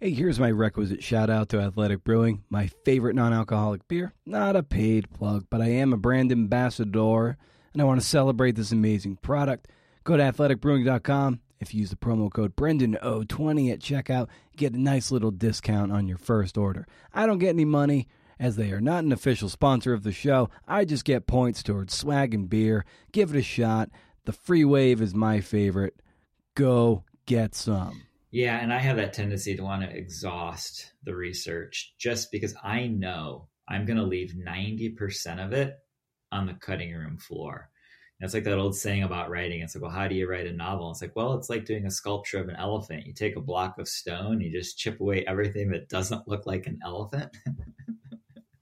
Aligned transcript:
Hey, 0.00 0.10
here's 0.10 0.38
my 0.38 0.52
requisite 0.52 1.02
shout 1.02 1.28
out 1.28 1.48
to 1.48 1.58
Athletic 1.58 2.04
Brewing, 2.04 2.44
my 2.48 2.68
favorite 2.84 3.16
non 3.16 3.32
alcoholic 3.32 3.88
beer. 3.88 4.12
Not 4.24 4.54
a 4.54 4.62
paid 4.62 5.10
plug, 5.10 5.46
but 5.50 5.60
I 5.60 5.70
am 5.70 5.92
a 5.92 5.96
brand 5.96 6.30
ambassador 6.30 7.36
and 7.72 7.82
I 7.82 7.84
want 7.84 8.00
to 8.00 8.06
celebrate 8.06 8.54
this 8.54 8.70
amazing 8.70 9.16
product. 9.16 9.66
Go 10.04 10.16
to 10.16 10.22
athleticbrewing.com. 10.22 11.40
If 11.58 11.74
you 11.74 11.80
use 11.80 11.90
the 11.90 11.96
promo 11.96 12.32
code 12.32 12.54
Brendan020 12.54 13.72
at 13.72 13.80
checkout, 13.80 14.28
get 14.56 14.72
a 14.72 14.80
nice 14.80 15.10
little 15.10 15.32
discount 15.32 15.90
on 15.90 16.06
your 16.06 16.16
first 16.18 16.56
order. 16.56 16.86
I 17.12 17.26
don't 17.26 17.38
get 17.38 17.48
any 17.48 17.64
money 17.64 18.06
as 18.38 18.54
they 18.54 18.70
are 18.70 18.80
not 18.80 19.02
an 19.02 19.10
official 19.10 19.48
sponsor 19.48 19.92
of 19.92 20.04
the 20.04 20.12
show. 20.12 20.48
I 20.68 20.84
just 20.84 21.04
get 21.04 21.26
points 21.26 21.60
towards 21.64 21.92
swag 21.92 22.34
and 22.34 22.48
beer. 22.48 22.84
Give 23.10 23.34
it 23.34 23.38
a 23.40 23.42
shot. 23.42 23.90
The 24.26 24.32
free 24.32 24.64
wave 24.64 25.02
is 25.02 25.12
my 25.12 25.40
favorite. 25.40 26.00
Go 26.54 27.02
get 27.26 27.56
some. 27.56 28.02
Yeah, 28.30 28.58
and 28.58 28.72
I 28.72 28.78
have 28.78 28.96
that 28.96 29.14
tendency 29.14 29.56
to 29.56 29.62
want 29.62 29.82
to 29.82 29.96
exhaust 29.96 30.92
the 31.04 31.14
research 31.14 31.94
just 31.98 32.30
because 32.30 32.54
I 32.62 32.86
know 32.86 33.48
I'm 33.68 33.86
going 33.86 33.96
to 33.96 34.02
leave 34.02 34.34
90% 34.36 35.44
of 35.44 35.52
it 35.52 35.78
on 36.30 36.46
the 36.46 36.54
cutting 36.54 36.94
room 36.94 37.16
floor. 37.16 37.70
It's 38.20 38.34
like 38.34 38.44
that 38.44 38.58
old 38.58 38.74
saying 38.76 39.04
about 39.04 39.30
writing. 39.30 39.60
It's 39.60 39.76
like, 39.76 39.82
well, 39.82 39.92
how 39.92 40.08
do 40.08 40.14
you 40.16 40.28
write 40.28 40.48
a 40.48 40.52
novel? 40.52 40.90
It's 40.90 41.00
like, 41.00 41.14
well, 41.14 41.34
it's 41.34 41.48
like 41.48 41.64
doing 41.64 41.86
a 41.86 41.90
sculpture 41.90 42.40
of 42.40 42.48
an 42.48 42.56
elephant. 42.56 43.06
You 43.06 43.14
take 43.14 43.36
a 43.36 43.40
block 43.40 43.78
of 43.78 43.86
stone, 43.88 44.40
you 44.40 44.50
just 44.50 44.76
chip 44.76 45.00
away 45.00 45.24
everything 45.26 45.70
that 45.70 45.88
doesn't 45.88 46.26
look 46.26 46.44
like 46.44 46.66
an 46.66 46.80
elephant. 46.84 47.30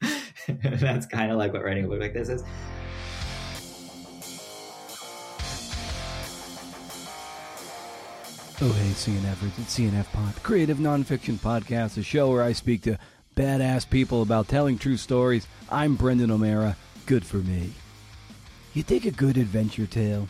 That's 0.49 1.07
kind 1.07 1.33
of 1.33 1.39
like 1.39 1.55
what 1.55 1.65
writing 1.65 1.87
a 1.87 1.89
book 1.89 2.01
like 2.01 2.13
this 2.13 2.29
is. 2.29 2.45
Oh, 8.59 8.73
hey, 8.73 8.93
CNFers, 8.93 9.59
it's 9.59 9.79
CNF 9.79 10.11
Pod, 10.13 10.43
creative 10.43 10.79
nonfiction 10.79 11.35
podcast, 11.35 11.99
a 11.99 12.03
show 12.03 12.31
where 12.31 12.43
I 12.43 12.53
speak 12.53 12.81
to 12.85 12.99
badass 13.37 13.89
people 13.89 14.23
about 14.23 14.49
telling 14.49 14.79
true 14.79 14.97
stories. 14.97 15.47
I'm 15.71 15.95
Brendan 15.95 16.31
O'Meara. 16.31 16.75
Good 17.05 17.27
for 17.27 17.37
me. 17.37 17.75
You 18.73 18.83
take 18.83 19.05
a 19.05 19.11
good 19.11 19.37
adventure 19.37 19.87
tale. 19.87 20.27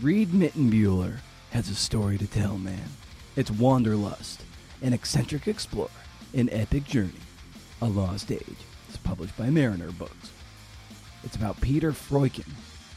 Reid 0.00 0.30
Mitenbuler 0.30 1.18
has 1.50 1.68
a 1.68 1.74
story 1.74 2.16
to 2.16 2.26
tell, 2.26 2.56
man. 2.56 2.88
It's 3.36 3.50
Wanderlust, 3.50 4.40
an 4.80 4.94
eccentric 4.94 5.46
explorer, 5.46 5.90
an 6.32 6.48
epic 6.52 6.84
journey, 6.84 7.12
a 7.82 7.86
lost 7.86 8.32
age. 8.32 8.64
It's 8.88 8.96
published 8.96 9.36
by 9.36 9.50
Mariner 9.50 9.92
Books. 9.92 10.30
It's 11.24 11.36
about 11.36 11.60
Peter 11.60 11.92
Freuchen, 11.92 12.50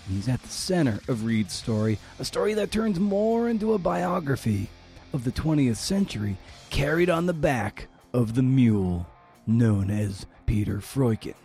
He's 0.09 0.27
at 0.27 0.41
the 0.41 0.49
center 0.49 0.99
of 1.07 1.23
Reid's 1.23 1.53
story, 1.53 1.99
a 2.17 2.25
story 2.25 2.55
that 2.55 2.71
turns 2.71 2.99
more 2.99 3.47
into 3.47 3.73
a 3.73 3.77
biography 3.77 4.69
of 5.13 5.23
the 5.23 5.31
20th 5.31 5.75
century, 5.75 6.35
carried 6.71 7.11
on 7.11 7.27
the 7.27 7.33
back 7.33 7.87
of 8.11 8.33
the 8.33 8.41
mule 8.41 9.05
known 9.45 9.91
as 9.91 10.25
Peter 10.47 10.79
Freuchen. 10.79 11.35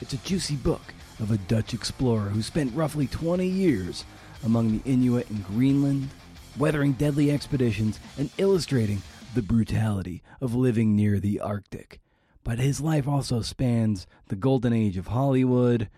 It's 0.00 0.12
a 0.12 0.18
juicy 0.18 0.54
book 0.54 0.94
of 1.18 1.32
a 1.32 1.38
Dutch 1.38 1.74
explorer 1.74 2.28
who 2.28 2.42
spent 2.42 2.74
roughly 2.76 3.08
20 3.08 3.46
years 3.46 4.04
among 4.44 4.70
the 4.70 4.90
Inuit 4.90 5.28
in 5.30 5.42
Greenland, 5.42 6.10
weathering 6.56 6.92
deadly 6.92 7.32
expeditions 7.32 7.98
and 8.16 8.30
illustrating 8.38 9.02
the 9.34 9.42
brutality 9.42 10.22
of 10.40 10.54
living 10.54 10.94
near 10.94 11.18
the 11.18 11.40
Arctic. 11.40 12.00
But 12.44 12.60
his 12.60 12.80
life 12.80 13.08
also 13.08 13.40
spans 13.40 14.06
the 14.28 14.36
golden 14.36 14.72
age 14.72 14.96
of 14.96 15.08
Hollywood, 15.08 15.88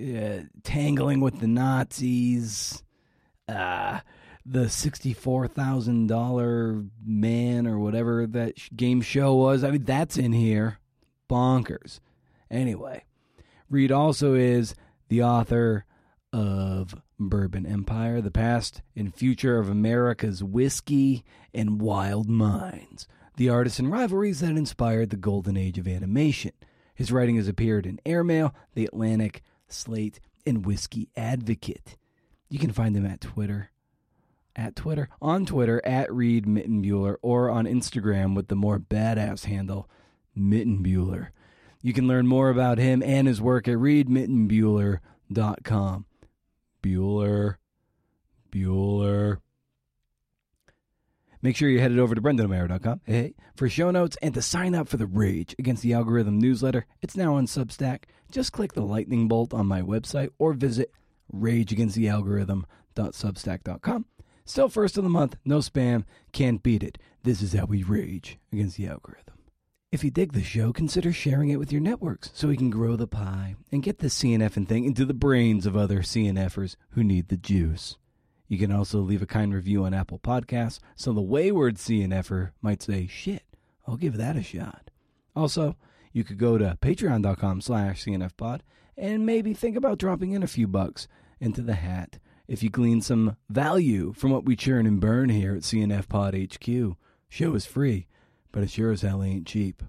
uh, 0.00 0.44
tangling 0.62 1.20
with 1.20 1.40
the 1.40 1.46
Nazis, 1.46 2.82
uh, 3.48 4.00
the 4.44 4.68
sixty-four 4.68 5.48
thousand 5.48 6.08
dollar 6.08 6.84
man 7.04 7.66
or 7.66 7.78
whatever 7.78 8.26
that 8.26 8.54
game 8.76 9.00
show 9.00 9.34
was. 9.34 9.64
I 9.64 9.70
mean, 9.70 9.84
that's 9.84 10.16
in 10.16 10.32
here. 10.32 10.78
Bonkers. 11.30 12.00
Anyway, 12.50 13.04
Reid 13.70 13.90
also 13.90 14.34
is 14.34 14.74
the 15.08 15.22
author 15.22 15.86
of 16.32 16.94
Bourbon 17.18 17.66
Empire, 17.66 18.20
the 18.20 18.30
past 18.30 18.82
and 18.96 19.14
future 19.14 19.58
of 19.58 19.68
America's 19.68 20.42
whiskey 20.42 21.24
and 21.54 21.80
wild 21.80 22.28
minds, 22.28 23.06
the 23.36 23.48
artisan 23.48 23.88
rivalries 23.88 24.40
that 24.40 24.56
inspired 24.56 25.10
the 25.10 25.16
golden 25.16 25.56
age 25.56 25.78
of 25.78 25.86
animation. 25.86 26.52
His 26.94 27.12
writing 27.12 27.36
has 27.36 27.48
appeared 27.48 27.86
in 27.86 28.00
Airmail, 28.04 28.54
The 28.74 28.84
Atlantic, 28.86 29.42
Slate, 29.72 30.20
and 30.46 30.66
Whiskey 30.66 31.08
Advocate. 31.16 31.96
You 32.48 32.58
can 32.58 32.72
find 32.72 32.94
them 32.94 33.06
at 33.06 33.20
Twitter, 33.20 33.70
at 34.54 34.76
Twitter, 34.76 35.08
on 35.20 35.46
Twitter, 35.46 35.84
at 35.84 36.12
Reid 36.12 36.46
Mitenbuler, 36.46 37.16
or 37.22 37.50
on 37.50 37.64
Instagram 37.64 38.36
with 38.36 38.48
the 38.48 38.56
more 38.56 38.78
badass 38.78 39.46
handle, 39.46 39.88
Mitenbuler. 40.36 41.28
You 41.80 41.92
can 41.92 42.06
learn 42.06 42.26
more 42.26 42.48
about 42.48 42.78
him 42.78 43.02
and 43.02 43.26
his 43.26 43.40
work 43.40 43.66
at 43.66 43.76
reidmitenbuler.com. 43.76 46.06
Bueller. 46.82 47.56
Bueller. 48.52 49.38
Make 51.42 51.56
sure 51.56 51.68
you're 51.68 51.80
headed 51.80 51.98
over 51.98 52.14
to 52.14 52.22
BrendanO'Meara.com 52.22 53.00
hey, 53.04 53.24
eh, 53.24 53.30
for 53.56 53.68
show 53.68 53.90
notes 53.90 54.16
and 54.22 54.32
to 54.34 54.42
sign 54.42 54.76
up 54.76 54.88
for 54.88 54.96
the 54.96 55.06
Rage 55.06 55.56
Against 55.58 55.82
the 55.82 55.92
Algorithm 55.92 56.38
newsletter. 56.38 56.86
It's 57.02 57.16
now 57.16 57.34
on 57.34 57.46
Substack. 57.46 58.04
Just 58.30 58.52
click 58.52 58.74
the 58.74 58.82
lightning 58.82 59.26
bolt 59.26 59.52
on 59.52 59.66
my 59.66 59.82
website 59.82 60.30
or 60.38 60.52
visit 60.52 60.92
rageagainstthealgorithm.substack.com. 61.34 64.06
Still 64.44 64.68
first 64.68 64.96
of 64.96 65.04
the 65.04 65.10
month, 65.10 65.36
no 65.44 65.58
spam, 65.58 66.04
can't 66.32 66.62
beat 66.62 66.84
it. 66.84 66.98
This 67.24 67.42
is 67.42 67.52
how 67.52 67.64
we 67.64 67.82
rage 67.82 68.38
against 68.52 68.76
the 68.76 68.86
algorithm. 68.86 69.34
If 69.90 70.02
you 70.02 70.10
dig 70.10 70.32
the 70.32 70.42
show, 70.42 70.72
consider 70.72 71.12
sharing 71.12 71.50
it 71.50 71.58
with 71.58 71.70
your 71.70 71.80
networks 71.80 72.30
so 72.34 72.48
we 72.48 72.56
can 72.56 72.70
grow 72.70 72.96
the 72.96 73.06
pie 73.06 73.54
and 73.70 73.82
get 73.82 73.98
this 73.98 74.18
CNF 74.18 74.56
and 74.56 74.68
thing 74.68 74.84
into 74.84 75.04
the 75.04 75.12
brains 75.12 75.66
of 75.66 75.76
other 75.76 76.00
CNFers 76.00 76.76
who 76.90 77.04
need 77.04 77.28
the 77.28 77.36
juice. 77.36 77.96
You 78.52 78.58
can 78.58 78.70
also 78.70 78.98
leave 78.98 79.22
a 79.22 79.26
kind 79.26 79.54
review 79.54 79.84
on 79.86 79.94
Apple 79.94 80.18
Podcasts 80.18 80.78
so 80.94 81.14
the 81.14 81.22
wayward 81.22 81.76
CNFer 81.76 82.50
might 82.60 82.82
say, 82.82 83.06
shit, 83.06 83.44
I'll 83.88 83.96
give 83.96 84.18
that 84.18 84.36
a 84.36 84.42
shot. 84.42 84.90
Also, 85.34 85.74
you 86.12 86.22
could 86.22 86.36
go 86.36 86.58
to 86.58 86.76
patreon.com 86.82 87.62
slash 87.62 88.04
cnfpod 88.04 88.60
and 88.94 89.24
maybe 89.24 89.54
think 89.54 89.74
about 89.74 89.96
dropping 89.96 90.32
in 90.32 90.42
a 90.42 90.46
few 90.46 90.68
bucks 90.68 91.08
into 91.40 91.62
the 91.62 91.76
hat 91.76 92.18
if 92.46 92.62
you 92.62 92.68
glean 92.68 93.00
some 93.00 93.38
value 93.48 94.12
from 94.12 94.30
what 94.30 94.44
we 94.44 94.54
churn 94.54 94.84
and 94.84 95.00
burn 95.00 95.30
here 95.30 95.54
at 95.54 95.62
CNF 95.62 96.06
Pod 96.10 96.34
HQ. 96.34 96.98
Show 97.30 97.54
is 97.54 97.64
free, 97.64 98.06
but 98.52 98.62
it 98.62 98.68
sure 98.68 98.92
as 98.92 99.00
hell 99.00 99.22
ain't 99.22 99.46
cheap. 99.46 99.82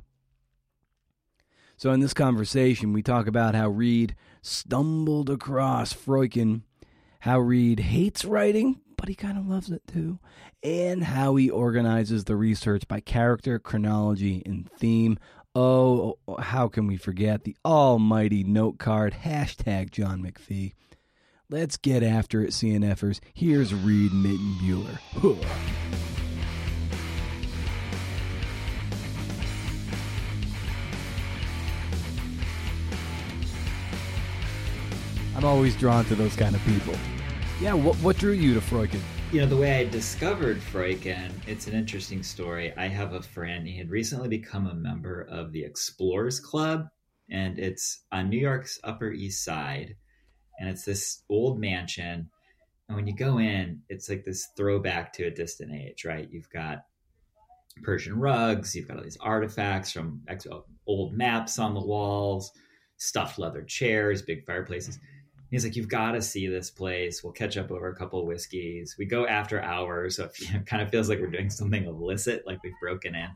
So 1.75 1.91
in 1.91 1.99
this 1.99 2.13
conversation, 2.13 2.93
we 2.93 3.03
talk 3.03 3.27
about 3.27 3.55
how 3.55 3.67
Reid 3.67 4.15
stumbled 4.41 5.29
across 5.29 5.91
Freuchen, 5.91 6.61
how 7.23 7.39
Reid 7.39 7.79
hates 7.79 8.25
writing, 8.25 8.81
but 8.97 9.07
he 9.07 9.15
kind 9.15 9.37
of 9.37 9.47
loves 9.47 9.71
it 9.71 9.81
too, 9.87 10.19
and 10.61 11.01
how 11.01 11.37
he 11.37 11.49
organizes 11.49 12.25
the 12.25 12.35
research 12.35 12.85
by 12.85 12.99
character, 12.99 13.59
chronology, 13.59 14.43
and 14.45 14.69
theme. 14.69 15.17
Oh, 15.55 16.17
how 16.37 16.67
can 16.67 16.85
we 16.85 16.97
forget 16.97 17.45
the 17.45 17.55
almighty 17.63 18.43
note 18.43 18.77
card, 18.77 19.13
hashtag 19.23 19.91
John 19.91 20.21
McPhee. 20.21 20.73
Let's 21.49 21.77
get 21.77 22.03
after 22.03 22.41
it, 22.41 22.49
CNFers. 22.49 23.21
Here's 23.33 23.73
Reid 23.73 24.11
Mitenbuler. 24.11 24.99
I'm 35.43 35.49
always 35.49 35.75
drawn 35.75 36.05
to 36.05 36.15
those 36.15 36.37
kind 36.37 36.55
of 36.55 36.63
people. 36.63 36.93
Yeah, 37.59 37.73
what, 37.73 37.97
what 37.97 38.15
drew 38.15 38.31
you 38.31 38.53
to 38.53 38.61
Freuchen? 38.61 39.01
You 39.33 39.41
know, 39.41 39.45
the 39.45 39.57
way 39.57 39.81
I 39.81 39.83
discovered 39.83 40.55
Freuchen, 40.61 41.33
it's 41.45 41.67
an 41.67 41.73
interesting 41.73 42.23
story. 42.23 42.71
I 42.77 42.87
have 42.87 43.11
a 43.11 43.21
friend, 43.21 43.67
he 43.67 43.77
had 43.77 43.89
recently 43.89 44.29
become 44.29 44.67
a 44.67 44.73
member 44.73 45.23
of 45.23 45.51
the 45.51 45.61
Explorers 45.61 46.39
Club, 46.39 46.87
and 47.29 47.59
it's 47.59 48.05
on 48.13 48.29
New 48.29 48.39
York's 48.39 48.79
Upper 48.85 49.11
East 49.11 49.43
Side. 49.43 49.97
And 50.61 50.69
it's 50.69 50.85
this 50.85 51.23
old 51.29 51.59
mansion. 51.59 52.29
And 52.87 52.95
when 52.95 53.05
you 53.05 53.13
go 53.13 53.39
in, 53.39 53.81
it's 53.89 54.07
like 54.07 54.23
this 54.23 54.47
throwback 54.55 55.11
to 55.15 55.25
a 55.25 55.29
distant 55.29 55.73
age, 55.73 56.05
right? 56.05 56.29
You've 56.31 56.49
got 56.51 56.85
Persian 57.83 58.17
rugs, 58.17 58.73
you've 58.73 58.87
got 58.87 58.95
all 58.95 59.03
these 59.03 59.17
artifacts 59.19 59.91
from 59.91 60.21
old 60.87 61.13
maps 61.13 61.59
on 61.59 61.73
the 61.73 61.85
walls, 61.85 62.49
stuffed 62.95 63.39
leather 63.39 63.63
chairs, 63.63 64.21
big 64.21 64.45
fireplaces. 64.45 64.99
He's 65.53 65.63
like, 65.63 65.75
you've 65.75 65.87
got 65.87 66.13
to 66.13 66.21
see 66.21 66.47
this 66.47 66.69
place. 66.69 67.23
We'll 67.23 67.33
catch 67.33 67.57
up 67.57 67.71
over 67.71 67.87
a 67.87 67.95
couple 67.95 68.19
of 68.19 68.25
whiskeys. 68.25 68.95
We 68.97 69.05
go 69.05 69.27
after 69.27 69.61
hours, 69.61 70.15
so 70.15 70.25
it 70.25 70.39
you 70.39 70.53
know, 70.53 70.63
kind 70.65 70.81
of 70.81 70.89
feels 70.89 71.09
like 71.09 71.19
we're 71.19 71.27
doing 71.27 71.49
something 71.49 71.85
illicit, 71.85 72.47
like 72.47 72.63
we've 72.63 72.73
broken 72.81 73.15
in. 73.15 73.29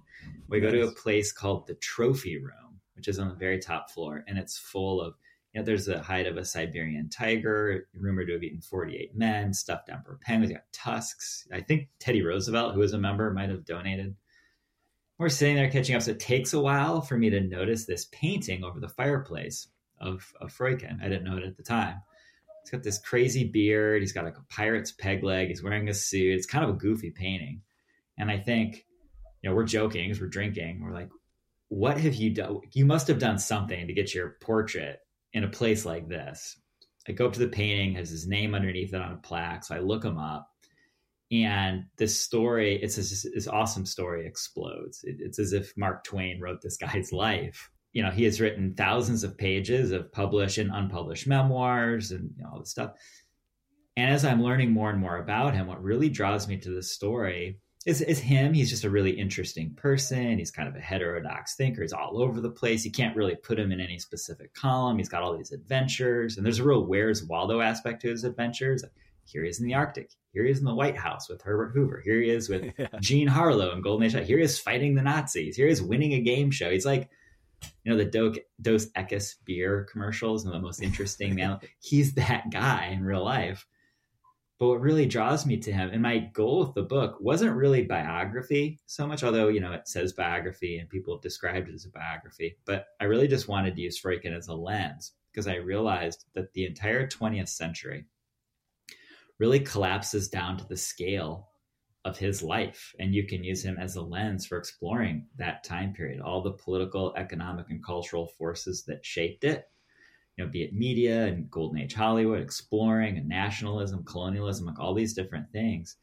We 0.47 0.59
nice. 0.59 0.71
go 0.71 0.77
to 0.77 0.87
a 0.87 0.91
place 0.91 1.31
called 1.31 1.67
the 1.67 1.75
Trophy 1.75 2.37
Room, 2.37 2.79
which 2.95 3.07
is 3.07 3.19
on 3.19 3.29
the 3.29 3.35
very 3.35 3.59
top 3.59 3.91
floor, 3.91 4.23
and 4.27 4.37
it's 4.37 4.57
full 4.57 5.01
of 5.01 5.15
you 5.53 5.61
know, 5.61 5.65
there's 5.65 5.87
a 5.87 6.01
hide 6.01 6.27
of 6.27 6.37
a 6.37 6.45
Siberian 6.45 7.09
tiger, 7.09 7.87
rumored 7.93 8.27
to 8.27 8.33
have 8.33 8.43
eaten 8.43 8.61
48 8.61 9.15
men, 9.15 9.53
stuffed 9.53 9.89
emperor 9.89 10.19
penguins, 10.21 10.51
got 10.51 10.63
tusks. 10.73 11.47
I 11.51 11.61
think 11.61 11.87
Teddy 11.99 12.21
Roosevelt, 12.21 12.73
who 12.73 12.81
was 12.81 12.93
a 12.93 12.99
member, 12.99 13.31
might 13.31 13.49
have 13.49 13.65
donated 13.65 14.15
we're 15.17 15.29
sitting 15.29 15.55
there 15.55 15.69
catching 15.69 15.95
up. 15.95 16.01
So 16.01 16.11
it 16.11 16.19
takes 16.19 16.53
a 16.53 16.59
while 16.59 17.01
for 17.01 17.17
me 17.17 17.29
to 17.29 17.41
notice 17.41 17.85
this 17.85 18.05
painting 18.11 18.63
over 18.63 18.79
the 18.79 18.89
fireplace 18.89 19.67
of, 19.99 20.31
of 20.39 20.55
Freuchen. 20.55 21.01
I 21.01 21.09
didn't 21.09 21.23
know 21.23 21.37
it 21.37 21.43
at 21.43 21.57
the 21.57 21.63
time. 21.63 22.01
He's 22.67 22.71
got 22.71 22.83
this 22.83 22.99
crazy 22.99 23.45
beard. 23.45 24.01
He's 24.01 24.11
got 24.11 24.25
like 24.25 24.37
a 24.37 24.45
pirate's 24.49 24.91
peg 24.91 25.23
leg. 25.23 25.47
He's 25.47 25.63
wearing 25.63 25.87
a 25.87 25.93
suit. 25.93 26.35
It's 26.35 26.45
kind 26.45 26.65
of 26.65 26.71
a 26.71 26.77
goofy 26.77 27.11
painting. 27.11 27.61
And 28.17 28.29
I 28.29 28.37
think, 28.37 28.85
you 29.41 29.49
know, 29.49 29.55
we're 29.55 29.63
joking 29.63 30.09
because 30.09 30.19
we're 30.19 30.27
drinking. 30.27 30.81
We're 30.83 30.91
like, 30.91 31.09
what 31.69 31.97
have 31.97 32.15
you 32.15 32.31
done? 32.31 32.59
You 32.73 32.85
must 32.85 33.07
have 33.07 33.19
done 33.19 33.39
something 33.39 33.87
to 33.87 33.93
get 33.93 34.13
your 34.13 34.35
portrait 34.41 34.99
in 35.31 35.45
a 35.45 35.49
place 35.49 35.85
like 35.85 36.09
this. 36.09 36.59
I 37.07 37.13
go 37.13 37.27
up 37.27 37.33
to 37.33 37.39
the 37.39 37.47
painting, 37.47 37.93
has 37.93 38.09
his 38.09 38.27
name 38.27 38.53
underneath 38.53 38.93
it 38.93 39.01
on 39.01 39.13
a 39.13 39.17
plaque. 39.17 39.63
So 39.63 39.73
I 39.73 39.79
look 39.79 40.03
him 40.03 40.17
up 40.17 40.49
and 41.31 41.85
this 41.97 42.19
story 42.19 42.81
it's 42.81 42.95
this, 42.95 43.25
this 43.33 43.47
awesome 43.47 43.85
story 43.85 44.25
explodes 44.25 45.03
it, 45.03 45.17
it's 45.19 45.39
as 45.39 45.51
if 45.51 45.75
mark 45.75 46.03
twain 46.03 46.39
wrote 46.39 46.61
this 46.61 46.77
guy's 46.77 47.11
life 47.11 47.69
you 47.97 48.03
know 48.03 48.11
he 48.11 48.25
has 48.25 48.39
written 48.39 48.75
thousands 48.75 49.23
of 49.23 49.35
pages 49.35 49.91
of 49.91 50.11
published 50.11 50.59
and 50.59 50.69
unpublished 50.71 51.25
memoirs 51.25 52.11
and 52.11 52.29
you 52.37 52.43
know, 52.43 52.51
all 52.53 52.59
this 52.59 52.69
stuff 52.69 52.91
and 53.95 54.13
as 54.13 54.23
i'm 54.23 54.43
learning 54.43 54.71
more 54.71 54.91
and 54.91 54.99
more 54.99 55.17
about 55.17 55.55
him 55.55 55.65
what 55.65 55.81
really 55.81 56.07
draws 56.07 56.47
me 56.47 56.57
to 56.57 56.69
this 56.69 56.91
story 56.91 57.59
is, 57.87 58.01
is 58.01 58.19
him 58.19 58.53
he's 58.53 58.69
just 58.69 58.83
a 58.83 58.89
really 58.89 59.09
interesting 59.09 59.73
person 59.73 60.37
he's 60.37 60.51
kind 60.51 60.69
of 60.69 60.75
a 60.75 60.79
heterodox 60.79 61.55
thinker 61.55 61.81
he's 61.81 61.91
all 61.91 62.21
over 62.21 62.39
the 62.39 62.51
place 62.51 62.85
you 62.85 62.91
can't 62.91 63.15
really 63.15 63.35
put 63.35 63.57
him 63.57 63.71
in 63.71 63.81
any 63.81 63.97
specific 63.97 64.53
column 64.53 64.99
he's 64.99 65.09
got 65.09 65.23
all 65.23 65.35
these 65.35 65.51
adventures 65.51 66.37
and 66.37 66.45
there's 66.45 66.59
a 66.59 66.63
real 66.63 66.85
where's 66.85 67.23
waldo 67.23 67.61
aspect 67.61 68.03
to 68.03 68.09
his 68.09 68.23
adventures 68.23 68.83
here 69.25 69.43
he 69.43 69.49
is 69.49 69.59
in 69.59 69.67
the 69.67 69.73
Arctic. 69.73 70.11
Here 70.31 70.45
he 70.45 70.51
is 70.51 70.59
in 70.59 70.63
the 70.63 70.73
White 70.73 70.95
House 70.95 71.27
with 71.27 71.41
Herbert 71.41 71.73
Hoover. 71.73 72.01
Here 72.01 72.21
he 72.21 72.29
is 72.29 72.47
with 72.47 72.73
yeah. 72.77 72.87
Jean 73.01 73.27
Harlow 73.27 73.73
and 73.73 73.83
Golden 73.83 74.05
Age. 74.05 74.13
Here 74.25 74.37
he 74.37 74.43
is 74.45 74.57
fighting 74.57 74.95
the 74.95 75.01
Nazis. 75.01 75.57
Here 75.57 75.65
he 75.65 75.71
is 75.73 75.81
winning 75.81 76.13
a 76.13 76.21
game 76.21 76.49
show. 76.49 76.71
He's 76.71 76.85
like, 76.85 77.09
you 77.83 77.91
know, 77.91 77.97
the 77.97 78.05
Do- 78.05 78.35
Dos 78.61 78.87
Equis 78.91 79.35
beer 79.45 79.87
commercials 79.91 80.45
and 80.45 80.53
the 80.53 80.59
most 80.59 80.81
interesting 80.81 81.35
now. 81.35 81.59
He's 81.79 82.13
that 82.15 82.49
guy 82.51 82.87
in 82.87 83.03
real 83.03 83.23
life. 83.23 83.65
But 84.59 84.67
what 84.67 84.81
really 84.81 85.05
draws 85.05 85.45
me 85.45 85.57
to 85.57 85.71
him, 85.71 85.91
and 85.93 86.01
my 86.01 86.17
goal 86.17 86.65
with 86.65 86.73
the 86.73 86.81
book 86.81 87.17
wasn't 87.19 87.55
really 87.55 87.83
biography 87.83 88.79
so 88.87 89.05
much, 89.05 89.23
although, 89.23 89.49
you 89.49 89.59
know, 89.59 89.71
it 89.71 89.87
says 89.87 90.13
biography 90.13 90.79
and 90.79 90.89
people 90.89 91.13
have 91.13 91.21
described 91.21 91.69
it 91.69 91.75
as 91.75 91.85
a 91.85 91.89
biography. 91.89 92.57
But 92.65 92.87
I 92.99 93.03
really 93.03 93.27
just 93.27 93.47
wanted 93.47 93.75
to 93.75 93.81
use 93.81 94.01
Freuchen 94.01 94.35
as 94.35 94.47
a 94.47 94.55
lens 94.55 95.13
because 95.31 95.47
I 95.47 95.57
realized 95.57 96.25
that 96.33 96.53
the 96.53 96.65
entire 96.65 97.07
20th 97.07 97.49
century, 97.49 98.05
really 99.39 99.59
collapses 99.59 100.29
down 100.29 100.57
to 100.57 100.67
the 100.67 100.77
scale 100.77 101.49
of 102.07 102.17
his 102.17 102.41
life. 102.41 102.95
And 102.99 103.13
you 103.13 103.27
can 103.27 103.43
use 103.43 103.63
him 103.63 103.77
as 103.77 103.95
a 103.95 104.01
lens 104.01 104.45
for 104.45 104.57
exploring 104.57 105.27
that 105.37 105.63
time 105.63 105.93
period, 105.93 106.21
all 106.21 106.41
the 106.41 106.51
political, 106.51 107.13
economic, 107.15 107.69
and 107.69 107.83
cultural 107.83 108.27
forces 108.27 108.83
that 108.85 109.05
shaped 109.05 109.43
it. 109.43 109.65
You 110.37 110.45
know, 110.45 110.51
be 110.51 110.63
it 110.63 110.73
media 110.73 111.25
and 111.25 111.49
golden 111.49 111.79
age 111.79 111.93
Hollywood, 111.93 112.41
exploring 112.41 113.17
and 113.17 113.27
nationalism, 113.27 114.03
colonialism, 114.03 114.67
like 114.67 114.79
all 114.79 114.93
these 114.93 115.13
different 115.13 115.51
things. 115.51 115.97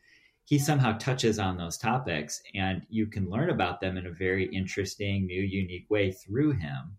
He 0.45 0.59
somehow 0.59 0.99
touches 0.99 1.39
on 1.39 1.57
those 1.57 1.79
topics, 1.79 2.43
and 2.55 2.85
you 2.91 3.07
can 3.07 3.31
learn 3.31 3.49
about 3.49 3.81
them 3.81 3.97
in 3.97 4.07
a 4.07 4.11
very 4.11 4.45
interesting, 4.47 5.27
new, 5.27 5.41
unique 5.41 5.87
way 5.89 6.13
through 6.13 6.53
him. 6.53 6.97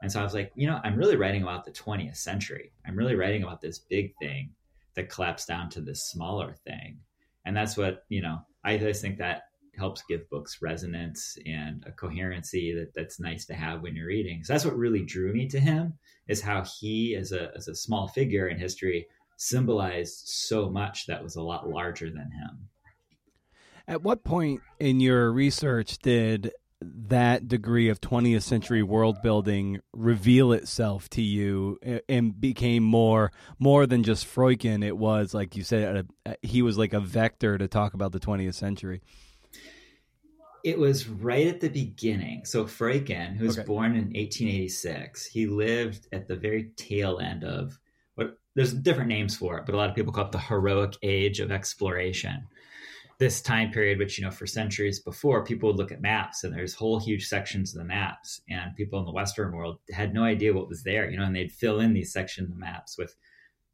And 0.00 0.10
so 0.10 0.20
I 0.20 0.24
was 0.24 0.32
like, 0.32 0.52
you 0.54 0.66
know, 0.66 0.80
I'm 0.82 0.96
really 0.96 1.16
writing 1.16 1.42
about 1.42 1.64
the 1.64 1.72
20th 1.72 2.16
century. 2.16 2.72
I'm 2.86 2.96
really 2.96 3.16
writing 3.16 3.42
about 3.42 3.60
this 3.60 3.78
big 3.78 4.14
thing 4.18 4.50
that 4.94 5.10
collapse 5.10 5.44
down 5.44 5.68
to 5.70 5.80
this 5.80 6.04
smaller 6.04 6.54
thing. 6.64 6.98
And 7.46 7.56
that's 7.56 7.76
what, 7.76 8.04
you 8.08 8.20
know, 8.20 8.40
I 8.64 8.76
think 8.76 9.18
that 9.18 9.42
helps 9.78 10.02
give 10.08 10.28
books 10.30 10.58
resonance 10.60 11.38
and 11.46 11.84
a 11.86 11.92
coherency 11.92 12.74
that 12.74 12.92
that's 12.94 13.20
nice 13.20 13.44
to 13.46 13.54
have 13.54 13.82
when 13.82 13.94
you're 13.94 14.08
reading. 14.08 14.42
So 14.42 14.52
that's 14.52 14.64
what 14.64 14.76
really 14.76 15.04
drew 15.04 15.32
me 15.32 15.46
to 15.48 15.60
him 15.60 15.94
is 16.28 16.42
how 16.42 16.64
he 16.64 17.14
as 17.14 17.32
a 17.32 17.52
as 17.56 17.68
a 17.68 17.74
small 17.74 18.08
figure 18.08 18.48
in 18.48 18.58
history 18.58 19.06
symbolized 19.36 20.26
so 20.26 20.68
much 20.68 21.06
that 21.06 21.22
was 21.22 21.36
a 21.36 21.42
lot 21.42 21.68
larger 21.68 22.06
than 22.06 22.30
him. 22.32 22.68
At 23.86 24.02
what 24.02 24.24
point 24.24 24.62
in 24.80 24.98
your 24.98 25.30
research 25.30 25.98
did 25.98 26.52
that 26.82 27.48
degree 27.48 27.88
of 27.88 28.00
20th 28.00 28.42
century 28.42 28.82
world 28.82 29.22
building 29.22 29.80
reveal 29.94 30.52
itself 30.52 31.08
to 31.08 31.22
you 31.22 31.78
and 32.08 32.38
became 32.38 32.82
more 32.82 33.32
more 33.58 33.86
than 33.86 34.02
just 34.02 34.26
Freuchen 34.26 34.84
it 34.84 34.96
was 34.96 35.32
like 35.32 35.56
you 35.56 35.64
said 35.64 36.06
he 36.42 36.60
was 36.60 36.76
like 36.76 36.92
a 36.92 37.00
vector 37.00 37.56
to 37.56 37.66
talk 37.66 37.94
about 37.94 38.12
the 38.12 38.20
20th 38.20 38.54
century. 38.54 39.00
It 40.64 40.78
was 40.78 41.08
right 41.08 41.46
at 41.46 41.60
the 41.60 41.68
beginning. 41.68 42.44
So 42.44 42.64
Freuchen 42.64 43.36
who 43.36 43.46
was 43.46 43.58
okay. 43.58 43.66
born 43.66 43.92
in 43.92 44.12
1886 44.12 45.24
he 45.24 45.46
lived 45.46 46.08
at 46.12 46.28
the 46.28 46.36
very 46.36 46.72
tail 46.76 47.20
end 47.20 47.42
of 47.42 47.78
what 48.16 48.36
there's 48.54 48.74
different 48.74 49.08
names 49.08 49.34
for 49.34 49.56
it 49.56 49.64
but 49.64 49.74
a 49.74 49.78
lot 49.78 49.88
of 49.88 49.94
people 49.94 50.12
call 50.12 50.26
it 50.26 50.32
the 50.32 50.38
heroic 50.38 50.96
age 51.02 51.40
of 51.40 51.50
exploration 51.50 52.46
this 53.18 53.40
time 53.40 53.70
period, 53.70 53.98
which, 53.98 54.18
you 54.18 54.24
know, 54.24 54.30
for 54.30 54.46
centuries 54.46 55.00
before, 55.00 55.44
people 55.44 55.68
would 55.68 55.78
look 55.78 55.92
at 55.92 56.02
maps 56.02 56.44
and 56.44 56.52
there's 56.52 56.74
whole 56.74 56.98
huge 56.98 57.26
sections 57.26 57.74
of 57.74 57.78
the 57.78 57.86
maps. 57.86 58.40
And 58.50 58.76
people 58.76 58.98
in 58.98 59.06
the 59.06 59.12
Western 59.12 59.52
world 59.52 59.78
had 59.90 60.12
no 60.12 60.22
idea 60.22 60.52
what 60.52 60.68
was 60.68 60.82
there, 60.82 61.08
you 61.10 61.16
know, 61.16 61.24
and 61.24 61.34
they'd 61.34 61.52
fill 61.52 61.80
in 61.80 61.94
these 61.94 62.12
sections 62.12 62.50
of 62.50 62.58
maps 62.58 62.98
with 62.98 63.16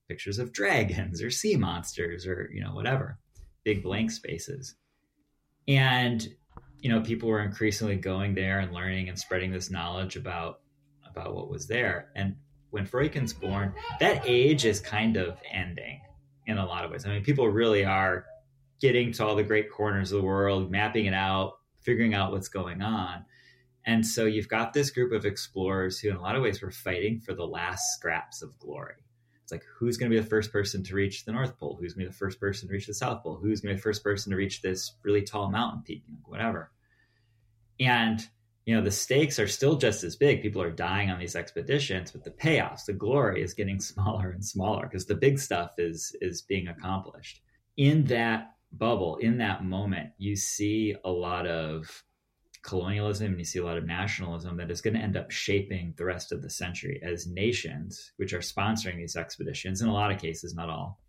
pictures 0.09 0.39
of 0.39 0.53
dragons 0.53 1.23
or 1.23 1.31
sea 1.31 1.57
monsters 1.57 2.27
or, 2.27 2.49
you 2.53 2.63
know, 2.63 2.75
whatever, 2.75 3.19
big 3.65 3.83
blank 3.83 4.13
spaces. 4.13 4.77
And, 5.67 6.27
you 6.79 6.91
know, 6.91 7.01
people 7.01 7.29
were 7.29 7.43
increasingly 7.43 7.97
going 7.97 8.35
there 8.35 8.61
and 8.61 8.73
learning 8.73 9.09
and 9.09 9.19
spreading 9.19 9.51
this 9.51 9.71
knowledge 9.71 10.17
about 10.17 10.61
about 11.05 11.35
what 11.35 11.51
was 11.51 11.67
there. 11.67 12.09
And 12.15 12.37
when 12.71 12.87
Freuchen's 12.87 13.35
born, 13.35 13.75
that 14.01 14.23
age 14.25 14.65
is 14.65 14.81
kind 14.81 15.17
of 15.17 15.37
ending 15.51 16.01
in 16.47 16.59
a 16.59 16.65
lot 16.65 16.85
of 16.85 16.91
ways. 16.91 17.05
I 17.05 17.11
mean, 17.11 17.23
people 17.23 17.49
really 17.49 17.85
are 17.85 18.25
getting 18.83 19.13
to 19.13 19.25
all 19.25 19.37
the 19.37 19.45
great 19.45 19.71
corners 19.71 20.11
of 20.11 20.21
the 20.21 20.27
world, 20.27 20.71
mapping 20.71 21.07
it 21.07 21.15
out, 21.15 21.53
figuring 21.81 22.15
out 22.15 22.33
what's 22.33 22.49
going 22.49 22.83
on. 22.83 23.25
And 23.87 24.05
so 24.05 24.27
you've 24.27 24.49
got 24.49 24.73
this 24.73 24.91
group 24.91 25.13
of 25.13 25.25
explorers 25.25 25.99
who, 25.99 26.11
in 26.11 26.17
a 26.17 26.21
lot 26.21 26.35
of 26.35 26.43
ways, 26.43 26.61
were 26.61 26.73
fighting 26.73 27.21
for 27.21 27.33
the 27.33 27.47
last 27.47 27.95
scraps 27.95 28.43
of 28.43 28.59
glory. 28.59 28.97
It's 29.43 29.53
like, 29.53 29.65
who's 29.79 29.97
going 29.97 30.11
to 30.11 30.17
be 30.17 30.21
the 30.21 30.29
first 30.29 30.53
person 30.53 30.83
to 30.85 30.95
reach 30.95 31.25
the 31.25 31.33
North 31.33 31.59
Pole? 31.59 31.79
Who's 31.81 31.95
going 31.95 32.05
to 32.05 32.11
be 32.11 32.13
the 32.13 32.19
first 32.19 32.41
person 32.41 32.69
to 32.69 32.73
reach 32.73 32.87
the 32.87 32.95
South 32.95 33.23
Pole? 33.23 33.39
Who's 33.41 33.61
going 33.61 33.71
to 33.71 33.75
be 33.75 33.79
the 33.79 33.83
first 33.83 34.03
person 34.03 34.31
to 34.31 34.37
reach 34.37 34.63
this 34.63 34.95
really 35.05 35.23
tall 35.23 35.51
mountain 35.51 35.83
peak? 35.85 36.03
Whatever. 36.25 36.73
And, 37.79 38.21
you 38.67 38.75
know, 38.75 38.83
the 38.83 38.91
stakes 38.91 39.39
are 39.39 39.49
still 39.49 39.77
just 39.77 40.03
as 40.03 40.17
big. 40.17 40.43
People 40.43 40.63
are 40.63 40.71
dying 40.71 41.11
on 41.11 41.19
these 41.19 41.37
expeditions, 41.37 42.11
but 42.11 42.25
the 42.25 42.31
payoffs, 42.31 42.85
the 42.87 42.93
glory 42.93 43.43
is 43.43 43.55
getting 43.55 43.81
smaller 43.81 44.31
and 44.31 44.45
smaller 44.45 44.87
because 44.87 45.07
the 45.07 45.15
big 45.15 45.39
stuff 45.39 45.73
is 45.79 46.17
is 46.21 46.43
being 46.43 46.67
accomplished. 46.67 47.41
In 47.77 48.05
that 48.05 48.53
bubble, 48.73 49.17
in 49.17 49.39
that 49.39 49.65
moment, 49.65 50.11
you 50.19 50.37
see 50.37 50.95
a 51.05 51.11
lot 51.11 51.47
of 51.47 52.05
colonialism 52.63 53.29
and 53.29 53.39
you 53.39 53.45
see 53.45 53.59
a 53.59 53.65
lot 53.65 53.77
of 53.77 53.85
nationalism 53.85 54.57
that 54.57 54.71
is 54.71 54.81
going 54.81 54.95
to 54.95 55.01
end 55.01 55.17
up 55.17 55.31
shaping 55.31 55.95
the 55.97 56.05
rest 56.05 56.33
of 56.33 56.43
the 56.43 56.51
century 56.51 57.01
as 57.03 57.27
nations, 57.27 58.13
which 58.17 58.33
are 58.33 58.39
sponsoring 58.39 58.97
these 58.97 59.17
expeditions. 59.17 59.83
In 59.83 59.89
a 59.89 59.93
lot 59.93 60.13
of 60.13 60.21
cases, 60.21 60.55
not 60.55 60.71
all, 60.71 61.01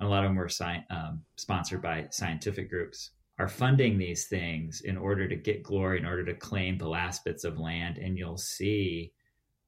a 0.00 0.06
lot 0.06 0.24
of 0.24 0.30
them 0.30 0.36
were 0.36 0.48
sci- 0.48 0.84
um, 0.88 1.22
sponsored 1.36 1.82
by 1.82 2.06
scientific 2.10 2.70
groups, 2.70 3.10
are 3.38 3.48
funding 3.48 3.98
these 3.98 4.26
things 4.26 4.82
in 4.82 4.96
order 4.96 5.28
to 5.28 5.36
get 5.36 5.62
glory, 5.62 5.98
in 5.98 6.06
order 6.06 6.24
to 6.24 6.34
claim 6.34 6.78
the 6.78 6.88
last 6.88 7.24
bits 7.24 7.44
of 7.44 7.58
land. 7.58 7.98
And 7.98 8.16
you'll 8.16 8.36
see 8.36 9.12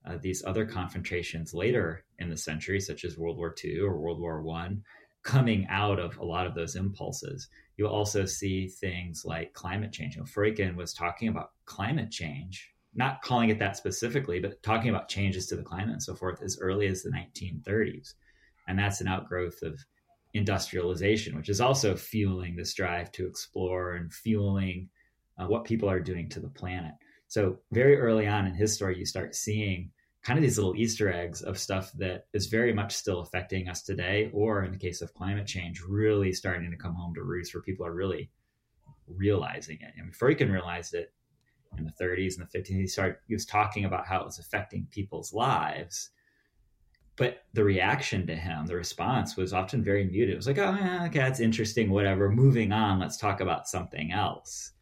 uh, 0.07 0.19
these 0.21 0.45
other 0.45 0.67
confrontations 0.67 1.55
later 1.55 2.05
in 2.19 2.29
the 2.29 2.37
century, 2.37 2.81
such 2.81 3.05
as 3.05 3.17
World 3.17 3.37
War 3.37 3.55
II 3.63 3.81
or 3.81 3.99
World 3.99 4.21
War 4.21 4.43
One, 4.43 4.83
coming 5.23 5.67
out 5.69 5.99
of 5.99 6.17
a 6.19 6.25
lot 6.25 6.47
of 6.47 6.55
those 6.55 6.77
impulses. 6.77 7.49
You 7.77 7.87
also 7.87 8.25
see 8.25 8.69
things 8.69 9.25
like 9.25 9.53
climate 9.53 9.93
change. 9.93 10.17
You 10.17 10.23
know, 10.23 10.27
Freuchen 10.27 10.75
was 10.75 10.93
talking 10.93 11.29
about 11.29 11.53
climate 11.65 12.11
change, 12.11 12.73
not 12.95 13.23
calling 13.23 13.51
it 13.51 13.59
that 13.59 13.77
specifically, 13.77 14.41
but 14.41 14.63
talking 14.63 14.91
about 14.91 15.09
changes 15.09 15.47
to 15.47 15.57
the 15.57 15.63
climate 15.63 15.93
and 15.93 16.03
so 16.03 16.15
forth 16.15 16.43
as 16.43 16.59
early 16.61 16.87
as 16.87 17.03
the 17.03 17.11
1930s. 17.11 18.15
And 18.69 18.79
that's 18.79 19.01
an 19.01 19.09
outgrowth 19.09 19.63
of 19.63 19.79
industrialization, 20.35 21.37
which 21.37 21.49
is 21.49 21.61
also 21.61 21.95
fueling 21.95 22.57
this 22.57 22.75
drive 22.75 23.13
to 23.13 23.27
explore 23.27 23.95
and 23.95 24.13
fueling 24.13 24.89
uh, 25.39 25.47
what 25.47 25.65
people 25.65 25.89
are 25.89 26.01
doing 26.01 26.29
to 26.31 26.41
the 26.41 26.49
planet. 26.49 26.93
So, 27.29 27.59
very 27.71 27.99
early 27.99 28.27
on 28.27 28.47
in 28.47 28.55
his 28.55 28.75
story, 28.75 28.99
you 28.99 29.07
start 29.07 29.35
seeing 29.35 29.91
kind 30.23 30.39
of 30.39 30.43
these 30.43 30.57
little 30.57 30.77
Easter 30.77 31.13
eggs 31.13 31.43
of 31.43 31.59
stuff 31.59 31.93
that 31.95 32.27
is 32.33 32.47
very 32.47 32.73
much 32.73 32.95
still 32.95 33.21
affecting 33.21 33.69
us 33.69 33.83
today, 33.83 34.31
or 34.33 34.65
in 34.65 34.71
the 34.71 34.79
case 34.79 35.03
of 35.03 35.13
climate 35.15 35.47
change, 35.47 35.83
really 35.83 36.33
starting 36.33 36.71
to 36.71 36.77
come 36.77 36.95
home 36.95 37.15
to 37.15 37.23
roost 37.23 37.55
where 37.55 37.63
people 37.63 37.85
are 37.85 37.95
really 37.95 38.31
realizing 39.09 39.79
it. 39.81 39.93
Mean, 39.97 40.13
Freuchen 40.13 40.53
realized 40.53 40.95
it 40.95 41.13
in 41.77 41.85
the 41.85 42.05
30s 42.05 42.39
and 42.39 42.47
the 42.47 42.59
50s. 42.59 42.67
He 42.69 42.87
started, 42.87 43.17
he 43.27 43.35
was 43.35 43.47
talking 43.47 43.85
about 43.85 44.07
how 44.07 44.21
it 44.21 44.27
was 44.27 44.39
affecting 44.39 44.87
people's 44.91 45.33
lives. 45.33 46.11
But 47.17 47.43
the 47.53 47.65
reaction 47.65 48.27
to 48.29 48.37
him, 48.37 48.67
the 48.67 48.77
response 48.77 49.37
was 49.37 49.53
often 49.53 49.83
very 49.83 50.05
muted. 50.05 50.35
It 50.35 50.37
was 50.37 50.47
like, 50.47 50.59
oh, 50.59 50.77
yeah, 50.79 51.05
okay, 51.07 51.19
that's 51.19 51.41
interesting, 51.41 51.91
whatever. 51.91 52.31
Moving 52.31 52.73
on, 52.73 53.01
let's 53.01 53.17
talk 53.17 53.41
about 53.41 53.69
something 53.69 54.13
else. 54.13 54.73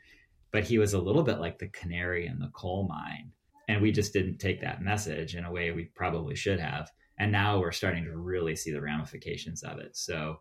but 0.51 0.65
he 0.65 0.79
was 0.79 0.95
a 0.95 1.01
little 1.01 1.23
bit 1.23 1.41
like 1.41 1.59
the 1.59 1.69
canary 1.69 2.27
in 2.27 2.39
the 2.39 2.51
coal 2.53 2.87
mine. 2.89 3.33
And 3.71 3.81
we 3.81 3.93
just 3.93 4.13
didn't 4.13 4.39
take 4.39 4.61
that 4.63 4.83
message 4.83 5.37
in 5.37 5.45
a 5.45 5.53
way 5.53 5.71
we 5.71 5.85
probably 5.95 6.35
should 6.35 6.59
have. 6.59 6.91
And 7.21 7.31
now 7.31 7.61
we're 7.61 7.71
starting 7.71 8.05
to 8.05 8.17
really 8.17 8.57
see 8.57 8.73
the 8.73 8.81
ramifications 8.81 9.63
of 9.63 9.79
it. 9.79 9.97
So 9.97 10.41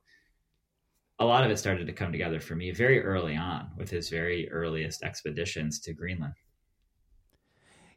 a 1.20 1.26
lot 1.26 1.44
of 1.44 1.52
it 1.52 1.60
started 1.60 1.86
to 1.86 1.94
come 1.94 2.12
together 2.12 2.40
for 2.40 2.56
me 2.56 2.72
very 2.72 3.04
early 3.04 3.36
on 3.36 3.70
with 3.78 3.92
his 3.92 4.10
very 4.10 4.50
earliest 4.50 5.04
expeditions 5.04 5.80
to 5.82 5.94
Greenland. 5.94 6.34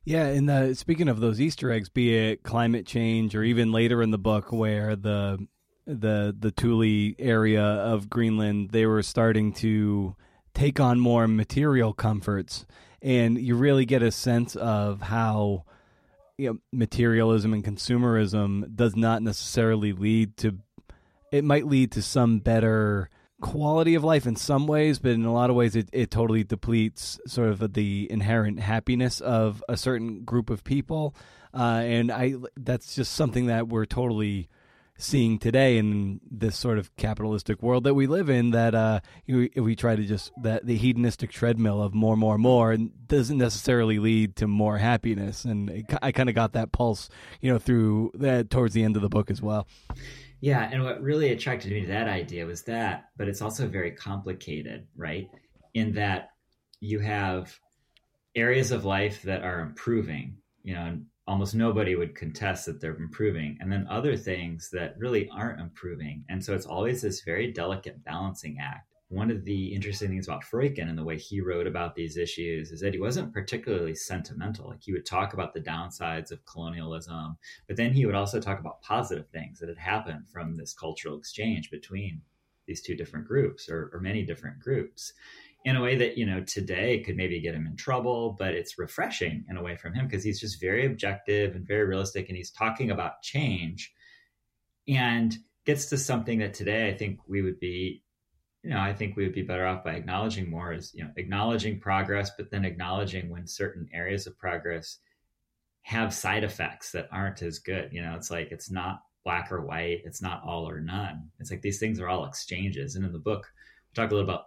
Yeah, 0.05 0.27
and 0.27 0.47
the, 0.47 0.75
speaking 0.75 1.09
of 1.09 1.21
those 1.21 1.41
Easter 1.41 1.71
eggs, 1.73 1.89
be 1.89 2.15
it 2.15 2.43
climate 2.43 2.85
change 2.85 3.35
or 3.35 3.43
even 3.43 3.73
later 3.73 4.03
in 4.03 4.11
the 4.11 4.19
book 4.19 4.53
where 4.53 4.97
the 4.97 5.47
the 5.87 6.37
the 6.39 6.51
Thule 6.51 7.15
area 7.19 7.63
of 7.65 8.11
Greenland 8.11 8.71
they 8.71 8.85
were 8.85 9.03
starting 9.03 9.53
to 9.55 10.15
take 10.53 10.79
on 10.79 11.01
more 11.01 11.27
material 11.27 11.95
comforts, 11.95 12.67
and 13.03 13.39
you 13.39 13.57
really 13.57 13.85
get 13.85 14.03
a 14.03 14.11
sense 14.11 14.57
of 14.57 15.01
how 15.01 15.65
you 16.39 16.51
know, 16.51 16.59
materialism 16.73 17.53
and 17.53 17.65
consumerism 17.65 18.75
does 18.75 18.97
not 18.97 19.23
necessarily 19.23 19.93
lead 19.93 20.37
to. 20.39 20.59
It 21.31 21.45
might 21.45 21.67
lead 21.67 21.93
to 21.93 22.03
some 22.03 22.41
better 22.41 23.11
quality 23.41 23.95
of 23.95 24.05
life 24.05 24.27
in 24.27 24.37
some 24.37 24.67
ways, 24.67 24.99
but 24.99 25.13
in 25.13 25.25
a 25.25 25.33
lot 25.33 25.51
of 25.51 25.57
ways, 25.57 25.77
it, 25.77 25.89
it 25.93 26.11
totally 26.11 26.45
depletes 26.45 27.21
sort 27.27 27.49
of 27.49 27.75
the 27.75 28.11
inherent 28.11 28.61
happiness 28.61 29.21
of 29.21 29.63
a 29.69 29.77
certain 29.77 30.25
group 30.25 30.49
of 30.49 30.65
people. 30.65 31.15
Uh, 31.55 31.83
and 31.85 32.11
I 32.11 32.35
that's 32.57 32.95
just 32.95 33.13
something 33.13 33.47
that 33.47 33.69
we're 33.69 33.85
totally 33.85 34.49
seeing 34.99 35.39
today 35.39 35.79
in 35.79 36.21
this 36.31 36.57
sort 36.57 36.79
of 36.79 36.95
capitalistic 36.97 37.63
world 37.63 37.85
that 37.85 37.95
we 37.95 38.07
live 38.07 38.29
in 38.29 38.51
that 38.51 38.75
uh, 38.75 39.01
we, 39.27 39.51
we 39.57 39.75
try 39.75 39.97
to 39.97 40.05
just 40.05 40.31
that 40.43 40.65
the 40.67 40.77
hedonistic 40.77 41.31
treadmill 41.31 41.83
of 41.83 41.95
more 41.95 42.17
more 42.17 42.39
more 42.39 42.73
and 42.73 42.91
doesn't 43.09 43.39
necessarily 43.39 43.99
lead 43.99 44.37
to 44.37 44.47
more 44.47 44.79
happiness 44.79 45.45
and 45.45 45.71
it, 45.71 45.87
i 46.03 46.13
kind 46.13 46.29
of 46.29 46.35
got 46.35 46.53
that 46.53 46.71
pulse 46.73 47.09
you 47.41 47.51
know 47.51 47.59
through 47.59 48.13
that 48.15 48.49
towards 48.51 48.75
the 48.75 48.85
end 48.85 48.95
of 48.95 49.03
the 49.03 49.09
book 49.09 49.31
as 49.31 49.43
well 49.43 49.67
yeah, 50.43 50.69
and 50.73 50.83
what 50.83 51.01
really 51.01 51.31
attracted 51.31 51.71
me 51.71 51.83
to 51.83 51.87
that 51.87 52.09
idea 52.09 52.45
was 52.45 52.65
that, 52.65 53.11
but 53.17 53.29
it's 53.29 53.41
also 53.41 53.69
very 53.69 53.93
complicated, 53.93 54.89
right? 54.97 55.31
In 55.73 55.93
that 55.93 56.31
you 56.81 56.99
have 56.99 57.57
areas 58.35 58.73
of 58.73 58.85
life 58.85 59.23
that 59.23 59.45
are 59.45 59.61
improving, 59.61 60.39
you 60.65 60.75
know, 60.75 60.81
and 60.81 61.07
almost 61.33 61.55
nobody 61.55 61.97
would 61.97 62.15
contest 62.15 62.67
that 62.67 62.81
they're 62.81 62.97
improving, 62.97 63.57
and 63.61 63.73
then 63.73 63.87
other 63.89 64.17
things 64.17 64.69
that 64.73 64.95
really 64.99 65.29
aren't 65.31 65.61
improving. 65.61 66.25
And 66.29 66.45
so 66.45 66.55
it's 66.55 66.67
always 66.67 67.01
this 67.01 67.23
very 67.23 67.51
delicate 67.51 68.05
balancing 68.05 68.59
act 68.61 68.93
one 69.13 69.31
of 69.31 69.45
the 69.45 69.75
interesting 69.75 70.09
things 70.09 70.27
about 70.27 70.43
Freuchen 70.43 70.89
and 70.89 70.97
the 70.97 71.05
way 71.05 71.19
he 71.19 71.43
wrote 71.43 71.67
about 71.67 71.95
these 71.95 72.17
issues 72.17 72.73
is 72.73 72.81
that 72.81 72.95
he 72.95 72.99
wasn't 72.99 73.35
particularly 73.35 73.95
sentimental. 73.95 74.71
Like 74.71 74.83
he 74.83 74.93
would 74.93 75.05
talk 75.05 75.35
about 75.35 75.53
the 75.53 75.61
downsides 75.61 76.33
of 76.33 76.45
colonialism, 76.47 77.37
but 77.69 77.77
then 77.77 77.93
he 77.93 78.07
would 78.07 78.15
also 78.15 78.41
talk 78.41 78.59
about 78.59 78.81
positive 78.81 79.29
things 79.29 79.59
that 79.59 79.69
had 79.69 79.77
happened 79.77 80.29
from 80.33 80.57
this 80.57 80.73
cultural 80.73 81.19
exchange 81.19 81.71
between 81.71 82.23
these 82.67 82.81
two 82.81 82.97
different 82.97 83.29
groups 83.29 83.69
or, 83.69 83.91
or 83.93 84.01
many 84.01 84.25
different 84.25 84.59
groups 84.61 85.13
in 85.65 85.77
a 85.77 85.81
way 85.81 85.97
that, 85.97 86.19
you 86.19 86.27
know, 86.27 86.41
today 86.43 87.01
could 87.01 87.17
maybe 87.17 87.41
get 87.41 87.55
him 87.55 87.67
in 87.67 87.77
trouble, 87.77 88.37
but 88.39 88.55
it's 88.55 88.79
refreshing 88.79 89.45
in 89.49 89.57
a 89.57 89.63
way 89.63 89.77
from 89.77 89.95
him 89.95 90.07
because 90.07 90.25
he's 90.25 90.41
just 90.41 90.61
very 90.61 90.87
objective 90.87 91.55
and 91.55 91.67
very 91.67 91.85
realistic 91.85 92.29
and 92.29 92.37
he's 92.37 92.51
talking 92.51 92.91
about 92.91 93.23
change 93.23 93.93
and 94.89 95.37
gets 95.65 95.87
to 95.87 95.99
something 95.99 96.41
that 96.41 96.55
today 96.55 96.89
I 96.89 96.97
think 96.97 97.21
we 97.27 97.43
would 97.43 97.61
be 97.61 98.03
you 98.63 98.71
know, 98.71 98.81
I 98.81 98.95
think 98.95 99.17
we 99.17 99.25
would 99.25 99.35
be 99.35 99.43
better 99.43 99.67
off 99.67 99.83
by 99.83 99.95
acknowledging 99.95 100.49
more 100.49 100.73
as, 100.73 100.95
you 100.95 101.03
know, 101.03 101.11
acknowledging 101.17 101.81
progress, 101.81 102.31
but 102.37 102.51
then 102.51 102.65
acknowledging 102.65 103.29
when 103.29 103.47
certain 103.47 103.89
areas 103.93 104.27
of 104.27 104.39
progress 104.39 104.99
have 105.83 106.15
side 106.15 106.45
effects 106.45 106.93
that 106.93 107.09
aren't 107.11 107.43
as 107.43 107.59
good. 107.59 107.93
You 107.93 108.03
know, 108.03 108.15
it's 108.15 108.31
like 108.31 108.53
it's 108.53 108.71
not 108.71 109.03
black 109.25 109.51
or 109.51 109.63
white, 109.63 110.03
it's 110.05 110.23
not 110.23 110.43
all 110.45 110.69
or 110.69 110.81
none. 110.81 111.29
It's 111.41 111.51
like 111.51 111.63
these 111.63 111.81
things 111.81 111.99
are 111.99 112.09
all 112.09 112.25
exchanges. 112.25 112.95
And 112.95 113.05
in 113.05 113.13
the 113.13 113.19
book, 113.19 113.51
we 113.91 113.95
talk 114.01 114.13
a 114.13 114.15
little 114.15 114.31
about 114.31 114.47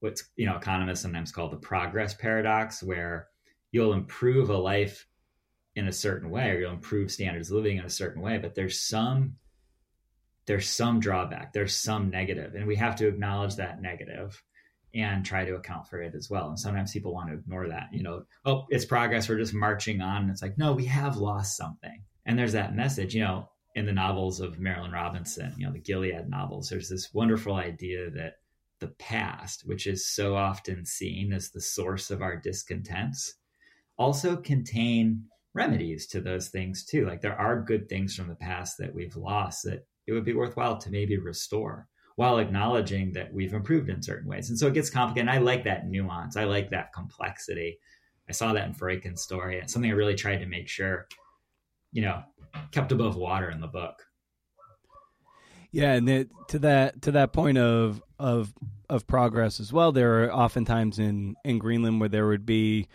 what's, 0.00 0.24
you 0.36 0.46
know, 0.46 0.56
economists 0.56 1.00
sometimes 1.02 1.32
call 1.32 1.48
the 1.48 1.56
progress 1.56 2.14
paradox, 2.14 2.82
where 2.82 3.28
you'll 3.70 3.92
improve 3.92 4.50
a 4.50 4.56
life 4.56 5.06
in 5.76 5.86
a 5.86 5.92
certain 5.92 6.30
way 6.30 6.50
or 6.50 6.58
you'll 6.58 6.72
improve 6.72 7.10
standards 7.10 7.50
of 7.50 7.56
living 7.56 7.78
in 7.78 7.84
a 7.84 7.90
certain 7.90 8.22
way, 8.22 8.38
but 8.38 8.54
there's 8.54 8.80
some 8.80 9.36
there's 10.46 10.68
some 10.68 10.98
drawback, 10.98 11.52
there's 11.52 11.76
some 11.76 12.10
negative, 12.10 12.56
and 12.56 12.66
we 12.66 12.74
have 12.74 12.96
to 12.96 13.06
acknowledge 13.06 13.56
that 13.56 13.80
negative 13.80 14.42
and 14.92 15.24
try 15.24 15.44
to 15.44 15.54
account 15.54 15.86
for 15.86 16.02
it 16.02 16.14
as 16.16 16.28
well. 16.28 16.48
And 16.48 16.58
sometimes 16.58 16.92
people 16.92 17.14
want 17.14 17.28
to 17.28 17.36
ignore 17.36 17.68
that, 17.68 17.90
you 17.92 18.02
know, 18.02 18.24
oh, 18.44 18.66
it's 18.68 18.84
progress, 18.84 19.28
we're 19.28 19.38
just 19.38 19.54
marching 19.54 20.00
on. 20.00 20.22
And 20.22 20.30
it's 20.30 20.42
like, 20.42 20.58
no, 20.58 20.72
we 20.72 20.86
have 20.86 21.18
lost 21.18 21.56
something. 21.56 22.02
And 22.26 22.36
there's 22.36 22.54
that 22.54 22.74
message, 22.74 23.14
you 23.14 23.22
know, 23.22 23.48
in 23.76 23.86
the 23.86 23.92
novels 23.92 24.40
of 24.40 24.56
Marilynne 24.56 24.92
Robinson, 24.92 25.54
you 25.56 25.66
know, 25.66 25.72
the 25.72 25.78
Gilead 25.78 26.28
novels, 26.28 26.68
there's 26.68 26.88
this 26.88 27.14
wonderful 27.14 27.54
idea 27.54 28.10
that 28.10 28.38
the 28.80 28.88
past, 28.98 29.62
which 29.66 29.86
is 29.86 30.08
so 30.08 30.34
often 30.34 30.84
seen 30.84 31.32
as 31.32 31.50
the 31.50 31.60
source 31.60 32.10
of 32.10 32.22
our 32.22 32.36
discontents, 32.36 33.34
also 33.98 34.36
contain 34.36 35.24
remedies 35.54 36.06
to 36.08 36.20
those 36.20 36.48
things 36.48 36.84
too. 36.84 37.06
Like 37.06 37.20
there 37.20 37.38
are 37.38 37.62
good 37.62 37.88
things 37.88 38.14
from 38.14 38.28
the 38.28 38.34
past 38.34 38.76
that 38.78 38.94
we've 38.94 39.16
lost 39.16 39.64
that 39.64 39.86
it 40.06 40.12
would 40.12 40.24
be 40.24 40.34
worthwhile 40.34 40.78
to 40.78 40.90
maybe 40.90 41.18
restore 41.18 41.86
while 42.16 42.38
acknowledging 42.38 43.12
that 43.12 43.32
we've 43.32 43.54
improved 43.54 43.88
in 43.88 44.02
certain 44.02 44.28
ways. 44.28 44.50
And 44.50 44.58
so 44.58 44.66
it 44.66 44.74
gets 44.74 44.90
complicated. 44.90 45.28
And 45.28 45.38
I 45.38 45.42
like 45.42 45.64
that 45.64 45.88
nuance. 45.88 46.36
I 46.36 46.44
like 46.44 46.70
that 46.70 46.92
complexity. 46.92 47.78
I 48.28 48.32
saw 48.32 48.52
that 48.52 48.66
in 48.66 48.74
Freuchen's 48.74 49.22
story. 49.22 49.58
It's 49.58 49.72
something 49.72 49.90
I 49.90 49.94
really 49.94 50.14
tried 50.14 50.38
to 50.38 50.46
make 50.46 50.68
sure, 50.68 51.08
you 51.92 52.02
know, 52.02 52.22
kept 52.72 52.92
above 52.92 53.16
water 53.16 53.50
in 53.50 53.60
the 53.60 53.66
book. 53.66 54.02
Yeah, 55.72 55.92
and 55.92 56.08
it, 56.08 56.30
to 56.48 56.58
that 56.60 57.02
to 57.02 57.12
that 57.12 57.32
point 57.32 57.58
of 57.58 58.02
of 58.20 58.52
of 58.88 59.06
progress 59.06 59.58
as 59.60 59.72
well, 59.72 59.92
there 59.92 60.24
are 60.24 60.32
oftentimes 60.32 60.98
in 60.98 61.36
in 61.44 61.58
Greenland 61.58 62.00
where 62.00 62.08
there 62.08 62.26
would 62.26 62.46
be, 62.46 62.86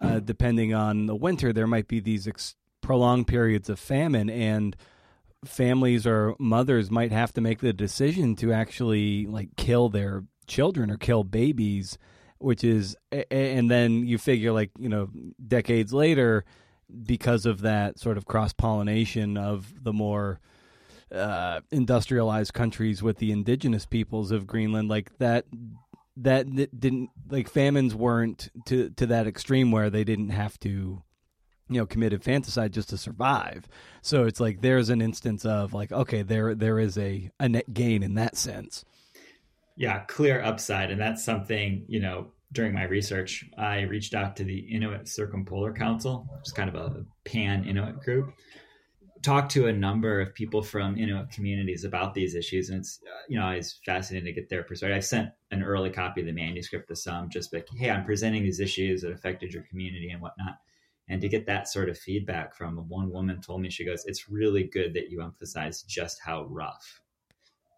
uh, 0.00 0.20
depending 0.20 0.74
on 0.74 1.06
the 1.06 1.14
winter, 1.14 1.52
there 1.52 1.66
might 1.66 1.86
be 1.86 2.00
these 2.00 2.26
ex- 2.26 2.56
prolonged 2.80 3.26
periods 3.26 3.68
of 3.68 3.78
famine, 3.78 4.30
and 4.30 4.74
families 5.44 6.06
or 6.06 6.34
mothers 6.38 6.90
might 6.90 7.12
have 7.12 7.32
to 7.34 7.40
make 7.40 7.60
the 7.60 7.72
decision 7.72 8.34
to 8.36 8.52
actually 8.52 9.26
like 9.26 9.56
kill 9.56 9.88
their 9.88 10.24
children 10.46 10.90
or 10.90 10.96
kill 10.96 11.24
babies 11.24 11.96
which 12.38 12.64
is 12.64 12.96
and 13.30 13.70
then 13.70 14.06
you 14.06 14.18
figure 14.18 14.50
like 14.50 14.70
you 14.78 14.88
know 14.88 15.08
decades 15.46 15.92
later 15.92 16.44
because 17.04 17.46
of 17.46 17.60
that 17.60 17.98
sort 17.98 18.16
of 18.16 18.26
cross 18.26 18.52
pollination 18.52 19.36
of 19.36 19.84
the 19.84 19.92
more 19.92 20.40
uh, 21.12 21.60
industrialized 21.70 22.54
countries 22.54 23.02
with 23.02 23.18
the 23.18 23.32
indigenous 23.32 23.86
peoples 23.86 24.30
of 24.30 24.46
Greenland 24.46 24.88
like 24.88 25.16
that 25.18 25.46
that 26.16 26.46
didn't 26.78 27.10
like 27.28 27.48
famines 27.48 27.94
weren't 27.94 28.50
to 28.66 28.90
to 28.90 29.06
that 29.06 29.26
extreme 29.26 29.70
where 29.70 29.90
they 29.90 30.04
didn't 30.04 30.30
have 30.30 30.58
to 30.60 31.02
you 31.68 31.78
know 31.78 31.86
commit 31.86 32.12
infanticide 32.12 32.72
just 32.72 32.90
to 32.90 32.98
survive. 32.98 33.68
So 34.02 34.24
it's 34.24 34.40
like 34.40 34.60
there's 34.60 34.90
an 34.90 35.00
instance 35.00 35.44
of 35.44 35.72
like 35.72 35.92
okay 35.92 36.22
there 36.22 36.54
there 36.54 36.78
is 36.78 36.98
a 36.98 37.30
a 37.40 37.48
net 37.48 37.72
gain 37.72 38.02
in 38.02 38.14
that 38.14 38.36
sense. 38.36 38.84
Yeah 39.76 40.00
clear 40.00 40.42
upside. 40.42 40.90
And 40.90 41.00
that's 41.00 41.24
something 41.24 41.84
you 41.88 42.00
know 42.00 42.32
during 42.52 42.74
my 42.74 42.84
research 42.84 43.44
i 43.56 43.82
reached 43.82 44.14
out 44.14 44.36
to 44.36 44.44
the 44.44 44.58
inuit 44.58 45.08
circumpolar 45.08 45.72
council 45.72 46.26
which 46.32 46.48
is 46.48 46.52
kind 46.52 46.68
of 46.68 46.74
a 46.74 47.04
pan 47.24 47.64
inuit 47.64 48.00
group 48.00 48.34
talked 49.22 49.50
to 49.52 49.66
a 49.66 49.72
number 49.72 50.20
of 50.20 50.34
people 50.34 50.62
from 50.62 50.96
inuit 50.96 51.30
communities 51.30 51.84
about 51.84 52.14
these 52.14 52.34
issues 52.34 52.70
and 52.70 52.80
it's 52.80 53.00
uh, 53.06 53.22
you 53.28 53.38
know 53.38 53.50
it's 53.50 53.80
fascinating 53.84 54.26
to 54.26 54.40
get 54.40 54.48
their 54.48 54.62
perspective. 54.62 54.96
I 54.96 55.00
sent 55.00 55.30
an 55.50 55.62
early 55.62 55.90
copy 55.90 56.20
of 56.20 56.26
the 56.26 56.32
manuscript 56.32 56.88
to 56.88 56.96
some 56.96 57.28
just 57.28 57.52
like 57.52 57.68
hey 57.76 57.90
i'm 57.90 58.04
presenting 58.04 58.42
these 58.42 58.60
issues 58.60 59.02
that 59.02 59.12
affected 59.12 59.52
your 59.52 59.64
community 59.64 60.10
and 60.10 60.20
whatnot. 60.20 60.58
And 61.08 61.20
to 61.22 61.28
get 61.28 61.46
that 61.46 61.66
sort 61.66 61.88
of 61.88 61.98
feedback 61.98 62.54
from 62.54 62.76
one 62.88 63.10
woman 63.10 63.40
told 63.40 63.60
me 63.60 63.70
she 63.70 63.84
goes 63.84 64.04
it's 64.06 64.30
really 64.30 64.64
good 64.64 64.94
that 64.94 65.10
you 65.10 65.22
emphasize 65.22 65.82
just 65.82 66.20
how 66.24 66.44
rough 66.44 67.00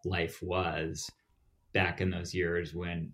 life 0.05 0.41
was 0.41 1.09
back 1.73 1.99
in 1.99 2.09
those 2.09 2.33
years 2.33 2.73
when 2.75 3.11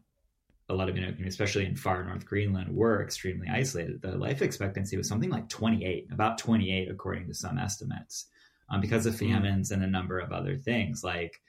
a 0.69 0.73
lot 0.73 0.89
of 0.89 0.95
you 0.95 1.01
know 1.01 1.13
especially 1.25 1.65
in 1.65 1.75
far 1.75 2.03
north 2.03 2.25
greenland 2.25 2.73
were 2.73 3.01
extremely 3.01 3.47
isolated 3.49 4.01
the 4.01 4.17
life 4.17 4.41
expectancy 4.41 4.97
was 4.97 5.07
something 5.07 5.29
like 5.29 5.49
28 5.49 6.07
about 6.11 6.37
28 6.37 6.89
according 6.89 7.27
to 7.27 7.33
some 7.33 7.57
estimates 7.57 8.27
um, 8.69 8.81
because 8.81 9.05
of 9.05 9.19
hmm. 9.19 9.31
famines 9.31 9.71
and 9.71 9.83
a 9.83 9.87
number 9.87 10.19
of 10.19 10.31
other 10.31 10.57
things 10.57 11.03
like 11.03 11.41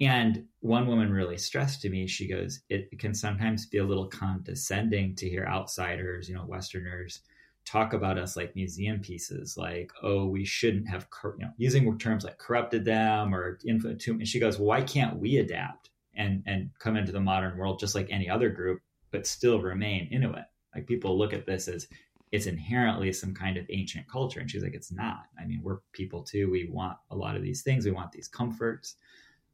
and 0.00 0.44
one 0.60 0.86
woman 0.86 1.12
really 1.12 1.38
stressed 1.38 1.80
to 1.80 1.90
me 1.90 2.06
she 2.06 2.28
goes 2.28 2.60
it 2.68 2.98
can 2.98 3.14
sometimes 3.14 3.66
be 3.66 3.78
a 3.78 3.84
little 3.84 4.08
condescending 4.08 5.14
to 5.14 5.28
hear 5.28 5.44
outsiders 5.46 6.28
you 6.28 6.34
know 6.34 6.44
westerners 6.46 7.22
talk 7.64 7.92
about 7.92 8.18
us 8.18 8.36
like 8.36 8.56
museum 8.56 9.00
pieces, 9.00 9.56
like, 9.56 9.92
oh, 10.02 10.26
we 10.26 10.44
shouldn't 10.44 10.88
have, 10.88 11.06
you 11.24 11.44
know, 11.44 11.52
using 11.58 11.96
terms 11.98 12.24
like 12.24 12.38
corrupted 12.38 12.84
them 12.84 13.34
or 13.34 13.58
influenced. 13.66 14.08
And 14.08 14.26
she 14.26 14.40
goes, 14.40 14.58
well, 14.58 14.66
why 14.66 14.82
can't 14.82 15.18
we 15.18 15.36
adapt 15.38 15.90
and, 16.14 16.42
and 16.46 16.70
come 16.78 16.96
into 16.96 17.12
the 17.12 17.20
modern 17.20 17.56
world 17.56 17.78
just 17.78 17.94
like 17.94 18.08
any 18.10 18.28
other 18.28 18.48
group 18.48 18.80
but 19.12 19.26
still 19.26 19.60
remain 19.60 20.08
Inuit. 20.10 20.44
Like 20.74 20.86
people 20.86 21.16
look 21.16 21.32
at 21.32 21.46
this 21.46 21.68
as 21.68 21.86
it's 22.32 22.46
inherently 22.46 23.12
some 23.12 23.34
kind 23.34 23.58
of 23.58 23.66
ancient 23.68 24.08
culture. 24.08 24.40
And 24.40 24.50
she's 24.50 24.62
like, 24.62 24.74
it's 24.74 24.90
not. 24.90 25.24
I 25.38 25.44
mean, 25.44 25.60
we're 25.62 25.80
people 25.92 26.22
too. 26.22 26.50
We 26.50 26.68
want 26.68 26.96
a 27.10 27.16
lot 27.16 27.36
of 27.36 27.42
these 27.42 27.62
things. 27.62 27.84
We 27.84 27.92
want 27.92 28.10
these 28.10 28.26
comforts. 28.26 28.96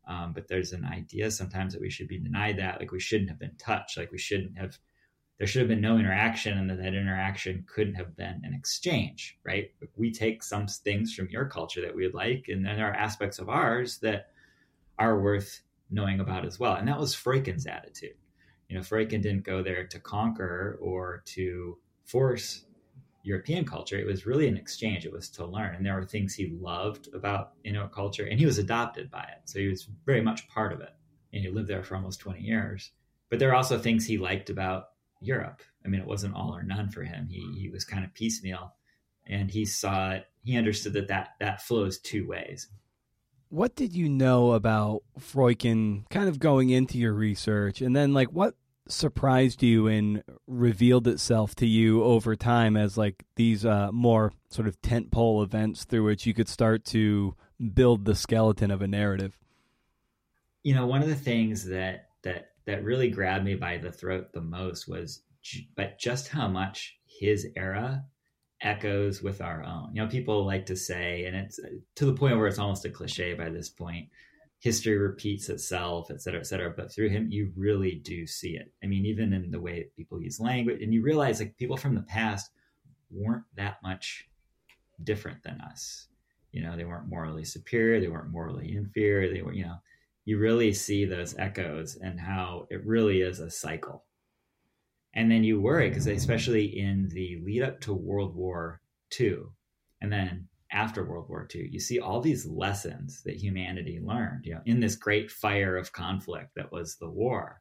Um, 0.07 0.33
but 0.33 0.49
there's 0.49 0.73
an 0.73 0.85
idea 0.85 1.31
sometimes 1.31 1.75
that 1.75 1.83
we 1.83 1.91
should 1.91 2.09
be 2.09 2.19
denied 2.19 2.59
that. 2.59 2.79
Like 2.79 2.93
we 2.93 3.01
shouldn't 3.01 3.31
have 3.31 3.39
been 3.39 3.57
touched. 3.59 3.99
Like 3.99 4.13
we 4.13 4.19
shouldn't 4.19 4.57
have, 4.57 4.79
there 5.39 5.47
should 5.47 5.61
have 5.61 5.69
been 5.69 5.81
no 5.81 5.99
interaction 5.99 6.57
and 6.57 6.71
that 6.71 6.79
that 6.79 6.95
interaction 6.95 7.65
couldn't 7.69 7.95
have 7.95 8.17
been 8.17 8.41
an 8.45 8.55
exchange, 8.55 9.39
right? 9.45 9.73
We 9.97 10.13
take 10.13 10.45
some 10.45 10.69
things 10.69 11.15
from 11.15 11.29
your 11.31 11.47
culture 11.47 11.81
that 11.83 11.95
we 11.95 12.09
like, 12.11 12.47
and 12.49 12.65
then 12.65 12.77
there 12.77 12.89
are 12.91 12.95
aspects 12.95 13.39
of 13.39 13.49
ours 13.49 13.99
that 13.99 14.29
are 14.99 15.21
worth 15.21 15.61
knowing 15.91 16.21
about 16.21 16.45
as 16.45 16.59
well. 16.59 16.75
And 16.75 16.89
that 16.89 16.99
was 16.99 17.15
Freuchen's 17.15 17.67
attitude. 17.67 18.15
You 18.69 18.77
know, 18.77 18.83
Freuchen 18.83 19.23
didn't 19.23 19.45
go 19.45 19.63
there 19.63 19.87
to 19.87 19.99
conquer 19.99 20.79
or 20.81 21.23
to 21.27 21.79
force 22.05 22.65
European 23.23 23.65
culture. 23.65 23.99
It 23.99 24.07
was 24.07 24.27
really 24.27 24.49
an 24.49 24.57
exchange. 24.57 25.05
It 25.05 25.13
was 25.13 25.29
to 25.31 25.47
learn. 25.47 25.75
And 25.75 25.85
there 25.85 25.95
were 25.95 26.05
things 26.05 26.35
he 26.35 26.57
loved 26.61 27.09
about 27.15 27.53
Inuit 27.65 27.93
culture, 27.93 28.27
and 28.27 28.39
he 28.39 28.47
was 28.47 28.59
adopted 28.59 29.11
by 29.11 29.23
it. 29.23 29.43
So 29.45 29.59
he 29.59 29.69
was 29.69 29.89
very 30.07 30.21
much 30.21 30.49
part 30.49 30.73
of 30.73 30.81
it. 30.81 30.91
And 31.33 31.43
he 31.43 31.51
lived 31.51 31.69
there 31.69 31.83
for 31.83 31.97
almost 31.97 32.21
20 32.21 32.41
years. 32.41 32.91
But 33.29 33.39
there 33.39 33.51
are 33.51 33.55
also 33.55 33.79
things 33.79 34.07
he 34.07 34.19
liked 34.19 34.49
about 34.49 34.85
Europe. 35.21 35.63
I 35.85 35.89
mean, 35.89 36.01
it 36.01 36.07
wasn't 36.07 36.35
all 36.35 36.55
or 36.55 36.63
none 36.63 36.91
for 36.91 37.03
him. 37.03 37.29
He, 37.29 37.59
he 37.59 37.69
was 37.69 37.85
kind 37.85 38.05
of 38.05 38.15
piecemeal. 38.15 38.75
And 39.27 39.51
he 39.51 39.67
saw 39.67 40.13
it, 40.13 40.27
he 40.43 40.57
understood 40.57 40.95
that, 40.95 41.09
that 41.09 41.31
that 41.39 41.63
flows 41.63 41.99
two 41.99 42.27
ways. 42.27 42.69
What 43.51 43.75
did 43.75 43.95
you 43.95 44.09
know 44.09 44.53
about 44.53 45.03
Freuchen 45.19 46.09
kind 46.11 46.29
of 46.29 46.39
going 46.39 46.71
into 46.71 46.99
your 46.99 47.15
research? 47.15 47.81
And 47.81 47.97
then, 47.97 48.13
like, 48.13 48.29
what 48.29 48.55
surprised 48.89 49.63
you 49.63 49.87
and 49.87 50.23
revealed 50.47 51.07
itself 51.07 51.55
to 51.57 51.67
you 51.67 52.03
over 52.03 52.35
time 52.35 52.77
as 52.77 52.97
like 52.97 53.25
these 53.37 53.65
uh, 53.65 53.93
more 53.93 54.33
sort 54.51 54.67
of 54.67 54.81
tentpole 54.81 55.43
events 55.43 55.85
through 55.85 56.05
which 56.05 56.27
you 56.27 56.35
could 56.35 56.49
start 56.49 56.85
to 56.87 57.35
build 57.75 58.05
the 58.05 58.15
skeleton 58.15 58.71
of 58.71 58.83
a 58.83 58.89
narrative? 58.89 59.39
You 60.63 60.75
know, 60.75 60.87
one 60.87 61.03
of 61.03 61.09
the 61.09 61.15
things 61.15 61.65
that 61.67 62.09
that 62.23 62.53
that 62.67 62.85
really 62.85 63.11
grabbed 63.11 63.45
me 63.45 63.55
by 63.55 63.79
the 63.79 63.93
throat 63.93 64.33
the 64.33 64.41
most 64.41 64.89
was, 64.89 65.23
but 65.77 65.99
just 65.99 66.29
how 66.29 66.49
much 66.49 66.99
his 67.07 67.47
era 67.57 68.05
echoes 68.61 69.23
with 69.23 69.41
our 69.41 69.63
own. 69.63 69.95
You 69.95 70.03
know, 70.03 70.09
people 70.09 70.45
like 70.45 70.67
to 70.67 70.77
say, 70.77 71.25
and 71.27 71.37
it's 71.37 71.59
uh, 71.59 71.69
to 71.97 72.07
the 72.07 72.15
point 72.15 72.37
where 72.37 72.47
it's 72.47 72.59
almost 72.59 72.85
a 72.85 72.91
cliche 72.91 73.35
by 73.35 73.51
this 73.51 73.69
point 73.69 74.09
history 74.61 74.99
repeats 74.99 75.49
itself, 75.49 76.11
et 76.11 76.21
cetera, 76.21 76.41
et 76.41 76.47
cetera. 76.47 76.71
But 76.77 76.93
through 76.93 77.11
him, 77.11 77.29
you 77.31 77.53
really 77.57 77.97
do 77.97 78.27
see 78.27 78.57
it. 78.57 78.73
I 78.83 78.87
mean, 78.87 79.07
even 79.07 79.33
in 79.33 79.51
the 79.51 79.61
way 79.61 79.89
people 79.97 80.21
use 80.21 80.41
language, 80.41 80.83
and 80.83 80.93
you 80.93 81.03
realize 81.03 81.41
like 81.41 81.57
people 81.57 81.77
from 81.77 81.95
the 81.95 82.03
past 82.03 82.51
weren't 83.11 83.45
that 83.57 83.83
much 83.83 84.29
different 85.05 85.43
than 85.43 85.61
us. 85.61 86.09
You 86.53 86.63
know, 86.63 86.77
they 86.77 86.85
weren't 86.85 87.09
morally 87.09 87.45
superior, 87.45 88.01
they 88.01 88.09
weren't 88.09 88.31
morally 88.31 88.75
inferior. 88.75 89.33
They 89.33 89.43
were, 89.43 89.53
you 89.53 89.65
know, 89.65 89.77
you 90.25 90.39
really 90.39 90.73
see 90.73 91.05
those 91.05 91.37
echoes 91.39 91.97
and 91.97 92.19
how 92.19 92.67
it 92.71 92.85
really 92.85 93.21
is 93.21 93.41
a 93.41 93.51
cycle. 93.51 94.05
And 95.19 95.29
then 95.29 95.43
you 95.43 95.61
worry 95.61 95.89
because, 95.89 96.07
especially 96.07 96.79
in 96.79 97.09
the 97.09 97.41
lead 97.45 97.63
up 97.63 97.81
to 97.81 97.93
World 97.93 98.37
War 98.37 98.81
II, 99.19 99.39
and 100.01 100.13
then 100.13 100.47
after 100.71 101.05
World 101.05 101.29
War 101.29 101.49
II. 101.53 101.69
You 101.73 101.81
see 101.81 101.99
all 101.99 102.21
these 102.21 102.47
lessons 102.47 103.23
that 103.25 103.35
humanity 103.35 103.99
learned, 104.01 104.47
you 104.47 104.55
know, 104.55 104.61
in 104.65 104.79
this 104.79 104.95
great 104.95 105.29
fire 105.29 105.77
of 105.77 105.93
conflict 105.93 106.51
that 106.55 106.71
was 106.71 106.97
the 106.97 107.11
war, 107.11 107.61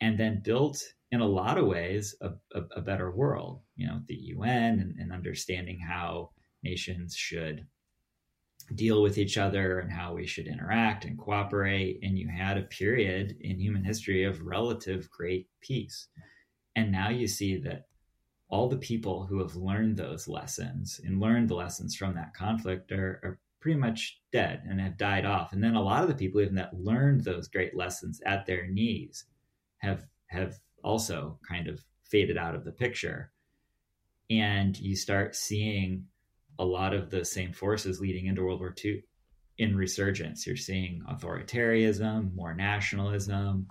and 0.00 0.18
then 0.18 0.42
built 0.42 0.82
in 1.12 1.20
a 1.20 1.26
lot 1.26 1.58
of 1.58 1.66
ways 1.66 2.16
a, 2.20 2.30
a, 2.58 2.62
a 2.76 2.80
better 2.80 3.12
world. 3.12 3.60
You 3.76 3.86
know, 3.86 4.00
the 4.08 4.16
UN 4.16 4.80
and, 4.80 4.96
and 4.98 5.12
understanding 5.12 5.78
how 5.78 6.30
nations 6.64 7.14
should 7.14 7.68
deal 8.74 9.00
with 9.00 9.16
each 9.16 9.38
other 9.38 9.78
and 9.78 9.92
how 9.92 10.14
we 10.14 10.26
should 10.26 10.48
interact 10.48 11.04
and 11.04 11.16
cooperate. 11.16 12.00
And 12.02 12.18
you 12.18 12.28
had 12.28 12.58
a 12.58 12.62
period 12.62 13.36
in 13.42 13.60
human 13.60 13.84
history 13.84 14.24
of 14.24 14.42
relative 14.42 15.08
great 15.10 15.46
peace. 15.60 16.08
And 16.76 16.90
now 16.90 17.08
you 17.08 17.26
see 17.26 17.56
that 17.58 17.86
all 18.48 18.68
the 18.68 18.76
people 18.76 19.26
who 19.26 19.38
have 19.40 19.56
learned 19.56 19.96
those 19.96 20.28
lessons 20.28 21.00
and 21.04 21.20
learned 21.20 21.48
the 21.48 21.54
lessons 21.54 21.96
from 21.96 22.14
that 22.14 22.34
conflict 22.34 22.92
are, 22.92 23.20
are 23.22 23.38
pretty 23.60 23.78
much 23.78 24.20
dead 24.32 24.62
and 24.68 24.80
have 24.80 24.98
died 24.98 25.24
off. 25.24 25.52
And 25.52 25.64
then 25.64 25.74
a 25.74 25.82
lot 25.82 26.02
of 26.02 26.08
the 26.08 26.14
people 26.14 26.40
even 26.40 26.54
that 26.56 26.78
learned 26.78 27.24
those 27.24 27.48
great 27.48 27.74
lessons 27.74 28.20
at 28.26 28.46
their 28.46 28.66
knees 28.66 29.24
have 29.78 30.04
have 30.26 30.58
also 30.82 31.38
kind 31.48 31.68
of 31.68 31.82
faded 32.02 32.36
out 32.36 32.54
of 32.54 32.64
the 32.64 32.72
picture. 32.72 33.32
And 34.30 34.78
you 34.78 34.96
start 34.96 35.34
seeing 35.34 36.06
a 36.58 36.64
lot 36.64 36.94
of 36.94 37.10
the 37.10 37.24
same 37.24 37.52
forces 37.52 38.00
leading 38.00 38.26
into 38.26 38.44
World 38.44 38.60
War 38.60 38.74
II 38.84 39.02
in 39.58 39.76
resurgence. 39.76 40.46
You're 40.46 40.56
seeing 40.56 41.02
authoritarianism, 41.10 42.34
more 42.34 42.54
nationalism, 42.54 43.68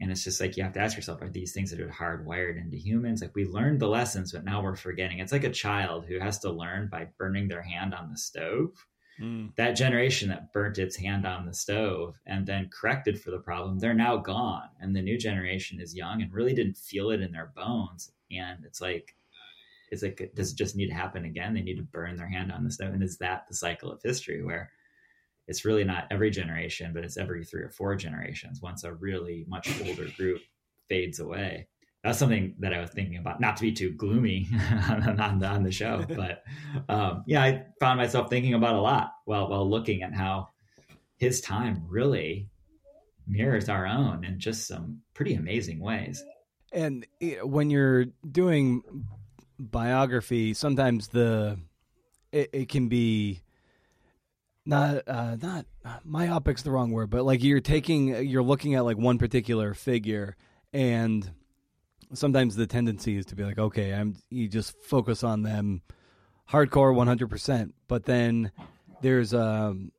and 0.00 0.10
it's 0.10 0.24
just 0.24 0.40
like 0.40 0.56
you 0.56 0.62
have 0.62 0.72
to 0.74 0.80
ask 0.80 0.96
yourself 0.96 1.22
are 1.22 1.28
these 1.28 1.52
things 1.52 1.70
that 1.70 1.80
are 1.80 1.88
hardwired 1.88 2.60
into 2.60 2.76
humans? 2.76 3.20
Like 3.20 3.34
we 3.34 3.44
learned 3.44 3.80
the 3.80 3.88
lessons 3.88 4.32
but 4.32 4.44
now 4.44 4.62
we're 4.62 4.76
forgetting. 4.76 5.18
It's 5.18 5.32
like 5.32 5.44
a 5.44 5.50
child 5.50 6.06
who 6.06 6.18
has 6.20 6.38
to 6.40 6.50
learn 6.50 6.88
by 6.88 7.08
burning 7.18 7.48
their 7.48 7.62
hand 7.62 7.94
on 7.94 8.10
the 8.10 8.18
stove. 8.18 8.86
Mm. 9.20 9.52
that 9.56 9.72
generation 9.72 10.28
that 10.28 10.52
burnt 10.52 10.78
its 10.78 10.94
hand 10.94 11.26
on 11.26 11.44
the 11.44 11.52
stove 11.52 12.14
and 12.26 12.46
then 12.46 12.70
corrected 12.72 13.20
for 13.20 13.32
the 13.32 13.40
problem 13.40 13.76
they're 13.76 13.92
now 13.92 14.16
gone. 14.16 14.68
And 14.80 14.94
the 14.94 15.02
new 15.02 15.18
generation 15.18 15.80
is 15.80 15.92
young 15.92 16.22
and 16.22 16.32
really 16.32 16.54
didn't 16.54 16.76
feel 16.76 17.10
it 17.10 17.20
in 17.20 17.32
their 17.32 17.50
bones. 17.56 18.12
And 18.30 18.64
it's 18.64 18.80
like 18.80 19.16
it's 19.90 20.02
like 20.02 20.30
does 20.34 20.52
it 20.52 20.56
just 20.56 20.76
need 20.76 20.88
to 20.88 20.94
happen 20.94 21.24
again? 21.24 21.54
They 21.54 21.62
need 21.62 21.78
to 21.78 21.82
burn 21.82 22.16
their 22.16 22.28
hand 22.28 22.52
on 22.52 22.62
the 22.62 22.70
stove. 22.70 22.94
And 22.94 23.02
is 23.02 23.18
that 23.18 23.46
the 23.48 23.56
cycle 23.56 23.90
of 23.90 24.00
history 24.02 24.44
where 24.44 24.70
it's 25.48 25.64
really 25.64 25.82
not 25.82 26.06
every 26.10 26.30
generation, 26.30 26.92
but 26.92 27.02
it's 27.04 27.16
every 27.16 27.42
three 27.42 27.62
or 27.62 27.70
four 27.70 27.96
generations 27.96 28.60
once 28.60 28.84
a 28.84 28.92
really 28.92 29.46
much 29.48 29.68
older 29.86 30.06
group 30.16 30.40
fades 30.88 31.18
away. 31.18 31.66
That's 32.04 32.18
something 32.18 32.54
that 32.60 32.74
I 32.74 32.80
was 32.80 32.90
thinking 32.90 33.16
about, 33.16 33.40
not 33.40 33.56
to 33.56 33.62
be 33.62 33.72
too 33.72 33.90
gloomy 33.90 34.46
on, 34.88 35.18
on, 35.18 35.42
on 35.42 35.62
the 35.62 35.72
show, 35.72 36.04
but 36.16 36.44
um, 36.88 37.24
yeah, 37.26 37.42
I 37.42 37.64
found 37.80 37.96
myself 37.96 38.28
thinking 38.28 38.54
about 38.54 38.76
a 38.76 38.80
lot 38.80 39.12
while 39.24 39.48
while 39.48 39.68
looking 39.68 40.02
at 40.02 40.14
how 40.14 40.48
his 41.16 41.40
time 41.40 41.82
really 41.88 42.50
mirrors 43.26 43.68
our 43.68 43.86
own 43.86 44.24
in 44.24 44.38
just 44.38 44.68
some 44.68 45.00
pretty 45.14 45.34
amazing 45.34 45.80
ways. 45.80 46.22
And 46.72 47.06
when 47.42 47.70
you're 47.70 48.06
doing 48.30 48.82
biography, 49.58 50.54
sometimes 50.54 51.08
the 51.08 51.58
it, 52.32 52.50
it 52.52 52.68
can 52.68 52.88
be 52.88 53.40
not 54.68 55.08
uh, 55.08 55.36
not 55.40 55.64
myopic's 56.06 56.62
the 56.62 56.70
wrong 56.70 56.90
word, 56.90 57.08
but 57.10 57.24
like 57.24 57.42
you're 57.42 57.60
taking 57.60 58.26
you're 58.26 58.42
looking 58.42 58.74
at 58.74 58.84
like 58.84 58.98
one 58.98 59.18
particular 59.18 59.72
figure 59.74 60.36
and 60.72 61.30
sometimes 62.12 62.54
the 62.54 62.66
tendency 62.66 63.16
is 63.16 63.26
to 63.26 63.34
be 63.34 63.44
like, 63.44 63.58
okay, 63.58 63.92
I'm 63.92 64.16
you 64.30 64.46
just 64.46 64.74
focus 64.82 65.24
on 65.24 65.42
them 65.42 65.82
hardcore 66.50 66.94
100%, 66.94 67.72
but 67.88 68.04
then 68.04 68.50
there's 69.02 69.34
um, 69.34 69.92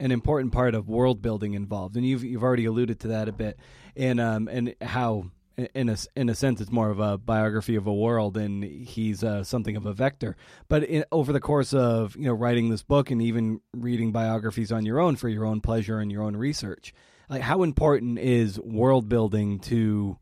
an 0.00 0.10
important 0.10 0.52
part 0.52 0.74
of 0.74 0.88
world 0.88 1.22
building 1.22 1.54
involved, 1.54 1.96
and 1.96 2.06
you've 2.06 2.24
you've 2.24 2.42
already 2.42 2.64
alluded 2.64 3.00
to 3.00 3.08
that 3.08 3.28
a 3.28 3.32
bit, 3.32 3.58
and 3.94 4.20
um, 4.20 4.48
and 4.48 4.74
how 4.80 5.26
in 5.56 5.88
a 5.88 5.96
in 6.16 6.28
a 6.28 6.34
sense, 6.34 6.60
it's 6.60 6.70
more 6.70 6.90
of 6.90 6.98
a 6.98 7.18
biography 7.18 7.76
of 7.76 7.86
a 7.86 7.94
world, 7.94 8.36
and 8.36 8.64
he's 8.64 9.22
uh, 9.22 9.44
something 9.44 9.76
of 9.76 9.86
a 9.86 9.92
vector. 9.92 10.36
But 10.68 10.84
in, 10.84 11.04
over 11.12 11.32
the 11.32 11.40
course 11.40 11.72
of 11.72 12.16
you 12.16 12.24
know 12.24 12.32
writing 12.32 12.70
this 12.70 12.82
book 12.82 13.10
and 13.10 13.22
even 13.22 13.60
reading 13.72 14.12
biographies 14.12 14.72
on 14.72 14.84
your 14.84 15.00
own 15.00 15.16
for 15.16 15.28
your 15.28 15.44
own 15.44 15.60
pleasure 15.60 15.98
and 15.98 16.10
your 16.10 16.22
own 16.22 16.36
research, 16.36 16.92
like 17.28 17.42
how 17.42 17.62
important 17.62 18.18
is 18.18 18.58
world 18.60 19.08
building 19.08 19.60
to 19.60 20.18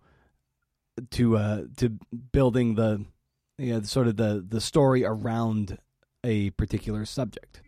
to 1.12 1.36
uh, 1.36 1.62
to 1.78 1.98
building 2.32 2.74
the 2.74 3.04
you 3.58 3.74
know, 3.74 3.82
sort 3.82 4.08
of 4.08 4.16
the 4.16 4.44
the 4.46 4.60
story 4.60 5.04
around 5.04 5.78
a 6.24 6.50
particular 6.50 7.04
subject? 7.04 7.62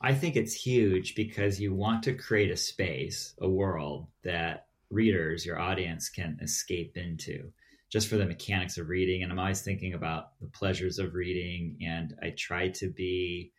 I 0.00 0.14
think 0.14 0.36
it's 0.36 0.54
huge 0.54 1.14
because 1.16 1.60
you 1.60 1.74
want 1.74 2.04
to 2.04 2.14
create 2.14 2.50
a 2.50 2.56
space, 2.56 3.34
a 3.40 3.48
world 3.48 4.06
that 4.22 4.67
readers, 4.90 5.44
your 5.44 5.58
audience 5.58 6.08
can 6.08 6.38
escape 6.42 6.96
into 6.96 7.50
just 7.90 8.08
for 8.08 8.16
the 8.16 8.26
mechanics 8.26 8.78
of 8.78 8.88
reading. 8.88 9.22
And 9.22 9.32
I'm 9.32 9.38
always 9.38 9.62
thinking 9.62 9.94
about 9.94 10.38
the 10.40 10.48
pleasures 10.48 10.98
of 10.98 11.14
reading. 11.14 11.78
And 11.86 12.14
I 12.22 12.34
try 12.36 12.68
to 12.68 12.88
be, 12.88 13.52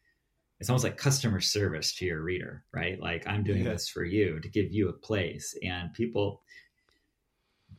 it's 0.59 0.69
almost 0.69 0.83
like 0.83 0.97
customer 0.97 1.39
service 1.39 1.95
to 1.95 2.05
your 2.05 2.21
reader, 2.21 2.63
right? 2.73 2.99
Like 2.99 3.27
I'm 3.27 3.43
doing 3.43 3.63
yeah. 3.63 3.71
this 3.71 3.89
for 3.89 4.03
you 4.03 4.39
to 4.39 4.49
give 4.49 4.71
you 4.71 4.89
a 4.89 4.93
place. 4.93 5.57
And 5.63 5.93
people, 5.93 6.41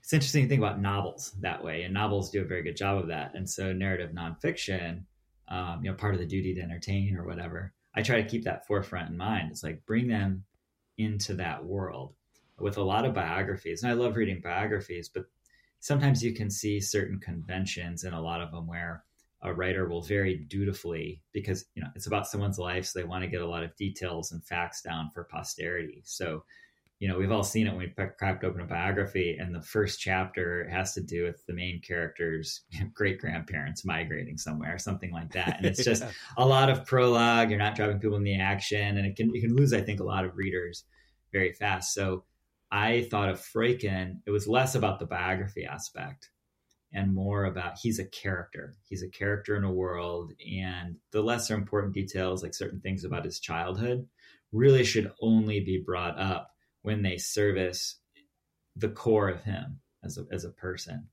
it's 0.01 0.13
interesting 0.13 0.45
to 0.45 0.49
think 0.49 0.61
about 0.61 0.81
novels 0.81 1.33
that 1.41 1.63
way. 1.63 1.83
And 1.83 1.95
novels 1.95 2.31
do 2.31 2.43
a 2.43 2.47
very 2.47 2.63
good 2.63 2.77
job 2.77 2.99
of 2.99 3.09
that. 3.09 3.33
And 3.35 3.49
so 3.49 3.73
narrative 3.73 4.11
nonfiction, 4.11 5.05
um, 5.49 5.81
you 5.83 5.91
know, 5.91 5.97
part 5.97 6.15
of 6.15 6.21
the 6.21 6.27
duty 6.27 6.55
to 6.55 6.63
entertain 6.63 7.17
or 7.17 7.25
whatever, 7.25 7.75
I 7.95 8.03
try 8.03 8.23
to 8.23 8.29
keep 8.29 8.45
that 8.45 8.67
forefront 8.67 9.11
in 9.11 9.17
mind. 9.17 9.51
It's 9.51 9.63
like 9.63 9.85
bring 9.87 10.09
them 10.09 10.45
into 10.97 11.35
that 11.35 11.65
world 11.65 12.15
with 12.61 12.77
a 12.77 12.83
lot 12.83 13.05
of 13.05 13.15
biographies. 13.15 13.83
And 13.83 13.91
I 13.91 13.95
love 13.95 14.17
reading 14.17 14.41
biographies, 14.43 15.09
but 15.09 15.25
sometimes 15.81 16.23
you 16.23 16.35
can 16.35 16.51
see 16.51 16.81
certain 16.81 17.19
conventions 17.19 18.05
in 18.05 18.13
a 18.13 18.21
lot 18.21 18.41
of 18.41 18.53
them 18.53 18.67
where 18.67 19.05
a 19.43 19.53
writer 19.53 19.89
will 19.89 20.03
very 20.03 20.37
dutifully 20.37 21.23
because 21.33 21.65
you 21.75 21.83
know 21.83 21.89
it's 21.97 22.07
about 22.07 22.27
someone's 22.27 22.59
life 22.59 22.85
so 22.85 22.99
they 22.99 23.07
want 23.07 23.25
to 23.25 23.31
get 23.31 23.41
a 23.41 23.49
lot 23.49 23.63
of 23.63 23.75
details 23.77 24.33
and 24.33 24.45
facts 24.45 24.83
down 24.83 25.11
for 25.11 25.25
posterity 25.25 26.03
so 26.05 26.45
you 26.99 27.09
know 27.09 27.19
we've 27.19 27.33
all 27.33 27.43
seen 27.43 27.67
it 27.67 27.71
when 27.71 27.79
we 27.97 28.05
cracked 28.19 28.45
open 28.45 28.61
a 28.61 28.67
biography 28.67 29.39
and 29.41 29.55
the 29.55 29.63
first 29.63 29.99
chapter 29.99 30.69
has 30.69 30.93
to 30.93 31.01
do 31.01 31.25
with 31.25 31.45
the 31.47 31.55
main 31.55 31.81
character's 31.81 32.63
great 32.95 33.19
grandparents 33.19 33.85
migrating 33.85 34.37
somewhere 34.37 34.75
or 34.75 34.79
something 34.79 35.11
like 35.11 35.33
that 35.33 35.57
and 35.57 35.65
it's 35.65 35.83
just 35.83 36.03
yeah. 36.05 36.11
a 36.37 36.47
lot 36.47 36.69
of 36.69 36.85
prologue 36.85 37.49
you're 37.49 37.59
not 37.59 37.75
driving 37.75 37.99
people 37.99 38.19
in 38.19 38.25
the 38.25 38.39
action 38.39 38.99
and 38.99 39.07
it 39.07 39.17
can 39.17 39.35
you 39.35 39.41
can 39.41 39.57
lose 39.57 39.73
i 39.73 39.81
think 39.81 40.01
a 40.01 40.05
lot 40.05 40.25
of 40.25 40.37
readers 40.37 40.85
very 41.33 41.53
fast 41.55 41.95
so 41.95 42.25
i 42.71 43.07
thought 43.11 43.29
of 43.29 43.41
Freuchen 43.41 44.21
it 44.27 44.31
was 44.31 44.49
less 44.49 44.75
about 44.75 44.99
the 44.99 45.07
biography 45.07 45.65
aspect 45.65 46.31
and 46.93 47.15
more 47.15 47.45
about 47.45 47.79
he's 47.81 47.99
a 47.99 48.05
character. 48.05 48.75
He's 48.89 49.03
a 49.03 49.09
character 49.09 49.57
in 49.57 49.65
a 49.65 49.73
world, 49.73 50.33
and 50.51 50.97
the 51.13 51.23
lesser 51.23 51.55
important 51.55 51.95
details, 51.95 52.43
like 52.43 52.55
certain 52.55 52.81
things 52.81 53.05
about 53.05 53.25
his 53.25 53.41
childhood, 53.41 54.07
really 54.53 54.85
should 54.85 55.13
only 55.23 55.61
be 55.61 55.83
brought 55.85 56.19
up 56.19 56.51
when 56.83 57.03
they 57.03 57.17
service 57.17 58.01
the 58.77 58.89
core 58.89 59.29
of 59.29 59.43
him 59.43 59.81
as 60.05 60.19
a, 60.19 60.25
as 60.33 60.45
a 60.45 60.51
person. 60.51 61.07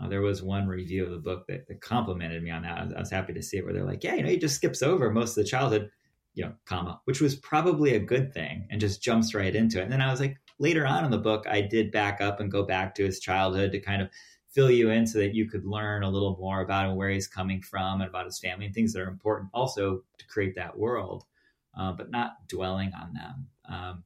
Uh, 0.00 0.08
there 0.08 0.20
was 0.20 0.42
one 0.42 0.68
review 0.68 1.04
of 1.04 1.10
the 1.10 1.18
book 1.18 1.46
that, 1.48 1.66
that 1.66 1.80
complimented 1.80 2.42
me 2.42 2.50
on 2.50 2.62
that. 2.62 2.78
I 2.78 2.84
was, 2.84 2.92
I 2.92 3.00
was, 3.00 3.10
happy 3.10 3.32
to 3.32 3.42
see 3.42 3.56
it 3.56 3.64
where 3.64 3.72
they're 3.72 3.84
like, 3.84 4.04
yeah, 4.04 4.14
you 4.14 4.22
know, 4.22 4.28
he 4.28 4.36
just 4.36 4.56
skips 4.56 4.82
over 4.82 5.10
most 5.10 5.30
of 5.30 5.42
the 5.42 5.48
childhood, 5.48 5.90
you 6.34 6.44
know, 6.44 6.52
comma, 6.66 7.00
which 7.06 7.22
was 7.22 7.34
probably 7.34 7.94
a 7.94 8.00
good 8.00 8.32
thing 8.32 8.68
and 8.70 8.80
just 8.80 9.02
jumps 9.02 9.34
right 9.34 9.56
into 9.56 9.80
it. 9.80 9.84
And 9.84 9.92
then 9.92 10.02
I 10.02 10.10
was 10.10 10.20
like, 10.20 10.36
later 10.58 10.86
on 10.86 11.04
in 11.04 11.10
the 11.10 11.18
book, 11.18 11.46
I 11.48 11.60
did 11.60 11.92
back 11.92 12.20
up 12.20 12.40
and 12.40 12.50
go 12.50 12.62
back 12.62 12.94
to 12.96 13.04
his 13.04 13.20
childhood 13.20 13.72
to 13.72 13.80
kind 13.80 14.02
of 14.02 14.08
fill 14.50 14.70
you 14.70 14.90
in 14.90 15.06
so 15.06 15.18
that 15.18 15.34
you 15.34 15.48
could 15.48 15.66
learn 15.66 16.02
a 16.02 16.10
little 16.10 16.36
more 16.40 16.62
about 16.62 16.88
him, 16.88 16.96
where 16.96 17.10
he's 17.10 17.28
coming 17.28 17.60
from, 17.60 18.00
and 18.00 18.08
about 18.08 18.24
his 18.24 18.38
family, 18.38 18.66
and 18.66 18.74
things 18.74 18.92
that 18.92 19.02
are 19.02 19.08
important 19.08 19.50
also 19.52 20.02
to 20.18 20.26
create 20.28 20.54
that 20.54 20.78
world, 20.78 21.24
uh, 21.78 21.92
but 21.92 22.10
not 22.10 22.48
dwelling 22.48 22.90
on 22.94 23.12
them. 23.12 23.46
Um, 23.68 24.04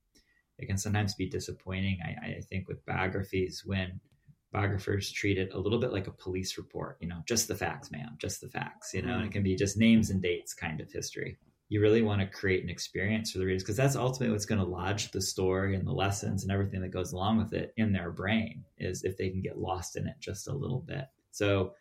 it 0.59 0.67
can 0.67 0.77
sometimes 0.77 1.15
be 1.15 1.29
disappointing, 1.29 1.99
I, 2.05 2.27
I, 2.27 2.41
think, 2.41 2.69
with 2.69 2.85
biographies 2.85 3.63
when 3.65 4.01
biographers 4.53 5.11
treat 5.11 5.39
it 5.39 5.55
a 5.55 5.59
little 5.59 5.79
bit 5.79 5.93
like 5.93 6.09
a 6.09 6.13
police 6.13 6.59
report, 6.59 6.99
you 7.01 7.07
know, 7.07 7.23
just 7.27 7.47
the 7.47 7.55
facts, 7.55 7.91
ma'am, 7.93 8.17
just 8.19 8.41
the 8.41 8.49
facts, 8.49 8.93
you 8.93 9.01
know, 9.01 9.15
and 9.15 9.25
it 9.25 9.33
can 9.33 9.45
be 9.45 9.55
just 9.55 9.79
names 9.79 10.11
and 10.11 10.21
dates 10.21 10.53
kind 10.53 10.81
of 10.81 10.91
history 10.91 11.39
you 11.71 11.81
really 11.81 12.03
want 12.03 12.21
to 12.21 12.27
create 12.27 12.65
an 12.65 12.69
experience 12.69 13.31
for 13.31 13.39
the 13.39 13.47
readers 13.47 13.63
because 13.63 13.77
that's 13.77 13.95
ultimately 13.95 14.33
what's 14.33 14.45
going 14.45 14.61
to 14.61 14.67
lodge 14.67 15.13
the 15.13 15.23
story 15.23 15.77
and 15.77 15.87
the 15.87 15.93
lessons 15.93 16.43
and 16.43 16.51
everything 16.51 16.83
that 16.83 16.89
goes 16.89 17.13
along 17.13 17.39
with 17.39 17.55
it 17.55 17.73
in 17.77 17.93
their 17.93 18.11
brain 18.11 18.65
is 18.77 19.05
if 19.05 19.17
they 19.17 19.31
can 19.31 19.41
get 19.41 19.57
lost 19.57 19.97
in 19.97 20.07
it 20.09 20.17
just 20.19 20.49
a 20.49 20.53
little 20.53 20.81
bit. 20.81 21.05
So 21.31 21.75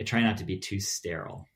I 0.00 0.04
try 0.04 0.22
not 0.22 0.38
to 0.38 0.44
be 0.44 0.58
too 0.58 0.80
sterile. 0.80 1.46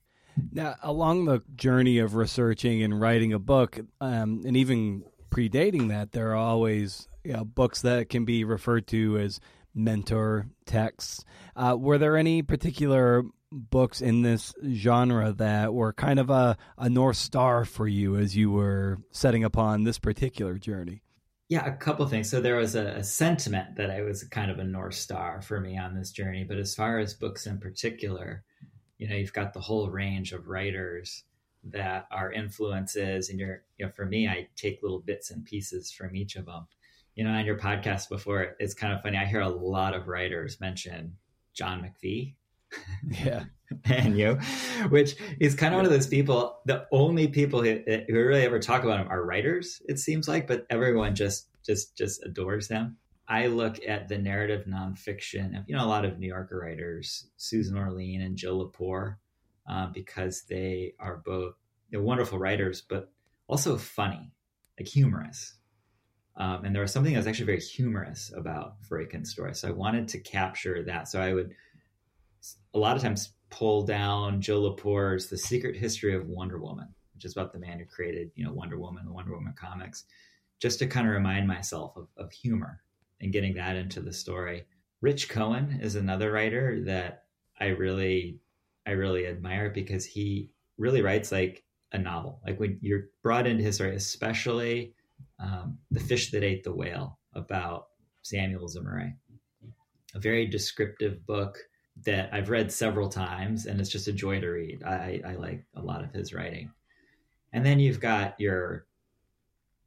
Now, 0.52 0.76
along 0.82 1.24
the 1.24 1.40
journey 1.56 1.98
of 1.98 2.14
researching 2.14 2.82
and 2.82 3.00
writing 3.00 3.32
a 3.32 3.38
book, 3.38 3.80
um, 4.02 4.42
and 4.46 4.56
even 4.56 5.04
predating 5.30 5.88
that, 5.88 6.12
there 6.12 6.32
are 6.32 6.37
always 6.37 7.08
you 7.24 7.32
know, 7.32 7.44
books 7.44 7.80
that 7.82 8.11
can 8.11 8.26
be 8.26 8.44
referred 8.44 8.87
to 8.88 9.18
as 9.18 9.40
mentor 9.74 10.46
texts. 10.66 11.24
Uh, 11.56 11.76
were 11.78 11.96
there 11.96 12.18
any 12.18 12.42
particular 12.42 13.24
books 13.53 14.01
in 14.01 14.23
this 14.23 14.55
genre 14.73 15.33
that 15.33 15.75
were 15.75 15.93
kind 15.93 16.19
of 16.19 16.31
a, 16.31 16.57
a 16.79 16.88
North 16.88 17.17
Star 17.17 17.65
for 17.65 17.87
you 17.87 18.17
as 18.17 18.35
you 18.37 18.51
were 18.51 18.99
setting 19.11 19.45
upon 19.45 19.85
this 19.85 19.99
particular 19.99 20.59
journey? 20.59 21.03
Yeah, 21.49 21.67
a 21.67 21.77
couple 21.77 22.07
things. 22.07 22.31
So 22.31 22.41
there 22.41 22.57
was 22.57 22.75
a, 22.75 22.87
a, 22.87 23.05
sentiment 23.05 23.77
that 23.77 23.91
I 23.91 24.01
was 24.01 24.25
kind 24.25 24.51
of 24.51 24.59
a 24.59 24.65
North 24.65 24.95
Star 24.95 25.43
for 25.43 25.61
me 25.61 25.77
on 25.77 25.95
this 25.95 26.11
journey. 26.11 26.45
But 26.45 26.57
as 26.57 26.75
far 26.75 26.99
as 26.99 27.12
books 27.12 27.47
in 27.47 27.59
particular, 27.59 28.43
you 28.97 29.07
know, 29.07 29.17
you've 29.17 29.35
got 29.35 29.53
the 29.53 29.61
whole 29.61 29.91
range 29.91 30.33
of 30.33 30.49
writers 30.49 31.25
that 31.65 32.07
are 32.11 32.33
influences. 32.33 33.29
And 33.29 33.38
you're, 33.38 33.65
you 33.77 33.85
know, 33.85 33.93
for 33.93 34.07
me, 34.07 34.29
I 34.29 34.49
take 34.57 34.83
little 34.83 35.01
bits 35.01 35.31
and 35.31 35.45
pieces 35.45 35.93
from 35.93 36.17
each 36.17 36.37
of 36.37 36.47
them. 36.47 36.67
You 37.17 37.25
know, 37.25 37.31
on 37.31 37.45
your 37.45 37.59
podcast 37.59 38.09
before, 38.09 38.57
it's 38.59 38.73
kind 38.73 38.95
of 38.95 39.03
funny. 39.03 39.19
I 39.19 39.27
hear 39.27 39.43
a 39.43 39.49
lot 39.49 39.95
of 39.95 40.09
writers 40.09 40.59
mention 40.59 41.19
John 41.53 41.83
McPhee 41.83 42.37
yeah. 43.24 43.44
and 43.85 44.18
you, 44.18 44.38
which 44.88 45.16
is 45.40 45.54
kind 45.54 45.72
of 45.72 45.76
yeah. 45.76 45.76
one 45.78 45.87
of 45.87 45.92
those 45.92 46.06
people. 46.06 46.58
The 46.66 46.87
only 46.92 47.28
people 47.28 47.62
who, 47.62 47.80
who 47.87 48.14
really 48.14 48.42
ever 48.42 48.58
talk 48.58 48.85
about 48.85 49.00
him 49.00 49.08
are 49.08 49.24
writers. 49.24 49.80
It 49.88 49.98
seems 49.98 50.28
like, 50.28 50.46
but 50.46 50.66
everyone 50.70 51.14
just 51.14 51.48
just 51.64 51.96
just 51.96 52.22
adores 52.24 52.68
them. 52.68 52.96
I 53.28 53.46
look 53.46 53.78
at 53.87 54.08
the 54.08 54.18
narrative 54.18 54.66
nonfiction. 54.66 55.64
You 55.66 55.76
know, 55.76 55.85
a 55.85 55.87
lot 55.87 56.04
of 56.04 56.18
New 56.18 56.26
Yorker 56.28 56.58
writers, 56.58 57.28
Susan 57.37 57.78
Orlean 57.78 58.20
and 58.20 58.37
Jill 58.37 58.70
Lepore, 58.70 59.16
uh, 59.68 59.87
because 59.87 60.42
they 60.48 60.94
are 60.98 61.22
both 61.24 61.54
they're 61.90 62.02
wonderful 62.02 62.38
writers, 62.38 62.82
but 62.82 63.12
also 63.46 63.76
funny, 63.76 64.32
like 64.78 64.88
humorous. 64.88 65.54
Um, 66.37 66.64
and 66.64 66.74
there 66.74 66.82
was 66.82 66.92
something 66.92 67.12
that 67.12 67.18
was 67.18 67.26
actually 67.26 67.46
very 67.46 67.61
humorous 67.61 68.32
about 68.35 68.76
Freuchen's 68.88 69.30
story. 69.30 69.54
So 69.54 69.68
I 69.68 69.72
wanted 69.72 70.08
to 70.08 70.18
capture 70.18 70.82
that. 70.85 71.08
So 71.08 71.20
I 71.20 71.35
would 71.35 71.54
a 72.74 72.78
lot 72.78 72.96
of 72.96 73.02
times 73.02 73.33
pull 73.50 73.85
down 73.85 74.40
Joe 74.40 74.61
Lepore's 74.61 75.28
The 75.28 75.38
Secret 75.38 75.76
History 75.76 76.14
of 76.14 76.28
Wonder 76.28 76.59
Woman, 76.59 76.88
which 77.14 77.24
is 77.24 77.33
about 77.33 77.52
the 77.52 77.59
man 77.59 77.78
who 77.78 77.85
created, 77.85 78.31
you 78.35 78.44
know, 78.44 78.52
Wonder 78.52 78.78
Woman, 78.78 79.05
the 79.05 79.12
Wonder 79.12 79.33
Woman 79.33 79.55
comics, 79.59 80.05
just 80.61 80.78
to 80.78 80.87
kind 80.87 81.07
of 81.07 81.12
remind 81.12 81.46
myself 81.46 81.96
of, 81.96 82.09
of 82.16 82.33
humor 82.33 82.81
and 83.20 83.33
getting 83.33 83.55
that 83.55 83.76
into 83.76 84.00
the 84.00 84.12
story. 84.12 84.64
Rich 85.00 85.28
Cohen 85.28 85.81
is 85.83 85.96
another 85.96 86.33
writer 86.33 86.83
that 86.85 87.24
I 87.61 87.66
really, 87.66 88.38
I 88.87 88.92
really 88.92 89.26
admire 89.26 89.70
because 89.70 90.05
he 90.05 90.50
really 90.78 91.02
writes 91.02 91.31
like 91.31 91.64
a 91.92 91.98
novel. 91.98 92.40
Like 92.46 92.59
when 92.59 92.78
you're 92.81 93.11
brought 93.22 93.46
into 93.46 93.62
his 93.62 93.76
story, 93.76 93.94
especially 93.94 94.94
um, 95.38 95.78
The 95.90 96.00
Fish 96.00 96.31
That 96.31 96.42
Ate 96.42 96.64
the 96.64 96.74
Whale 96.74 97.18
about 97.35 97.88
Samuel 98.22 98.68
Zemurray. 98.68 99.14
A 100.14 100.20
very 100.20 100.46
descriptive 100.46 101.26
book 101.26 101.59
that 102.05 102.31
I've 102.33 102.50
read 102.50 102.72
several 102.72 103.09
times, 103.09 103.66
and 103.66 103.81
it's 103.81 103.90
just 103.90 104.09
a 104.09 104.12
joy 104.12 104.40
to 104.40 104.48
read. 104.48 104.83
I, 104.83 105.20
I 105.26 105.35
like 105.35 105.64
a 105.76 105.83
lot 105.83 106.02
of 106.02 106.12
his 106.12 106.33
writing. 106.33 106.70
And 107.52 107.64
then 107.64 107.78
you've 107.78 108.00
got 108.00 108.38
your 108.40 108.87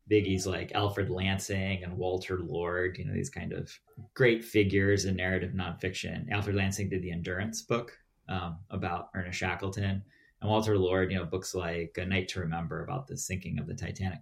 biggies 0.09 0.45
like 0.45 0.71
Alfred 0.73 1.09
Lansing 1.09 1.83
and 1.83 1.97
Walter 1.97 2.39
Lord, 2.39 2.97
you 2.97 3.05
know, 3.05 3.13
these 3.13 3.31
kind 3.31 3.53
of 3.53 3.71
great 4.13 4.45
figures 4.45 5.05
in 5.05 5.15
narrative 5.15 5.53
nonfiction. 5.53 6.29
Alfred 6.31 6.55
Lansing 6.55 6.89
did 6.89 7.01
the 7.01 7.11
Endurance 7.11 7.63
book 7.63 7.97
um, 8.29 8.59
about 8.69 9.09
Ernest 9.15 9.39
Shackleton, 9.39 10.03
and 10.41 10.49
Walter 10.49 10.77
Lord, 10.77 11.11
you 11.11 11.17
know, 11.17 11.25
books 11.25 11.55
like 11.55 11.97
A 11.99 12.05
Night 12.05 12.27
to 12.29 12.39
Remember 12.39 12.83
about 12.83 13.07
the 13.07 13.17
sinking 13.17 13.57
of 13.57 13.65
the 13.67 13.73
Titanic. 13.73 14.19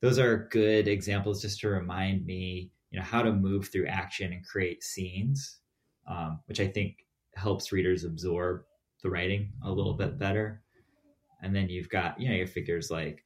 Those 0.00 0.18
are 0.18 0.48
good 0.50 0.88
examples 0.88 1.42
just 1.42 1.60
to 1.60 1.68
remind 1.68 2.24
me, 2.24 2.70
you 2.90 2.98
know, 2.98 3.04
how 3.04 3.22
to 3.22 3.32
move 3.32 3.68
through 3.68 3.86
action 3.86 4.32
and 4.32 4.44
create 4.44 4.82
scenes 4.82 5.58
um, 6.06 6.40
which 6.46 6.60
I 6.60 6.66
think 6.66 7.06
helps 7.34 7.72
readers 7.72 8.04
absorb 8.04 8.64
the 9.02 9.10
writing 9.10 9.52
a 9.62 9.70
little 9.70 9.94
bit 9.94 10.18
better. 10.18 10.62
And 11.42 11.54
then 11.54 11.68
you've 11.68 11.88
got, 11.88 12.18
you 12.20 12.28
know, 12.28 12.34
your 12.34 12.46
figures 12.46 12.90
like, 12.90 13.24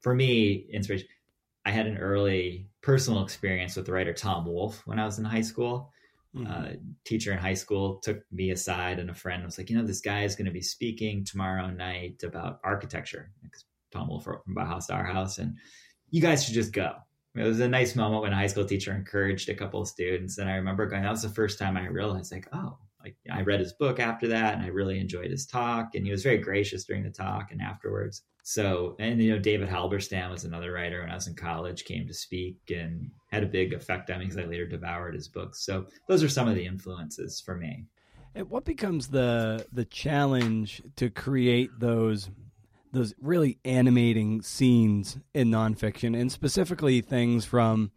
for 0.00 0.14
me, 0.14 0.66
inspiration. 0.72 1.08
I 1.66 1.70
had 1.70 1.86
an 1.86 1.96
early 1.96 2.68
personal 2.82 3.22
experience 3.22 3.74
with 3.74 3.86
the 3.86 3.92
writer 3.92 4.12
Tom 4.12 4.44
Wolfe 4.44 4.86
when 4.86 4.98
I 4.98 5.04
was 5.04 5.18
in 5.18 5.24
high 5.24 5.40
school. 5.40 5.90
Mm-hmm. 6.36 6.52
Uh, 6.52 6.68
teacher 7.04 7.32
in 7.32 7.38
high 7.38 7.54
school 7.54 8.00
took 8.00 8.20
me 8.30 8.50
aside 8.50 8.98
and 8.98 9.08
a 9.08 9.14
friend 9.14 9.44
was 9.44 9.56
like, 9.56 9.70
you 9.70 9.76
know, 9.76 9.86
this 9.86 10.00
guy 10.00 10.24
is 10.24 10.34
going 10.36 10.46
to 10.46 10.52
be 10.52 10.60
speaking 10.60 11.24
tomorrow 11.24 11.70
night 11.70 12.22
about 12.22 12.60
architecture. 12.64 13.30
Tom 13.92 14.08
Wolfe 14.08 14.26
wrote 14.26 14.44
from 14.44 14.56
Bauhaus 14.56 14.86
to 14.88 14.94
our 14.94 15.04
house, 15.04 15.38
and 15.38 15.56
you 16.10 16.20
guys 16.20 16.44
should 16.44 16.54
just 16.54 16.72
go 16.72 16.96
it 17.34 17.42
was 17.42 17.60
a 17.60 17.68
nice 17.68 17.96
moment 17.96 18.22
when 18.22 18.32
a 18.32 18.36
high 18.36 18.46
school 18.46 18.64
teacher 18.64 18.92
encouraged 18.92 19.48
a 19.48 19.54
couple 19.54 19.80
of 19.80 19.88
students. 19.88 20.38
And 20.38 20.48
I 20.48 20.54
remember 20.54 20.86
going, 20.86 21.02
that 21.02 21.10
was 21.10 21.22
the 21.22 21.28
first 21.28 21.58
time 21.58 21.76
I 21.76 21.86
realized, 21.86 22.32
like, 22.32 22.48
oh, 22.52 22.78
like 23.02 23.16
I 23.30 23.42
read 23.42 23.60
his 23.60 23.72
book 23.72 24.00
after 24.00 24.28
that 24.28 24.54
and 24.54 24.62
I 24.62 24.68
really 24.68 24.98
enjoyed 24.98 25.30
his 25.30 25.46
talk. 25.46 25.94
And 25.94 26.04
he 26.06 26.12
was 26.12 26.22
very 26.22 26.38
gracious 26.38 26.84
during 26.84 27.02
the 27.02 27.10
talk 27.10 27.50
and 27.50 27.60
afterwards. 27.60 28.22
So, 28.44 28.94
and 28.98 29.20
you 29.22 29.32
know, 29.32 29.38
David 29.38 29.68
Halberstam 29.68 30.30
was 30.30 30.44
another 30.44 30.72
writer 30.72 31.00
when 31.00 31.10
I 31.10 31.14
was 31.14 31.26
in 31.26 31.34
college, 31.34 31.84
came 31.84 32.06
to 32.06 32.14
speak 32.14 32.56
and 32.70 33.10
had 33.30 33.42
a 33.42 33.46
big 33.46 33.72
effect 33.72 34.10
on 34.10 34.20
me 34.20 34.26
because 34.26 34.38
I 34.38 34.44
later 34.44 34.66
devoured 34.66 35.14
his 35.14 35.28
books. 35.28 35.64
So, 35.64 35.86
those 36.08 36.22
are 36.22 36.28
some 36.28 36.46
of 36.46 36.54
the 36.54 36.64
influences 36.64 37.40
for 37.40 37.56
me. 37.56 37.86
And 38.34 38.50
what 38.50 38.64
becomes 38.64 39.08
the 39.08 39.66
the 39.72 39.84
challenge 39.84 40.82
to 40.96 41.08
create 41.08 41.70
those 41.78 42.30
those 42.94 43.14
really 43.20 43.58
animating 43.64 44.40
scenes 44.40 45.18
in 45.34 45.50
nonfiction, 45.50 46.18
and 46.18 46.32
specifically 46.32 47.00
things 47.00 47.44
from 47.44 47.90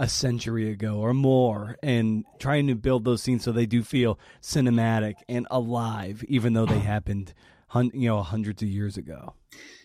a 0.00 0.08
century 0.08 0.70
ago 0.70 0.96
or 0.96 1.12
more, 1.12 1.76
and 1.82 2.24
trying 2.38 2.66
to 2.66 2.74
build 2.74 3.04
those 3.04 3.22
scenes 3.22 3.44
so 3.44 3.52
they 3.52 3.66
do 3.66 3.82
feel 3.82 4.18
cinematic 4.40 5.16
and 5.28 5.46
alive, 5.50 6.24
even 6.28 6.54
though 6.54 6.64
they 6.64 6.78
happened, 6.78 7.34
hun- 7.68 7.90
you 7.92 8.08
know, 8.08 8.22
hundreds 8.22 8.62
of 8.62 8.68
years 8.68 8.96
ago. 8.96 9.34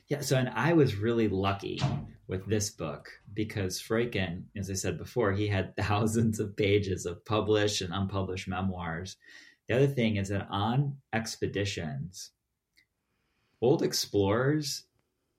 Yeah, 0.07 0.21
so 0.21 0.37
and 0.37 0.49
I 0.49 0.73
was 0.73 0.95
really 0.95 1.27
lucky 1.27 1.81
with 2.27 2.45
this 2.45 2.69
book 2.69 3.09
because 3.33 3.81
Freuchen, 3.81 4.43
as 4.55 4.69
I 4.69 4.73
said 4.73 4.97
before, 4.97 5.33
he 5.33 5.47
had 5.47 5.75
thousands 5.79 6.39
of 6.39 6.55
pages 6.55 7.05
of 7.05 7.25
published 7.25 7.81
and 7.81 7.93
unpublished 7.93 8.47
memoirs. 8.47 9.17
The 9.67 9.75
other 9.75 9.87
thing 9.87 10.15
is 10.17 10.29
that 10.29 10.47
on 10.49 10.97
expeditions, 11.13 12.31
old 13.61 13.83
explorers, 13.83 14.83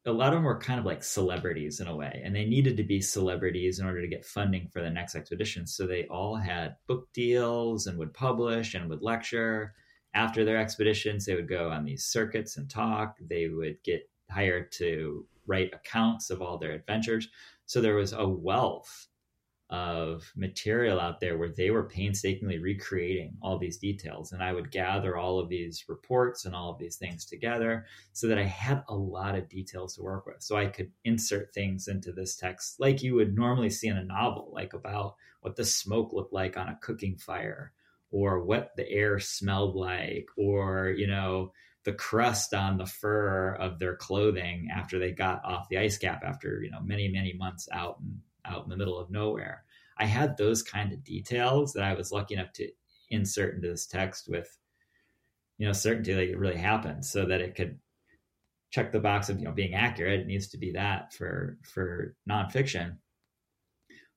a 0.06 0.12
lot 0.12 0.32
of 0.32 0.34
them 0.34 0.44
were 0.44 0.58
kind 0.58 0.80
of 0.80 0.86
like 0.86 1.02
celebrities 1.04 1.80
in 1.80 1.86
a 1.86 1.94
way, 1.94 2.22
and 2.24 2.34
they 2.34 2.44
needed 2.44 2.76
to 2.76 2.82
be 2.82 3.00
celebrities 3.00 3.78
in 3.78 3.86
order 3.86 4.00
to 4.00 4.08
get 4.08 4.24
funding 4.24 4.68
for 4.72 4.80
the 4.80 4.90
next 4.90 5.14
expedition. 5.14 5.66
So 5.66 5.86
they 5.86 6.06
all 6.06 6.34
had 6.34 6.76
book 6.86 7.08
deals 7.12 7.86
and 7.86 7.98
would 7.98 8.14
publish 8.14 8.74
and 8.74 8.88
would 8.88 9.02
lecture. 9.02 9.74
After 10.14 10.44
their 10.44 10.58
expeditions, 10.58 11.24
they 11.24 11.34
would 11.34 11.48
go 11.48 11.70
on 11.70 11.84
these 11.84 12.04
circuits 12.04 12.56
and 12.56 12.68
talk. 12.68 13.16
They 13.20 13.48
would 13.48 13.82
get 13.82 14.08
hired 14.30 14.72
to 14.72 15.26
write 15.46 15.72
accounts 15.72 16.30
of 16.30 16.42
all 16.42 16.58
their 16.58 16.72
adventures. 16.72 17.28
So 17.66 17.80
there 17.80 17.94
was 17.94 18.12
a 18.12 18.26
wealth 18.26 19.08
of 19.72 20.30
material 20.36 21.00
out 21.00 21.18
there 21.18 21.38
where 21.38 21.48
they 21.48 21.70
were 21.70 21.88
painstakingly 21.88 22.58
recreating 22.58 23.34
all 23.40 23.56
these 23.56 23.78
details. 23.78 24.30
And 24.32 24.42
I 24.42 24.52
would 24.52 24.70
gather 24.70 25.16
all 25.16 25.40
of 25.40 25.48
these 25.48 25.86
reports 25.88 26.44
and 26.44 26.54
all 26.54 26.70
of 26.70 26.78
these 26.78 26.96
things 26.96 27.24
together 27.24 27.86
so 28.12 28.26
that 28.26 28.38
I 28.38 28.44
had 28.44 28.84
a 28.88 28.94
lot 28.94 29.34
of 29.34 29.48
details 29.48 29.94
to 29.94 30.02
work 30.02 30.26
with. 30.26 30.42
So 30.42 30.58
I 30.58 30.66
could 30.66 30.92
insert 31.06 31.54
things 31.54 31.88
into 31.88 32.12
this 32.12 32.36
text 32.36 32.80
like 32.80 33.02
you 33.02 33.14
would 33.14 33.34
normally 33.34 33.70
see 33.70 33.88
in 33.88 33.96
a 33.96 34.04
novel, 34.04 34.50
like 34.52 34.74
about 34.74 35.14
what 35.40 35.56
the 35.56 35.64
smoke 35.64 36.12
looked 36.12 36.34
like 36.34 36.58
on 36.58 36.68
a 36.68 36.78
cooking 36.82 37.16
fire 37.16 37.72
or 38.10 38.44
what 38.44 38.72
the 38.76 38.86
air 38.90 39.18
smelled 39.18 39.74
like 39.74 40.26
or, 40.36 40.90
you 40.94 41.06
know, 41.06 41.50
the 41.84 41.94
crust 41.94 42.52
on 42.52 42.76
the 42.76 42.86
fur 42.86 43.54
of 43.54 43.78
their 43.78 43.96
clothing 43.96 44.68
after 44.70 44.98
they 44.98 45.12
got 45.12 45.42
off 45.46 45.70
the 45.70 45.78
ice 45.78 45.96
cap 45.96 46.22
after, 46.24 46.62
you 46.62 46.70
know, 46.70 46.80
many, 46.82 47.08
many 47.08 47.32
months 47.32 47.68
out 47.72 47.98
and 48.00 48.20
out 48.44 48.64
in 48.64 48.70
the 48.70 48.76
middle 48.76 48.98
of 48.98 49.10
nowhere. 49.10 49.64
I 49.98 50.06
had 50.06 50.36
those 50.36 50.62
kind 50.62 50.92
of 50.92 51.04
details 51.04 51.72
that 51.72 51.84
I 51.84 51.94
was 51.94 52.12
lucky 52.12 52.34
enough 52.34 52.52
to 52.54 52.68
insert 53.10 53.54
into 53.54 53.68
this 53.68 53.86
text 53.86 54.28
with, 54.28 54.48
you 55.58 55.66
know, 55.66 55.72
certainty 55.72 56.12
that 56.12 56.22
it 56.22 56.38
really 56.38 56.56
happened, 56.56 57.04
so 57.04 57.26
that 57.26 57.40
it 57.40 57.54
could 57.54 57.78
check 58.70 58.90
the 58.90 59.00
box 59.00 59.28
of 59.28 59.38
you 59.38 59.44
know 59.44 59.52
being 59.52 59.74
accurate. 59.74 60.20
It 60.20 60.26
needs 60.26 60.48
to 60.48 60.58
be 60.58 60.72
that 60.72 61.12
for 61.12 61.58
for 61.62 62.16
nonfiction, 62.28 62.96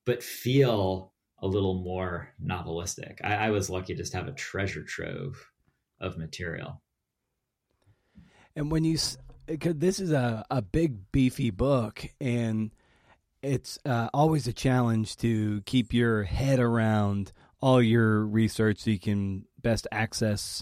but 0.05 0.23
feel 0.23 1.13
a 1.39 1.47
little 1.47 1.83
more 1.83 2.29
novelistic. 2.43 3.17
I, 3.23 3.35
I 3.35 3.49
was 3.51 3.69
lucky 3.69 3.93
just 3.93 4.13
to 4.13 4.17
have 4.17 4.27
a 4.27 4.33
treasure 4.33 4.83
trove 4.83 5.51
of 5.99 6.17
material. 6.17 6.81
And 8.55 8.71
when 8.71 8.85
you, 8.85 8.97
this 9.47 9.99
is 9.99 10.11
a, 10.11 10.45
a 10.49 10.61
big 10.61 11.11
beefy 11.11 11.49
book, 11.49 12.07
and 12.21 12.71
it's 13.45 13.79
uh, 13.85 14.09
always 14.13 14.47
a 14.47 14.53
challenge 14.53 15.17
to 15.17 15.61
keep 15.61 15.93
your 15.93 16.23
head 16.23 16.59
around 16.59 17.31
all 17.61 17.81
your 17.81 18.25
research 18.25 18.79
so 18.79 18.89
you 18.89 18.99
can 18.99 19.45
best 19.61 19.87
access 19.91 20.61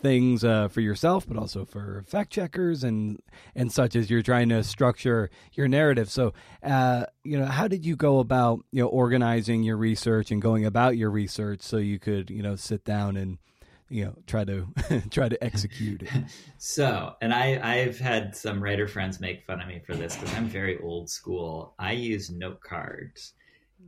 things 0.00 0.44
uh, 0.44 0.68
for 0.68 0.80
yourself, 0.80 1.26
but 1.26 1.36
also 1.36 1.64
for 1.64 2.04
fact 2.06 2.30
checkers 2.30 2.84
and 2.84 3.20
and 3.54 3.72
such 3.72 3.96
as 3.96 4.10
you're 4.10 4.22
trying 4.22 4.48
to 4.50 4.62
structure 4.62 5.30
your 5.52 5.68
narrative. 5.68 6.10
So, 6.10 6.34
uh, 6.62 7.06
you 7.24 7.38
know, 7.38 7.46
how 7.46 7.66
did 7.68 7.86
you 7.86 7.96
go 7.96 8.18
about 8.18 8.60
you 8.72 8.82
know 8.82 8.88
organizing 8.88 9.62
your 9.62 9.76
research 9.76 10.30
and 10.30 10.42
going 10.42 10.66
about 10.66 10.96
your 10.96 11.10
research 11.10 11.62
so 11.62 11.78
you 11.78 11.98
could 11.98 12.30
you 12.30 12.42
know 12.42 12.56
sit 12.56 12.84
down 12.84 13.16
and 13.16 13.38
you 13.88 14.04
know 14.04 14.14
try 14.26 14.44
to 14.44 14.66
try 15.10 15.28
to 15.28 15.42
execute 15.42 16.02
it. 16.02 16.10
So 16.58 17.14
and 17.20 17.32
i 17.32 17.60
i've 17.62 17.98
had 17.98 18.34
some 18.34 18.62
writer 18.62 18.88
friends 18.88 19.20
make 19.20 19.44
fun 19.44 19.60
of 19.60 19.68
me 19.68 19.80
for 19.86 19.94
this 19.94 20.16
because 20.16 20.34
i'm 20.34 20.48
very 20.48 20.78
old 20.80 21.08
school. 21.08 21.74
I 21.78 21.92
use 21.92 22.30
note 22.30 22.60
cards. 22.60 23.32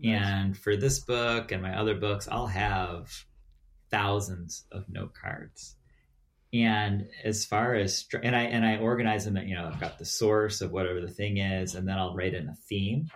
Nice. 0.01 0.23
and 0.23 0.57
for 0.57 0.77
this 0.77 1.01
book 1.01 1.51
and 1.51 1.63
my 1.63 1.77
other 1.77 1.95
books 1.95 2.29
i'll 2.31 2.47
have 2.47 3.11
thousands 3.91 4.65
of 4.71 4.85
note 4.89 5.15
cards. 5.15 5.75
And 6.53 7.09
as 7.25 7.45
far 7.45 7.75
as 7.75 8.07
and 8.23 8.35
i 8.37 8.43
and 8.45 8.65
i 8.65 8.77
organize 8.79 9.25
them 9.25 9.37
you 9.37 9.55
know 9.55 9.67
i've 9.67 9.81
got 9.81 9.99
the 9.99 10.05
source 10.05 10.61
of 10.61 10.71
whatever 10.73 11.01
the 11.01 11.09
thing 11.11 11.39
is 11.39 11.75
and 11.75 11.87
then 11.87 11.99
i'll 11.99 12.15
write 12.15 12.35
in 12.35 12.49
a 12.49 12.55
theme 12.55 13.09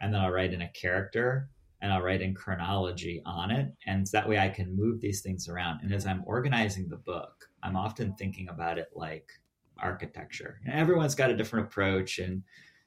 and 0.00 0.12
then 0.14 0.20
i'll 0.20 0.30
write 0.30 0.52
in 0.52 0.62
a 0.62 0.68
character 0.68 1.48
and 1.82 1.92
I'll 1.92 2.02
write 2.02 2.22
in 2.22 2.34
chronology 2.34 3.22
on 3.24 3.50
it. 3.50 3.72
And 3.86 4.06
that 4.08 4.28
way 4.28 4.38
I 4.38 4.48
can 4.48 4.76
move 4.76 5.00
these 5.00 5.22
things 5.22 5.48
around. 5.48 5.80
And 5.82 5.92
as 5.92 6.06
I'm 6.06 6.22
organizing 6.26 6.88
the 6.88 6.96
book, 6.96 7.48
I'm 7.62 7.76
often 7.76 8.14
thinking 8.14 8.48
about 8.48 8.78
it 8.78 8.88
like 8.94 9.30
architecture. 9.78 10.60
And 10.64 10.74
everyone's 10.74 11.14
got 11.14 11.30
a 11.30 11.36
different 11.36 11.66
approach 11.66 12.18
and 12.18 12.42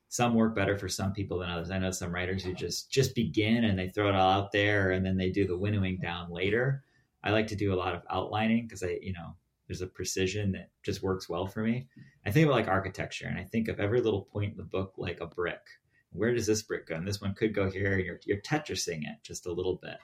some 0.10 0.36
work 0.36 0.56
better 0.56 0.78
for 0.78 0.88
some 0.88 1.12
people 1.12 1.40
than 1.40 1.50
others. 1.50 1.72
I 1.72 1.80
know 1.80 1.90
some 1.90 2.14
writers 2.14 2.44
who 2.44 2.54
just 2.54 2.92
just 2.92 3.16
begin 3.16 3.64
and 3.64 3.78
they 3.78 3.90
throw 3.90 4.10
it 4.10 4.16
all 4.16 4.32
out 4.32 4.52
there 4.52 4.92
and 4.92 5.04
then 5.04 5.18
they 5.18 5.32
do 5.32 5.48
the 5.48 5.58
winnowing 5.58 5.98
down 5.98 6.32
later. 6.32 6.84
I 7.24 7.32
like 7.32 7.48
to 7.48 7.56
do 7.56 7.74
a 7.74 7.76
lot 7.76 7.96
of 7.96 8.04
outlining 8.12 8.68
because 8.68 8.84
I, 8.84 9.00
you 9.02 9.14
know, 9.14 9.36
there's 9.68 9.82
a 9.82 9.88
precision 9.88 10.52
that 10.52 10.70
just 10.84 11.02
works 11.02 11.28
well 11.28 11.48
for 11.48 11.64
me. 11.64 11.88
I 12.28 12.32
think 12.32 12.46
about 12.46 12.56
like 12.56 12.68
architecture 12.68 13.26
and 13.28 13.40
I 13.40 13.44
think 13.46 13.70
of 13.70 13.80
every 13.80 14.02
little 14.02 14.24
point 14.24 14.52
in 14.52 14.58
the 14.58 14.64
book 14.64 14.94
like 14.98 15.20
a 15.20 15.26
brick 15.26 15.62
where 16.14 16.34
does 16.34 16.48
this 16.48 16.62
brick 16.62 16.88
go? 16.88 16.96
And 16.96 17.08
this 17.08 17.22
one 17.22 17.34
could 17.34 17.54
go 17.54 17.70
here. 17.70 17.98
You're, 17.98 18.20
you're 18.26 18.42
Tetrising 18.42 19.02
it 19.04 19.18
just 19.24 19.46
a 19.46 19.52
little 19.52 19.80
bit. 19.82 19.98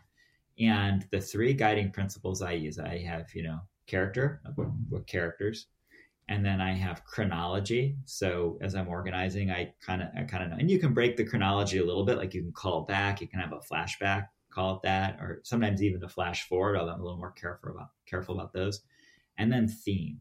And 0.59 1.05
the 1.11 1.21
three 1.21 1.53
guiding 1.53 1.91
principles 1.91 2.41
I 2.41 2.51
use, 2.51 2.79
I 2.79 2.97
have, 2.99 3.33
you 3.33 3.43
know, 3.43 3.59
character, 3.87 4.41
what, 4.55 4.67
what 4.89 5.07
characters, 5.07 5.67
and 6.29 6.45
then 6.45 6.61
I 6.61 6.73
have 6.73 7.05
chronology. 7.05 7.97
So 8.05 8.59
as 8.61 8.75
I'm 8.75 8.87
organizing, 8.87 9.49
I 9.49 9.73
kind 9.81 10.01
of, 10.01 10.09
I 10.15 10.23
kind 10.23 10.43
of 10.43 10.51
know, 10.51 10.57
and 10.59 10.69
you 10.69 10.77
can 10.77 10.93
break 10.93 11.17
the 11.17 11.25
chronology 11.25 11.79
a 11.79 11.85
little 11.85 12.05
bit. 12.05 12.17
Like 12.17 12.33
you 12.33 12.43
can 12.43 12.51
call 12.51 12.81
back, 12.81 13.19
you 13.19 13.27
can 13.27 13.39
have 13.39 13.51
a 13.51 13.73
flashback, 13.73 14.27
call 14.51 14.75
it 14.75 14.81
that, 14.83 15.17
or 15.19 15.41
sometimes 15.43 15.81
even 15.81 16.03
a 16.03 16.09
flash 16.09 16.47
forward. 16.47 16.77
Although 16.77 16.93
I'm 16.93 17.01
a 17.01 17.03
little 17.03 17.17
more 17.17 17.31
careful 17.31 17.71
about 17.71 17.89
careful 18.05 18.35
about 18.35 18.53
those. 18.53 18.81
And 19.37 19.51
then 19.51 19.67
theme. 19.67 20.19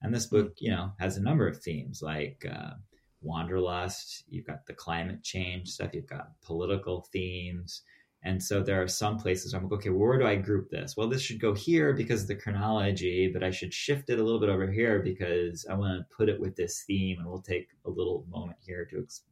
And 0.00 0.14
this 0.14 0.26
book, 0.26 0.52
you 0.58 0.70
know, 0.70 0.92
has 1.00 1.16
a 1.16 1.22
number 1.22 1.48
of 1.48 1.60
themes 1.60 2.02
like 2.02 2.46
uh, 2.48 2.74
wanderlust, 3.20 4.24
you've 4.28 4.46
got 4.46 4.66
the 4.66 4.72
climate 4.72 5.22
change 5.22 5.70
stuff, 5.70 5.90
you've 5.92 6.06
got 6.06 6.40
political 6.42 7.06
themes. 7.12 7.82
And 8.24 8.42
so 8.42 8.62
there 8.62 8.82
are 8.82 8.88
some 8.88 9.16
places 9.16 9.54
I'm 9.54 9.64
like, 9.64 9.72
okay, 9.72 9.90
where 9.90 10.18
do 10.18 10.26
I 10.26 10.34
group 10.36 10.70
this? 10.70 10.96
Well, 10.96 11.08
this 11.08 11.22
should 11.22 11.40
go 11.40 11.54
here 11.54 11.92
because 11.92 12.22
of 12.22 12.28
the 12.28 12.34
chronology, 12.34 13.30
but 13.32 13.44
I 13.44 13.50
should 13.50 13.72
shift 13.72 14.10
it 14.10 14.18
a 14.18 14.22
little 14.22 14.40
bit 14.40 14.48
over 14.48 14.70
here 14.70 15.00
because 15.00 15.64
I 15.70 15.74
want 15.74 15.98
to 15.98 16.16
put 16.16 16.28
it 16.28 16.40
with 16.40 16.56
this 16.56 16.82
theme. 16.84 17.18
And 17.20 17.28
we'll 17.28 17.42
take 17.42 17.68
a 17.86 17.90
little 17.90 18.26
moment 18.28 18.58
here 18.60 18.84
to 18.86 19.02
ex- 19.02 19.22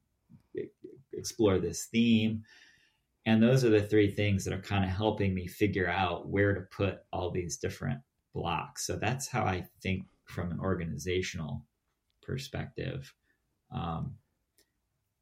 explore 1.13 1.59
this 1.59 1.87
theme. 1.87 2.45
And 3.27 3.43
those 3.43 3.65
are 3.65 3.71
the 3.71 3.83
three 3.83 4.09
things 4.09 4.45
that 4.45 4.55
are 4.55 4.63
kind 4.63 4.85
of 4.85 4.91
helping 4.91 5.35
me 5.35 5.49
figure 5.49 5.89
out 5.89 6.29
where 6.29 6.55
to 6.55 6.61
put 6.61 7.01
all 7.13 7.33
these 7.33 7.57
different 7.57 7.99
blocks. 8.33 8.87
So 8.87 8.97
that's 8.97 9.27
how 9.27 9.43
I 9.43 9.67
think 9.83 10.05
from 10.27 10.53
an 10.53 10.61
organizational 10.61 11.65
perspective. 12.23 13.13
Um, 13.71 14.17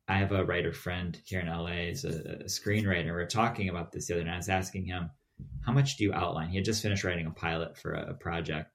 I 0.07 0.18
have 0.18 0.33
a 0.33 0.44
writer 0.44 0.72
friend 0.72 1.18
here 1.24 1.40
in 1.40 1.48
LA, 1.48 1.88
is 1.88 2.04
a, 2.04 2.40
a 2.40 2.44
screenwriter. 2.44 3.04
We 3.07 3.11
are 3.11 3.26
talking 3.26 3.68
about 3.68 3.90
this 3.90 4.07
the 4.07 4.14
other 4.14 4.24
night. 4.24 4.35
I 4.35 4.37
was 4.37 4.48
asking 4.48 4.85
him, 4.85 5.11
how 5.64 5.72
much 5.72 5.96
do 5.96 6.04
you 6.04 6.12
outline? 6.12 6.50
He 6.50 6.57
had 6.57 6.64
just 6.64 6.83
finished 6.83 7.04
writing 7.04 7.26
a 7.26 7.30
pilot 7.30 7.76
for 7.78 7.94
a, 7.94 8.11
a 8.11 8.14
project. 8.14 8.70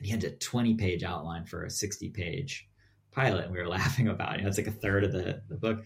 He 0.00 0.10
had 0.10 0.24
a 0.24 0.30
20 0.30 0.74
page 0.74 1.04
outline 1.04 1.44
for 1.44 1.64
a 1.64 1.70
60 1.70 2.10
page 2.10 2.68
pilot. 3.12 3.44
And 3.44 3.52
we 3.52 3.60
were 3.60 3.68
laughing 3.78 4.08
about 4.08 4.40
it. 4.40 4.46
It's 4.46 4.58
like 4.58 4.66
a 4.66 4.72
third 4.72 5.04
of 5.04 5.12
the, 5.12 5.42
the 5.48 5.56
book. 5.56 5.84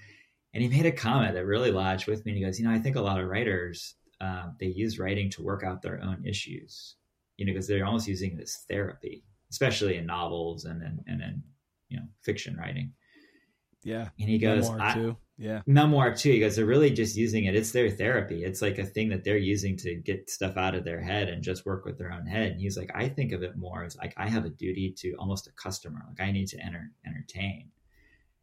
And 0.55 0.63
he 0.63 0.69
made 0.69 0.87
a 0.87 0.93
comment 0.93 1.35
that 1.35 1.45
really 1.45 1.71
lodged 1.71 2.07
with 2.07 2.25
me. 2.25 2.33
And 2.33 2.39
he 2.39 2.45
goes, 2.45 2.59
you 2.59 2.67
know, 2.67 2.73
I 2.73 2.79
think 2.79 2.97
a 2.97 3.01
lot 3.01 3.21
of 3.21 3.29
writers, 3.29 3.97
uh, 4.21 4.49
they 4.59 4.67
use 4.67 4.99
writing 4.99 5.31
to 5.31 5.43
work 5.43 5.63
out 5.63 5.83
their 5.83 6.01
own 6.03 6.25
issues, 6.25 6.97
you 7.37 7.45
know, 7.45 7.53
because 7.53 7.67
they're 7.67 7.85
almost 7.85 8.09
using 8.09 8.37
this 8.37 8.65
therapy, 8.69 9.25
especially 9.51 9.97
in 9.97 10.07
novels 10.07 10.65
and, 10.65 10.83
and, 10.83 11.01
and 11.07 11.21
in 11.21 11.43
you 11.89 11.99
know 11.99 12.07
fiction 12.23 12.57
writing. 12.57 12.93
Yeah, 13.85 14.09
and 14.19 14.29
he 14.29 14.39
goes 14.39 14.69
memoir 14.69 14.95
too. 14.95 15.17
Yeah, 15.37 15.63
memoir 15.67 16.15
too. 16.15 16.33
He 16.33 16.41
goes, 16.41 16.57
they're 16.57 16.67
really 16.67 16.91
just 16.91 17.17
using 17.17 17.45
it. 17.45 17.55
It's 17.55 17.71
their 17.71 17.89
therapy. 17.91 18.43
It's 18.43 18.61
like 18.61 18.79
a 18.79 18.85
thing 18.85 19.11
that 19.11 19.23
they're 19.23 19.37
using 19.37 19.77
to 19.79 19.95
get 19.95 20.29
stuff 20.29 20.57
out 20.57 20.75
of 20.75 20.85
their 20.85 21.01
head 21.01 21.29
and 21.29 21.45
just 21.45 21.65
work 21.65 21.85
with 21.85 21.97
their 21.97 22.13
own 22.13 22.27
head. 22.27 22.51
And 22.51 22.61
he's 22.61 22.77
like, 22.77 22.91
I 22.95 23.09
think 23.09 23.31
of 23.33 23.45
it 23.45 23.57
more 23.57 23.85
as 23.85 23.97
like 23.97 24.15
I 24.17 24.29
have 24.29 24.45
a 24.45 24.51
duty 24.51 24.95
to 24.99 25.15
almost 25.15 25.47
a 25.47 25.53
customer. 25.53 26.01
Like 26.09 26.27
I 26.27 26.33
need 26.33 26.49
to 26.49 26.61
enter 26.61 26.91
entertain. 27.07 27.71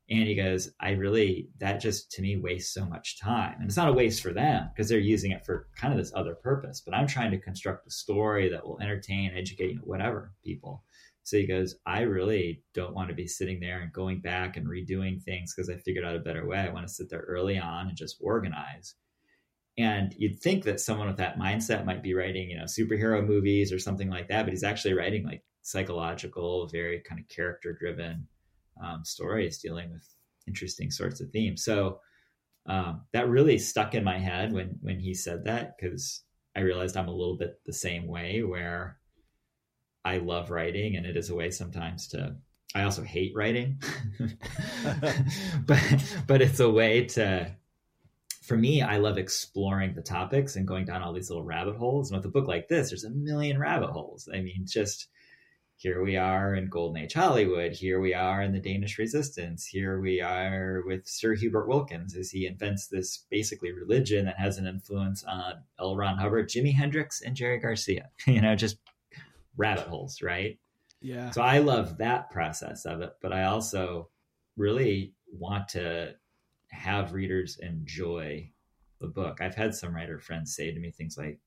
And 0.10 0.28
he 0.28 0.36
goes, 0.36 0.72
I 0.80 0.92
really, 0.92 1.50
that 1.60 1.82
just 1.82 2.12
to 2.12 2.22
me 2.22 2.38
wastes 2.38 2.74
so 2.74 2.86
much 2.86 3.20
time. 3.20 3.56
And 3.60 3.68
it's 3.68 3.78
not 3.78 3.90
a 3.90 3.94
waste 3.94 4.22
for 4.22 4.34
them 4.34 4.70
because 4.72 4.88
they're 4.88 5.00
using 5.00 5.32
it 5.32 5.46
for 5.46 5.68
kind 5.76 5.94
of 5.94 6.00
this 6.00 6.14
other 6.16 6.36
purpose. 6.36 6.80
But 6.80 6.94
I'm 6.94 7.08
trying 7.08 7.32
to 7.32 7.40
construct 7.40 7.88
a 7.88 7.92
story 7.92 8.50
that 8.50 8.66
will 8.66 8.80
entertain, 8.80 9.32
educate, 9.36 9.80
whatever 9.84 10.32
people. 10.44 10.84
So 11.26 11.38
he 11.38 11.48
goes, 11.48 11.76
I 11.88 12.02
really 12.02 12.62
don't 12.76 12.94
want 12.94 13.10
to 13.10 13.16
be 13.16 13.28
sitting 13.28 13.60
there 13.60 13.82
and 13.82 13.92
going 13.92 14.22
back 14.22 14.58
and 14.58 14.68
redoing 14.68 15.20
things 15.20 15.56
because 15.56 15.72
I 15.72 15.78
figured 15.78 16.06
out 16.06 16.16
a 16.16 16.20
better 16.20 16.46
way. 16.46 16.60
I 16.60 16.70
want 16.70 16.88
to 16.88 16.94
sit 16.94 17.10
there 17.10 17.26
early 17.28 17.58
on 17.58 17.88
and 17.88 17.98
just 17.98 18.18
organize. 18.22 18.94
And 19.76 20.14
you'd 20.20 20.40
think 20.40 20.64
that 20.66 20.80
someone 20.80 21.08
with 21.08 21.18
that 21.18 21.40
mindset 21.40 21.84
might 21.84 22.04
be 22.04 22.14
writing, 22.14 22.52
you 22.52 22.58
know, 22.58 22.66
superhero 22.66 23.26
movies 23.26 23.74
or 23.74 23.80
something 23.80 24.08
like 24.08 24.28
that, 24.28 24.44
but 24.44 24.54
he's 24.54 24.64
actually 24.64 24.94
writing 24.94 25.26
like 25.26 25.44
psychological, 25.64 26.68
very 26.68 27.00
kind 27.00 27.20
of 27.20 27.28
character 27.28 27.74
driven 27.74 28.28
um, 28.84 29.04
stories 29.04 29.58
dealing 29.58 29.92
with 29.92 30.08
interesting 30.48 30.92
sorts 30.92 31.22
of 31.22 31.32
themes. 31.32 31.64
So 31.64 32.02
um, 32.68 33.02
that 33.14 33.30
really 33.30 33.58
stuck 33.58 33.96
in 33.96 34.04
my 34.04 34.20
head 34.20 34.54
when 34.54 34.78
when 34.82 35.00
he 35.00 35.16
said 35.16 35.44
that 35.46 35.76
because 35.76 36.24
I 36.56 36.60
realized 36.60 36.96
I'm 36.96 37.08
a 37.08 37.16
little 37.16 37.38
bit 37.38 37.60
the 37.66 37.74
same 37.74 38.06
way 38.08 38.44
where 38.44 39.00
I 40.06 40.20
love 40.20 40.52
writing 40.52 40.96
and 40.96 41.06
it 41.06 41.18
is 41.18 41.30
a 41.30 41.36
way 41.36 41.50
sometimes 41.52 42.08
to 42.10 42.36
I 42.74 42.84
also 42.84 43.04
hate 43.04 43.34
writing. 43.36 43.82
but 45.66 46.16
but 46.28 46.42
it's 46.42 46.60
a 46.60 46.70
way 46.70 47.06
to 47.06 47.52
for 48.44 48.56
me, 48.56 48.84
I 48.84 48.98
love 48.98 49.18
exploring 49.18 49.96
the 49.96 50.04
topics 50.04 50.56
and 50.56 50.68
going 50.68 50.86
down 50.86 51.02
all 51.02 51.14
these 51.14 51.30
little 51.30 51.44
rabbit 51.44 51.78
holes. 51.78 52.12
And 52.12 52.18
with 52.18 52.26
a 52.28 52.32
book 52.32 52.48
like 52.48 52.68
this, 52.68 52.90
there's 52.90 53.04
a 53.04 53.10
million 53.10 53.58
rabbit 53.58 53.90
holes. 53.90 54.30
I 54.32 54.42
mean, 54.42 54.66
just 54.68 55.08
here 55.78 56.04
we 56.04 56.16
are 56.16 56.54
in 56.54 56.70
Golden 56.70 57.02
Age 57.02 57.14
Hollywood. 57.14 57.74
Here 57.74 58.00
we 58.00 58.14
are 58.14 58.42
in 58.44 58.54
the 58.54 58.60
Danish 58.60 59.00
Resistance. 59.00 59.66
Here 59.66 60.00
we 60.00 60.22
are 60.22 60.84
with 60.86 61.08
Sir 61.08 61.34
Hubert 61.34 61.68
Wilkins 61.68 62.16
as 62.16 62.30
he 62.30 62.46
invents 62.46 62.88
this 62.88 63.26
basically 63.30 63.72
religion 63.72 64.26
that 64.26 64.38
has 64.38 64.58
an 64.58 64.68
influence 64.68 65.24
on 65.24 65.56
L. 65.80 65.98
Ron 65.98 66.18
Hubbard, 66.18 66.50
Jimi 66.50 66.74
Hendrix, 66.74 67.22
and 67.22 67.36
Jerry 67.36 67.60
Garcia. 67.60 68.10
you 68.28 68.42
know, 68.42 68.56
just 68.56 68.78
rabbit 69.58 69.88
holes, 69.88 70.22
right? 70.22 70.60
Yeah. 71.02 71.32
So 71.32 71.42
I 71.42 71.60
love 71.60 71.98
that 71.98 72.30
process 72.30 72.86
of 72.86 73.02
it, 73.02 73.14
but 73.22 73.34
I 73.34 73.46
also 73.46 74.10
really 74.58 75.14
want 75.32 75.68
to 75.70 76.16
have 76.70 77.14
readers 77.14 77.58
enjoy 77.62 78.52
the 79.00 79.08
book. 79.08 79.40
I've 79.42 79.56
had 79.56 79.76
some 79.76 79.94
writer 79.94 80.20
friends 80.20 80.56
say 80.56 80.72
to 80.72 80.80
me 80.80 80.92
things 80.92 81.18
like, 81.18 81.40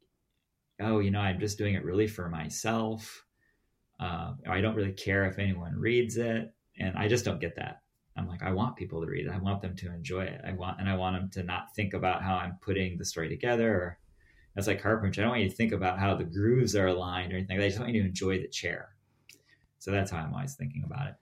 "Oh, 0.80 1.00
you 1.00 1.10
know, 1.10 1.20
I'm 1.20 1.40
just 1.40 1.58
doing 1.58 1.74
it 1.74 1.84
really 1.84 2.06
for 2.06 2.28
myself. 2.28 3.24
Uh, 3.98 4.34
I 4.46 4.60
don't 4.60 4.76
really 4.76 4.92
care 4.92 5.26
if 5.26 5.38
anyone 5.38 5.74
reads 5.76 6.16
it," 6.16 6.52
and 6.78 6.96
I 6.96 7.08
just 7.08 7.24
don't 7.24 7.40
get 7.40 7.56
that. 7.56 7.82
I'm 8.16 8.26
like, 8.26 8.42
I 8.42 8.52
want 8.52 8.76
people 8.76 9.00
to 9.00 9.06
read 9.06 9.26
it. 9.26 9.32
I 9.32 9.38
want 9.38 9.62
them 9.62 9.76
to 9.76 9.92
enjoy 9.94 10.24
it. 10.24 10.40
I 10.44 10.52
want, 10.52 10.80
and 10.80 10.88
I 10.88 10.96
want 10.96 11.16
them 11.16 11.30
to 11.30 11.42
not 11.44 11.74
think 11.76 11.94
about 11.94 12.22
how 12.22 12.36
I'm 12.36 12.58
putting 12.60 12.98
the 12.98 13.04
story 13.04 13.28
together. 13.28 13.72
Or, 13.72 13.98
it's 14.58 14.66
like 14.66 14.82
carpentry. 14.82 15.22
I 15.22 15.24
don't 15.24 15.30
want 15.30 15.42
you 15.42 15.48
to 15.48 15.54
think 15.54 15.72
about 15.72 15.98
how 15.98 16.14
the 16.14 16.24
grooves 16.24 16.74
are 16.74 16.88
aligned 16.88 17.32
or 17.32 17.36
anything. 17.36 17.60
I 17.60 17.68
just 17.68 17.78
want 17.78 17.92
you 17.92 18.02
to 18.02 18.08
enjoy 18.08 18.38
the 18.38 18.48
chair. 18.48 18.90
So 19.78 19.90
that's 19.90 20.10
how 20.10 20.18
I'm 20.18 20.34
always 20.34 20.54
thinking 20.54 20.82
about 20.84 21.08
it. 21.08 21.14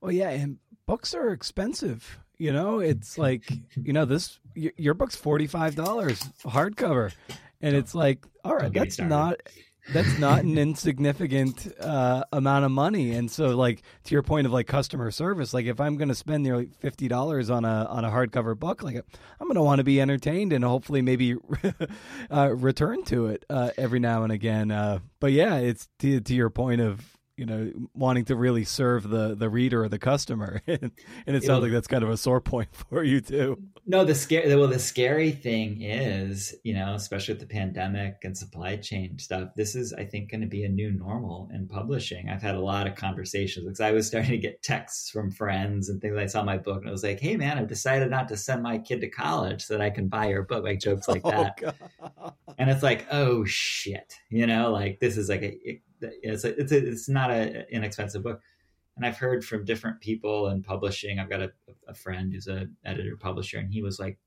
Well, 0.00 0.12
yeah, 0.12 0.30
and 0.30 0.58
books 0.86 1.14
are 1.14 1.30
expensive. 1.30 2.18
You 2.36 2.52
know, 2.52 2.80
it's 2.80 3.16
like 3.26 3.50
you 3.76 3.92
know 3.92 4.04
this. 4.04 4.38
Your 4.54 4.94
book's 4.94 5.16
forty 5.16 5.46
five 5.46 5.74
dollars 5.74 6.22
hardcover, 6.44 7.12
and 7.60 7.74
it's 7.74 7.94
like, 7.94 8.24
all 8.44 8.56
right, 8.56 8.72
that's 8.72 8.98
not 8.98 9.40
that's 9.90 10.18
not 10.18 10.42
an 10.44 10.58
insignificant 10.58 11.72
uh, 11.80 12.24
amount 12.32 12.64
of 12.64 12.70
money. 12.70 13.12
And 13.12 13.30
so, 13.30 13.56
like 13.56 13.82
to 14.04 14.14
your 14.14 14.22
point 14.22 14.46
of 14.46 14.52
like 14.52 14.66
customer 14.66 15.10
service, 15.10 15.52
like 15.52 15.66
if 15.66 15.80
I'm 15.80 15.96
going 15.96 16.08
to 16.08 16.14
spend 16.14 16.42
nearly 16.42 16.70
fifty 16.78 17.08
dollars 17.08 17.50
on 17.50 17.64
a 17.64 17.86
on 17.90 18.04
a 18.04 18.10
hardcover 18.10 18.58
book, 18.58 18.82
like 18.82 18.96
I'm 18.96 19.46
going 19.46 19.54
to 19.54 19.62
want 19.62 19.78
to 19.78 19.84
be 19.84 20.00
entertained 20.00 20.52
and 20.52 20.64
hopefully 20.64 21.02
maybe 21.02 21.36
uh, 22.30 22.54
return 22.54 23.04
to 23.04 23.26
it 23.26 23.44
uh, 23.50 23.70
every 23.76 23.98
now 23.98 24.22
and 24.22 24.32
again. 24.32 24.70
Uh, 24.70 25.00
but 25.20 25.32
yeah, 25.32 25.56
it's 25.56 25.88
to, 26.00 26.20
to 26.20 26.34
your 26.34 26.50
point 26.50 26.80
of 26.80 27.18
you 27.42 27.46
know 27.46 27.72
wanting 27.92 28.24
to 28.24 28.36
really 28.36 28.62
serve 28.62 29.10
the 29.10 29.34
the 29.34 29.50
reader 29.50 29.82
or 29.82 29.88
the 29.88 29.98
customer. 29.98 30.62
And, 31.26 31.36
it 31.36 31.42
sounds 31.44 31.62
like 31.62 31.72
that's 31.72 31.88
kind 31.88 32.04
of 32.04 32.10
a 32.10 32.16
sore 32.16 32.40
point 32.40 32.68
for 32.90 33.02
you 33.02 33.20
too. 33.20 33.58
No 33.86 34.04
the 34.04 34.14
scary 34.14 34.54
well 34.54 34.68
the 34.68 34.78
scary 34.78 35.32
thing 35.32 35.82
is 35.82 36.54
you 36.62 36.72
know 36.72 36.94
especially 36.94 37.34
with 37.34 37.40
the 37.40 37.52
pandemic 37.52 38.18
and 38.22 38.36
supply 38.36 38.76
chain 38.76 39.18
stuff 39.18 39.50
this 39.56 39.74
is 39.74 39.92
i 39.92 40.04
think 40.04 40.30
going 40.30 40.40
to 40.40 40.46
be 40.46 40.64
a 40.64 40.68
new 40.68 40.92
normal 40.92 41.48
in 41.52 41.66
publishing. 41.66 42.28
I've 42.28 42.42
had 42.42 42.54
a 42.54 42.60
lot 42.60 42.86
of 42.86 42.94
conversations 42.94 43.66
because 43.66 43.80
i 43.80 43.90
was 43.90 44.06
starting 44.10 44.30
to 44.30 44.38
get 44.38 44.62
texts 44.62 45.10
from 45.10 45.32
friends 45.32 45.88
and 45.88 46.00
things. 46.00 46.16
I 46.16 46.26
saw 46.26 46.44
my 46.44 46.58
book 46.58 46.80
and 46.80 46.88
i 46.88 46.92
was 46.92 47.02
like 47.02 47.18
hey 47.18 47.36
man 47.36 47.58
i've 47.58 47.68
decided 47.68 48.10
not 48.10 48.28
to 48.28 48.36
send 48.36 48.62
my 48.62 48.78
kid 48.78 49.00
to 49.00 49.10
college 49.10 49.64
so 49.64 49.74
that 49.74 49.82
i 49.82 49.90
can 49.90 50.06
buy 50.06 50.28
your 50.28 50.42
book 50.42 50.62
like 50.62 50.78
jokes 50.78 51.08
like 51.08 51.22
oh, 51.24 51.30
that. 51.30 51.74
Oh, 52.00 52.32
and 52.58 52.70
it's 52.70 52.82
like 52.82 53.06
oh 53.10 53.44
shit 53.44 54.14
you 54.30 54.46
know 54.46 54.70
like 54.70 55.00
this 55.00 55.16
is 55.16 55.28
like 55.28 55.42
a 55.42 55.58
it, 55.68 55.82
it's 56.22 56.44
a, 56.44 56.60
it's 56.60 56.72
a, 56.72 56.86
it's 56.86 57.08
not 57.08 57.30
an 57.30 57.64
inexpensive 57.70 58.22
book. 58.22 58.40
And 58.96 59.06
i've 59.06 59.16
heard 59.16 59.44
from 59.44 59.64
different 59.64 60.00
people 60.00 60.48
in 60.48 60.62
publishing. 60.62 61.18
I've 61.18 61.30
got 61.30 61.40
a, 61.40 61.50
a 61.88 61.94
friend 61.94 62.32
who's 62.32 62.46
an 62.46 62.76
editor 62.84 63.16
publisher 63.16 63.58
and 63.58 63.72
he 63.72 63.82
was 63.82 63.98
like 63.98 64.18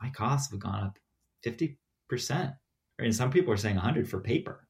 my 0.00 0.10
costs 0.10 0.50
have 0.50 0.60
gone 0.60 0.84
up 0.84 0.98
50% 1.44 1.76
and 2.98 3.14
some 3.14 3.30
people 3.30 3.52
are 3.52 3.56
saying 3.56 3.76
100 3.76 4.08
for 4.08 4.20
paper. 4.20 4.66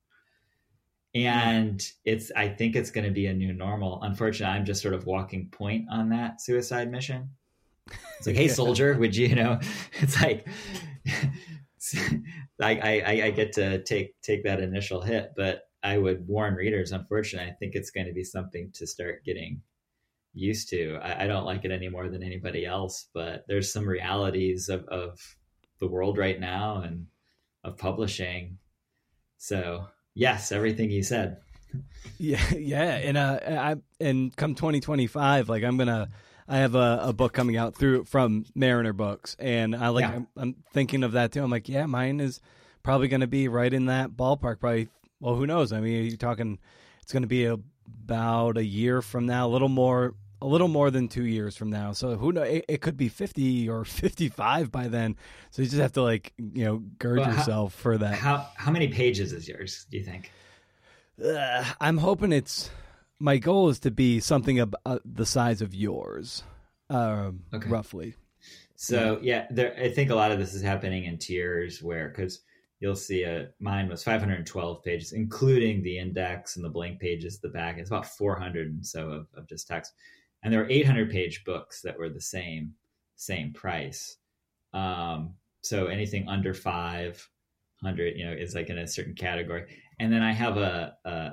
And 1.14 1.82
it's 2.04 2.30
i 2.36 2.48
think 2.48 2.76
it's 2.76 2.90
going 2.90 3.06
to 3.06 3.10
be 3.10 3.26
a 3.26 3.34
new 3.34 3.52
normal. 3.52 4.00
Unfortunately 4.02 4.54
i'm 4.54 4.64
just 4.64 4.82
sort 4.82 4.94
of 4.94 5.06
walking 5.06 5.48
point 5.48 5.86
on 5.90 6.10
that 6.10 6.40
suicide 6.40 6.90
mission. 6.90 7.30
It's 8.18 8.26
like 8.26 8.36
hey 8.36 8.48
soldier 8.60 8.96
would 8.98 9.16
you 9.16 9.26
you 9.28 9.34
know? 9.34 9.58
It's 10.00 10.20
like 10.22 10.46
I, 12.60 13.02
I 13.06 13.22
i 13.24 13.30
get 13.30 13.52
to 13.54 13.82
take 13.84 14.20
take 14.20 14.44
that 14.44 14.60
initial 14.60 15.00
hit 15.00 15.32
but 15.36 15.67
I 15.82 15.98
would 15.98 16.26
warn 16.26 16.54
readers, 16.54 16.92
unfortunately, 16.92 17.50
I 17.50 17.54
think 17.54 17.74
it's 17.74 17.90
going 17.90 18.06
to 18.06 18.12
be 18.12 18.24
something 18.24 18.70
to 18.74 18.86
start 18.86 19.24
getting 19.24 19.62
used 20.34 20.68
to. 20.70 20.98
I, 21.02 21.24
I, 21.24 21.26
don't 21.26 21.44
like 21.44 21.64
it 21.64 21.70
any 21.70 21.88
more 21.88 22.08
than 22.08 22.22
anybody 22.22 22.66
else, 22.66 23.08
but 23.14 23.44
there's 23.48 23.72
some 23.72 23.88
realities 23.88 24.68
of, 24.68 24.84
of 24.88 25.18
the 25.80 25.88
world 25.88 26.18
right 26.18 26.38
now 26.38 26.82
and 26.82 27.06
of 27.64 27.78
publishing. 27.78 28.58
So 29.38 29.86
yes, 30.14 30.52
everything 30.52 30.90
you 30.90 31.02
said. 31.02 31.38
Yeah, 32.18 32.42
yeah, 32.54 32.96
and 32.96 33.18
uh, 33.18 33.40
I 33.46 33.76
and 34.00 34.34
come 34.34 34.54
2025, 34.54 35.50
like 35.50 35.62
I'm 35.62 35.76
gonna, 35.76 36.08
I 36.48 36.58
have 36.58 36.74
a, 36.74 37.00
a 37.02 37.12
book 37.12 37.34
coming 37.34 37.58
out 37.58 37.76
through 37.76 38.04
from 38.04 38.46
Mariner 38.54 38.94
Books, 38.94 39.36
and 39.38 39.76
I 39.76 39.88
like, 39.88 40.02
yeah. 40.02 40.14
I'm, 40.14 40.28
I'm 40.36 40.54
thinking 40.72 41.04
of 41.04 41.12
that 41.12 41.32
too. 41.32 41.42
I'm 41.42 41.50
like, 41.50 41.68
yeah, 41.68 41.84
mine 41.84 42.20
is 42.20 42.40
probably 42.82 43.08
going 43.08 43.20
to 43.20 43.26
be 43.26 43.48
right 43.48 43.72
in 43.72 43.86
that 43.86 44.12
ballpark, 44.12 44.60
probably 44.60 44.88
well, 45.20 45.34
who 45.34 45.46
knows? 45.46 45.72
I 45.72 45.80
mean, 45.80 46.04
you're 46.04 46.16
talking 46.16 46.58
it's 47.02 47.12
going 47.12 47.22
to 47.22 47.26
be 47.26 47.46
about 47.46 48.58
a 48.58 48.64
year 48.64 49.00
from 49.00 49.24
now, 49.24 49.46
a 49.46 49.48
little 49.48 49.70
more, 49.70 50.14
a 50.42 50.46
little 50.46 50.68
more 50.68 50.90
than 50.90 51.08
two 51.08 51.24
years 51.24 51.56
from 51.56 51.70
now. 51.70 51.92
So 51.92 52.16
who 52.16 52.32
knows? 52.32 52.48
It, 52.48 52.64
it 52.68 52.80
could 52.82 52.96
be 52.96 53.08
50 53.08 53.68
or 53.68 53.84
55 53.86 54.70
by 54.70 54.88
then. 54.88 55.16
So 55.50 55.62
you 55.62 55.68
just 55.68 55.80
have 55.80 55.92
to 55.92 56.02
like, 56.02 56.32
you 56.36 56.64
know, 56.64 56.82
gird 56.98 57.20
well, 57.20 57.30
yourself 57.30 57.74
how, 57.74 57.82
for 57.82 57.98
that. 57.98 58.14
How 58.14 58.46
how 58.56 58.70
many 58.70 58.88
pages 58.88 59.32
is 59.32 59.48
yours? 59.48 59.86
Do 59.90 59.96
you 59.96 60.04
think? 60.04 60.30
Uh, 61.22 61.64
I'm 61.80 61.98
hoping 61.98 62.32
it's. 62.32 62.70
My 63.20 63.38
goal 63.38 63.70
is 63.70 63.80
to 63.80 63.90
be 63.90 64.20
something 64.20 64.60
about 64.60 64.80
uh, 64.86 64.98
the 65.04 65.26
size 65.26 65.60
of 65.60 65.74
yours, 65.74 66.44
um, 66.88 67.40
okay. 67.52 67.68
roughly. 67.68 68.14
So 68.76 69.18
yeah, 69.22 69.46
there, 69.50 69.74
I 69.76 69.88
think 69.88 70.10
a 70.10 70.14
lot 70.14 70.30
of 70.30 70.38
this 70.38 70.54
is 70.54 70.62
happening 70.62 71.04
in 71.04 71.18
tiers 71.18 71.82
where 71.82 72.08
because 72.08 72.40
you'll 72.80 72.96
see 72.96 73.24
a 73.24 73.48
mine 73.60 73.88
was 73.88 74.04
512 74.04 74.82
pages, 74.84 75.12
including 75.12 75.82
the 75.82 75.98
index 75.98 76.56
and 76.56 76.64
the 76.64 76.70
blank 76.70 77.00
pages 77.00 77.36
at 77.36 77.42
the 77.42 77.48
back. 77.48 77.78
It's 77.78 77.90
about 77.90 78.06
400 78.06 78.68
and 78.68 78.86
so 78.86 79.10
of, 79.10 79.26
of 79.34 79.48
just 79.48 79.66
text. 79.66 79.92
And 80.42 80.52
there 80.52 80.60
were 80.60 80.70
800 80.70 81.10
page 81.10 81.44
books 81.44 81.82
that 81.82 81.98
were 81.98 82.08
the 82.08 82.20
same 82.20 82.74
same 83.16 83.52
price. 83.52 84.16
Um, 84.72 85.34
so 85.62 85.86
anything 85.86 86.28
under 86.28 86.54
500, 86.54 88.16
you 88.16 88.24
know, 88.24 88.32
is 88.32 88.54
like 88.54 88.70
in 88.70 88.78
a 88.78 88.86
certain 88.86 89.14
category. 89.14 89.66
And 89.98 90.12
then 90.12 90.22
I 90.22 90.32
have 90.32 90.56
a, 90.56 90.94
a 91.04 91.32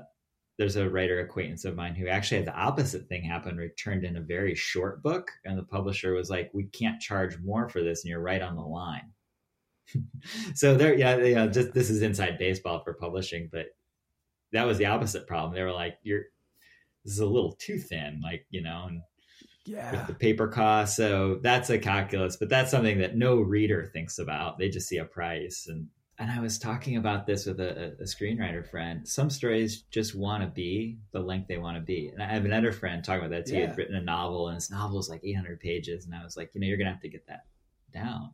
there's 0.58 0.78
a 0.78 0.90
writer 0.90 1.20
acquaintance 1.20 1.66
of 1.66 1.76
mine 1.76 1.96
who 1.96 2.08
actually 2.08 2.38
had 2.38 2.48
the 2.48 2.58
opposite 2.58 3.08
thing 3.08 3.24
happen, 3.24 3.58
returned 3.58 4.04
in 4.04 4.16
a 4.16 4.22
very 4.22 4.56
short 4.56 5.04
book, 5.04 5.30
and 5.44 5.58
the 5.58 5.64
publisher 5.64 6.14
was 6.14 6.30
like, 6.30 6.50
"We 6.54 6.66
can't 6.66 7.02
charge 7.02 7.38
more 7.40 7.68
for 7.70 7.84
this, 7.84 8.04
and 8.04 8.10
you're 8.10 8.22
right 8.22 8.42
on 8.42 8.56
the 8.56 8.62
line." 8.62 9.12
so 10.56 10.76
there, 10.76 10.96
yeah, 10.96 11.18
yeah. 11.18 11.48
Just 11.48 11.74
this 11.74 11.90
is 11.90 12.02
inside 12.02 12.38
baseball 12.38 12.84
for 12.84 12.94
publishing, 12.94 13.50
but 13.52 13.68
that 14.52 14.66
was 14.66 14.78
the 14.78 14.86
opposite 14.86 15.28
problem. 15.28 15.54
They 15.54 15.64
were 15.64 15.72
like, 15.72 15.98
"You're 16.04 16.24
this 17.04 17.14
is 17.14 17.20
a 17.20 17.26
little 17.26 17.54
too 17.54 17.78
thin," 17.78 18.22
like 18.24 18.46
you 18.50 18.62
know, 18.62 18.86
and 18.88 19.02
yeah, 19.66 19.92
with 19.92 20.08
the 20.08 20.14
paper 20.14 20.48
cost. 20.48 20.96
So 20.96 21.40
that's 21.42 21.70
a 21.70 21.80
calculus, 21.80 22.38
but 22.38 22.50
that's 22.50 22.72
something 22.72 23.00
that 23.00 23.16
no 23.16 23.38
reader 23.38 23.90
thinks 23.94 24.20
about. 24.20 24.58
They 24.58 24.70
just 24.70 24.88
see 24.88 24.98
a 24.98 25.06
price 25.06 25.68
and. 25.68 25.88
And 26.18 26.32
I 26.32 26.40
was 26.40 26.58
talking 26.58 26.96
about 26.96 27.28
this 27.28 27.46
with 27.46 27.60
a, 27.60 27.88
a 28.00 28.04
screenwriter 28.06 28.66
friend. 28.66 29.06
Some 29.06 29.30
stories 29.30 29.82
just 29.92 30.16
want 30.16 30.44
to 30.44 30.48
be 30.48 30.98
the 31.12 31.20
length 31.20 31.50
they 31.50 31.58
want 31.58 31.76
to 31.76 31.82
be. 31.82 32.08
And 32.08 32.24
I 32.24 32.28
have 32.28 32.46
another 32.46 32.72
friend 32.72 33.04
talking 33.04 33.26
about 33.26 33.32
that 33.32 33.46
too. 33.48 33.56
Yeah. 33.56 33.60
He 33.60 33.68
had 33.68 33.78
written 33.78 33.96
a 33.98 34.02
novel, 34.02 34.48
and 34.48 34.56
his 34.56 34.72
novel 34.72 34.98
is 34.98 35.10
like 35.10 35.26
800 35.26 35.60
pages. 35.60 36.06
And 36.06 36.16
I 36.16 36.24
was 36.24 36.38
like, 36.38 36.52
you 36.54 36.62
know, 36.62 36.68
you're 36.68 36.78
going 36.78 36.88
to 36.88 36.94
have 36.94 37.02
to 37.02 37.10
get 37.10 37.28
that 37.28 37.48
down 37.92 38.30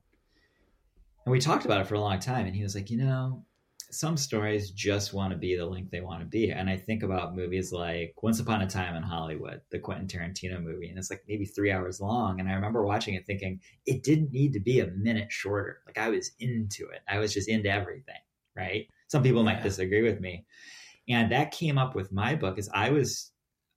and 1.25 1.31
we 1.31 1.39
talked 1.39 1.65
about 1.65 1.81
it 1.81 1.87
for 1.87 1.95
a 1.95 1.99
long 1.99 2.19
time 2.19 2.45
and 2.45 2.55
he 2.55 2.63
was 2.63 2.75
like 2.75 2.89
you 2.89 2.97
know 2.97 3.43
some 3.93 4.15
stories 4.15 4.71
just 4.71 5.13
want 5.13 5.31
to 5.33 5.37
be 5.37 5.57
the 5.57 5.65
length 5.65 5.91
they 5.91 5.99
want 5.99 6.21
to 6.21 6.25
be. 6.25 6.49
And 6.49 6.69
i 6.69 6.77
think 6.77 7.03
about 7.03 7.35
movies 7.35 7.71
like 7.71 8.13
once 8.21 8.39
upon 8.39 8.61
a 8.61 8.67
time 8.67 8.95
in 8.95 9.03
hollywood 9.03 9.61
the 9.69 9.79
quentin 9.79 10.07
tarantino 10.07 10.61
movie 10.63 10.89
and 10.89 10.97
it's 10.97 11.09
like 11.09 11.23
maybe 11.27 11.45
three 11.45 11.71
hours 11.71 11.99
long 11.99 12.39
and 12.39 12.49
i 12.49 12.53
remember 12.53 12.85
watching 12.85 13.15
it 13.15 13.25
thinking 13.25 13.59
it 13.85 14.03
didn't 14.03 14.31
need 14.31 14.53
to 14.53 14.59
be 14.59 14.79
a 14.79 14.87
minute 14.87 15.31
shorter. 15.31 15.81
Like 15.85 15.97
i 15.97 16.09
was 16.09 16.31
into 16.39 16.87
it. 16.89 17.01
I 17.07 17.19
was 17.19 17.33
just 17.33 17.49
into 17.49 17.69
everything 17.69 18.15
right? 18.55 18.87
Some 19.07 19.23
people 19.23 19.45
yeah. 19.45 19.53
might 19.53 19.63
disagree 19.63 20.01
with 20.01 20.19
me. 20.19 20.45
And 21.07 21.31
that 21.31 21.51
came 21.51 21.77
up 21.77 21.95
with 21.95 22.11
my 22.11 22.35
book 22.35 22.59
is 22.59 22.69
i 22.73 22.89
was 22.89 23.31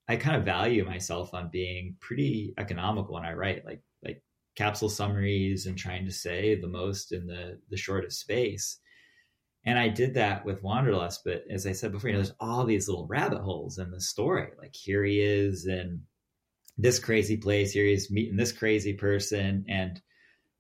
I 0.06 0.16
kind 0.16 0.36
of 0.36 0.44
value 0.44 0.84
myself 0.84 1.32
on 1.32 1.48
being 1.50 1.96
pretty 1.98 2.52
economical 2.58 3.14
when 3.14 3.24
I 3.24 3.32
write, 3.32 3.64
like 3.64 3.80
like 3.93 3.93
capsule 4.56 4.88
summaries 4.88 5.66
and 5.66 5.76
trying 5.76 6.04
to 6.06 6.12
say 6.12 6.54
the 6.54 6.68
most 6.68 7.12
in 7.12 7.26
the 7.26 7.58
the 7.70 7.76
shortest 7.76 8.20
space. 8.20 8.78
And 9.66 9.78
I 9.78 9.88
did 9.88 10.14
that 10.14 10.44
with 10.44 10.62
Wanderlust, 10.62 11.22
but 11.24 11.44
as 11.50 11.66
I 11.66 11.72
said 11.72 11.92
before, 11.92 12.10
you 12.10 12.16
know, 12.16 12.22
there's 12.22 12.36
all 12.38 12.64
these 12.64 12.86
little 12.86 13.06
rabbit 13.06 13.40
holes 13.40 13.78
in 13.78 13.90
the 13.90 14.00
story. 14.00 14.48
Like 14.58 14.74
here 14.74 15.02
he 15.02 15.20
is 15.20 15.66
in 15.66 16.02
this 16.76 16.98
crazy 16.98 17.38
place, 17.38 17.72
here 17.72 17.86
he's 17.86 18.10
meeting 18.10 18.36
this 18.36 18.52
crazy 18.52 18.92
person, 18.92 19.64
and 19.68 20.00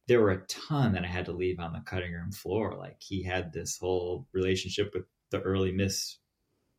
there 0.06 0.20
were 0.20 0.30
a 0.30 0.46
ton 0.46 0.92
that 0.92 1.04
I 1.04 1.08
had 1.08 1.26
to 1.26 1.32
leave 1.32 1.60
on 1.60 1.72
the 1.72 1.82
cutting 1.84 2.12
room 2.12 2.32
floor. 2.32 2.76
Like 2.78 2.96
he 3.00 3.22
had 3.22 3.52
this 3.52 3.78
whole 3.78 4.26
relationship 4.32 4.92
with 4.94 5.04
the 5.30 5.40
early 5.40 5.72
Miss 5.72 6.18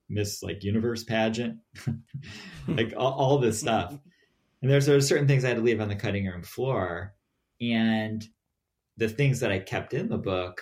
Miss 0.10 0.44
like 0.44 0.64
Universe 0.64 1.04
pageant, 1.04 1.60
like 2.68 2.94
all, 2.96 3.14
all, 3.14 3.38
this 3.40 3.60
stuff. 3.60 3.98
And 4.66 4.72
there's 4.72 4.88
there 4.88 5.00
certain 5.00 5.28
things 5.28 5.46
I 5.46 5.50
had 5.50 5.58
to 5.58 5.64
leave 5.64 5.80
on 5.80 5.90
the 5.90 5.96
cutting 5.96 6.26
room 6.26 6.42
floor, 6.42 7.14
and 7.62 8.28
the 8.98 9.08
things 9.08 9.40
that 9.42 9.52
I 9.52 9.60
kept 9.60 9.94
in 9.94 10.10
the 10.10 10.18
book, 10.18 10.60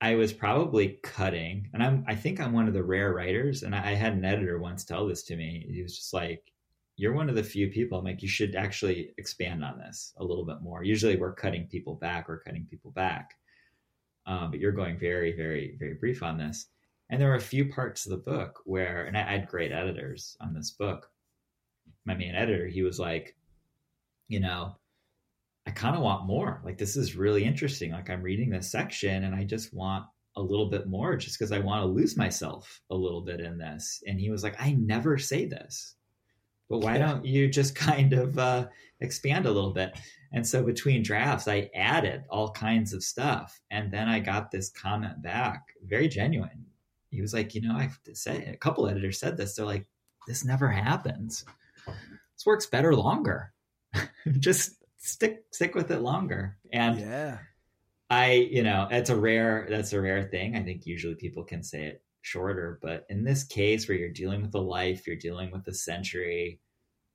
I 0.00 0.16
was 0.16 0.32
probably 0.32 0.98
cutting. 1.04 1.70
And 1.72 1.80
I'm 1.80 2.04
I 2.08 2.16
think 2.16 2.40
I'm 2.40 2.52
one 2.52 2.66
of 2.66 2.74
the 2.74 2.82
rare 2.82 3.14
writers. 3.14 3.62
And 3.62 3.72
I, 3.72 3.90
I 3.90 3.94
had 3.94 4.14
an 4.14 4.24
editor 4.24 4.58
once 4.58 4.84
tell 4.84 5.06
this 5.06 5.22
to 5.26 5.36
me. 5.36 5.64
He 5.70 5.80
was 5.80 5.96
just 5.96 6.12
like, 6.12 6.42
you're 6.96 7.12
one 7.12 7.28
of 7.28 7.36
the 7.36 7.44
few 7.44 7.70
people. 7.70 8.00
I'm 8.00 8.04
like, 8.04 8.20
you 8.20 8.28
should 8.28 8.56
actually 8.56 9.14
expand 9.16 9.64
on 9.64 9.78
this 9.78 10.12
a 10.16 10.24
little 10.24 10.44
bit 10.44 10.60
more. 10.60 10.82
Usually 10.82 11.14
we're 11.14 11.34
cutting 11.34 11.68
people 11.68 11.94
back, 11.94 12.26
we're 12.26 12.40
cutting 12.40 12.66
people 12.68 12.90
back. 12.90 13.34
Um, 14.26 14.50
but 14.50 14.58
you're 14.58 14.72
going 14.72 14.98
very, 14.98 15.36
very, 15.36 15.76
very 15.78 15.94
brief 15.94 16.20
on 16.20 16.36
this. 16.36 16.66
And 17.10 17.20
there 17.20 17.28
were 17.28 17.36
a 17.36 17.40
few 17.40 17.66
parts 17.72 18.06
of 18.06 18.10
the 18.10 18.16
book 18.16 18.58
where, 18.64 19.04
and 19.04 19.16
I, 19.16 19.20
I 19.20 19.32
had 19.38 19.46
great 19.46 19.70
editors 19.70 20.36
on 20.40 20.52
this 20.52 20.72
book. 20.72 21.08
My 22.06 22.14
main 22.14 22.34
editor, 22.34 22.66
he 22.66 22.82
was 22.82 22.98
like, 22.98 23.36
you 24.28 24.40
know, 24.40 24.76
I 25.66 25.72
kind 25.72 25.96
of 25.96 26.02
want 26.02 26.26
more. 26.26 26.62
Like, 26.64 26.78
this 26.78 26.96
is 26.96 27.16
really 27.16 27.44
interesting. 27.44 27.92
Like, 27.92 28.08
I'm 28.08 28.22
reading 28.22 28.50
this 28.50 28.70
section 28.70 29.24
and 29.24 29.34
I 29.34 29.44
just 29.44 29.74
want 29.74 30.06
a 30.36 30.42
little 30.42 30.70
bit 30.70 30.86
more 30.86 31.16
just 31.16 31.38
because 31.38 31.52
I 31.52 31.58
want 31.58 31.82
to 31.82 31.86
lose 31.86 32.16
myself 32.16 32.80
a 32.90 32.94
little 32.94 33.22
bit 33.22 33.40
in 33.40 33.58
this. 33.58 34.02
And 34.06 34.20
he 34.20 34.30
was 34.30 34.42
like, 34.42 34.56
I 34.60 34.72
never 34.72 35.18
say 35.18 35.46
this 35.46 35.96
but 36.68 36.78
why 36.78 36.98
don't 36.98 37.24
you 37.24 37.48
just 37.48 37.74
kind 37.74 38.12
of 38.12 38.38
uh, 38.38 38.66
expand 39.00 39.46
a 39.46 39.50
little 39.50 39.72
bit? 39.72 39.98
And 40.32 40.46
so 40.46 40.62
between 40.62 41.02
drafts, 41.02 41.48
I 41.48 41.70
added 41.74 42.24
all 42.28 42.50
kinds 42.50 42.92
of 42.92 43.02
stuff. 43.02 43.58
And 43.70 43.92
then 43.92 44.08
I 44.08 44.20
got 44.20 44.50
this 44.50 44.70
comment 44.70 45.22
back, 45.22 45.62
very 45.84 46.08
genuine. 46.08 46.66
He 47.10 47.20
was 47.20 47.32
like, 47.32 47.54
you 47.54 47.62
know, 47.62 47.76
I 47.76 47.82
have 47.82 48.02
to 48.02 48.14
say, 48.14 48.44
a 48.46 48.56
couple 48.56 48.88
editors 48.88 49.20
said 49.20 49.36
this. 49.36 49.54
They're 49.54 49.64
like, 49.64 49.86
this 50.26 50.44
never 50.44 50.68
happens. 50.68 51.44
This 51.86 52.46
works 52.46 52.66
better 52.66 52.94
longer. 52.94 53.52
just 54.38 54.84
stick 54.98 55.44
stick 55.50 55.74
with 55.74 55.90
it 55.90 56.00
longer. 56.00 56.58
And 56.72 57.00
yeah. 57.00 57.38
I, 58.08 58.32
you 58.32 58.62
know, 58.62 58.86
it's 58.90 59.10
a 59.10 59.16
rare 59.16 59.66
that's 59.68 59.92
a 59.92 60.00
rare 60.00 60.22
thing. 60.22 60.56
I 60.56 60.62
think 60.62 60.86
usually 60.86 61.16
people 61.16 61.44
can 61.44 61.62
say 61.62 61.86
it 61.86 62.02
shorter. 62.22 62.78
But 62.82 63.06
in 63.08 63.24
this 63.24 63.44
case, 63.44 63.88
where 63.88 63.96
you're 63.96 64.10
dealing 64.10 64.42
with 64.42 64.54
a 64.54 64.60
life, 64.60 65.06
you're 65.06 65.16
dealing 65.16 65.50
with 65.50 65.66
a 65.68 65.74
century, 65.74 66.60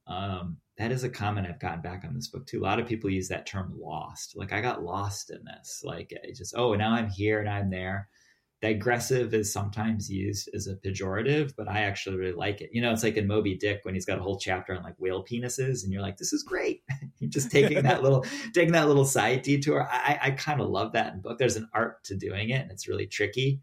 um, 0.08 0.58
that 0.78 0.92
is 0.92 1.04
a 1.04 1.10
comment 1.10 1.48
I've 1.48 1.60
gotten 1.60 1.82
back 1.82 2.04
on 2.06 2.14
this 2.14 2.28
book 2.28 2.48
too. 2.48 2.62
A 2.62 2.64
lot 2.64 2.80
of 2.80 2.88
people 2.88 3.10
use 3.10 3.28
that 3.28 3.46
term 3.46 3.74
lost. 3.78 4.36
Like 4.36 4.52
I 4.52 4.62
got 4.62 4.84
lost 4.84 5.30
in 5.30 5.44
this. 5.46 5.82
Like 5.86 6.14
just, 6.36 6.56
oh, 6.58 6.74
now 6.74 6.92
I'm 6.94 7.10
here 7.10 7.40
and 7.40 7.50
I'm 7.50 7.70
there. 7.70 8.10
Digressive 8.62 9.34
is 9.34 9.52
sometimes 9.52 10.08
used 10.08 10.48
as 10.54 10.68
a 10.68 10.76
pejorative, 10.76 11.56
but 11.58 11.68
I 11.68 11.82
actually 11.82 12.18
really 12.18 12.34
like 12.34 12.62
it. 12.62 12.70
You 12.72 12.82
know, 12.82 12.92
it's 12.92 13.02
like 13.02 13.18
in 13.18 13.26
Moby 13.26 13.58
Dick 13.58 13.80
when 13.84 13.96
he's 13.96 14.06
got 14.06 14.20
a 14.20 14.22
whole 14.22 14.38
chapter 14.38 14.76
on 14.76 14.84
like 14.84 14.94
whale 15.00 15.26
penises, 15.26 15.84
and 15.84 15.92
you're 15.92 16.04
like, 16.04 16.18
this 16.18 16.32
is 16.32 16.44
great. 16.44 16.84
you're 17.18 17.30
just 17.30 17.50
taking 17.50 17.82
that 17.82 18.04
little 18.04 18.24
taking 18.54 18.74
that 18.74 18.88
little 18.88 19.06
side 19.06 19.42
detour. 19.42 19.88
I, 19.90 20.20
I 20.22 20.32
kind 20.32 20.62
of 20.62 20.70
love 20.70 20.94
that 20.94 21.14
in 21.14 21.22
book. 21.22 21.40
There's 21.40 21.56
an 21.56 21.70
art 21.74 22.04
to 22.06 22.16
doing 22.16 22.52
it, 22.52 22.62
and 22.62 22.72
it's 22.72 22.88
really 22.88 23.08
tricky. 23.08 23.62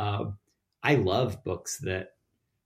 Um, 0.00 0.38
I 0.82 0.96
love 0.96 1.44
books 1.44 1.78
that 1.78 2.14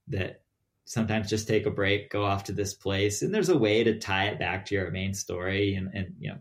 that 0.07 0.41
sometimes 0.85 1.29
just 1.29 1.47
take 1.47 1.67
a 1.67 1.71
break, 1.71 2.09
go 2.09 2.25
off 2.25 2.45
to 2.45 2.51
this 2.51 2.73
place, 2.73 3.21
and 3.21 3.31
there's 3.31 3.49
a 3.49 3.57
way 3.57 3.83
to 3.83 3.99
tie 3.99 4.25
it 4.25 4.39
back 4.39 4.65
to 4.65 4.75
your 4.75 4.89
main 4.89 5.13
story 5.13 5.75
and, 5.75 5.91
and 5.93 6.15
you 6.19 6.31
know 6.31 6.39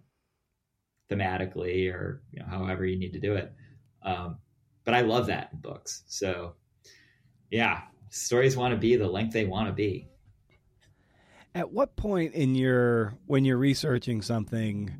thematically 1.11 1.93
or 1.93 2.23
you 2.33 2.41
know 2.41 2.47
however 2.47 2.87
you 2.87 2.99
need 2.99 3.13
to 3.13 3.21
do 3.21 3.35
it. 3.35 3.53
Um, 4.03 4.39
but 4.89 4.95
I 4.95 5.03
love 5.03 5.27
that 5.27 5.51
in 5.53 5.59
books. 5.59 6.03
So 6.07 6.55
yeah, 7.51 7.83
stories 8.09 8.57
want 8.57 8.73
to 8.73 8.81
be 8.81 8.97
the 8.97 9.07
length 9.07 9.35
they 9.35 9.45
want 9.45 9.69
to 9.69 9.75
be. 9.75 10.09
At 11.55 11.71
what 11.71 11.95
point 11.95 12.33
in 12.33 12.55
your 12.55 13.13
when 13.27 13.45
you're 13.45 13.59
researching 13.59 14.23
something, 14.23 14.97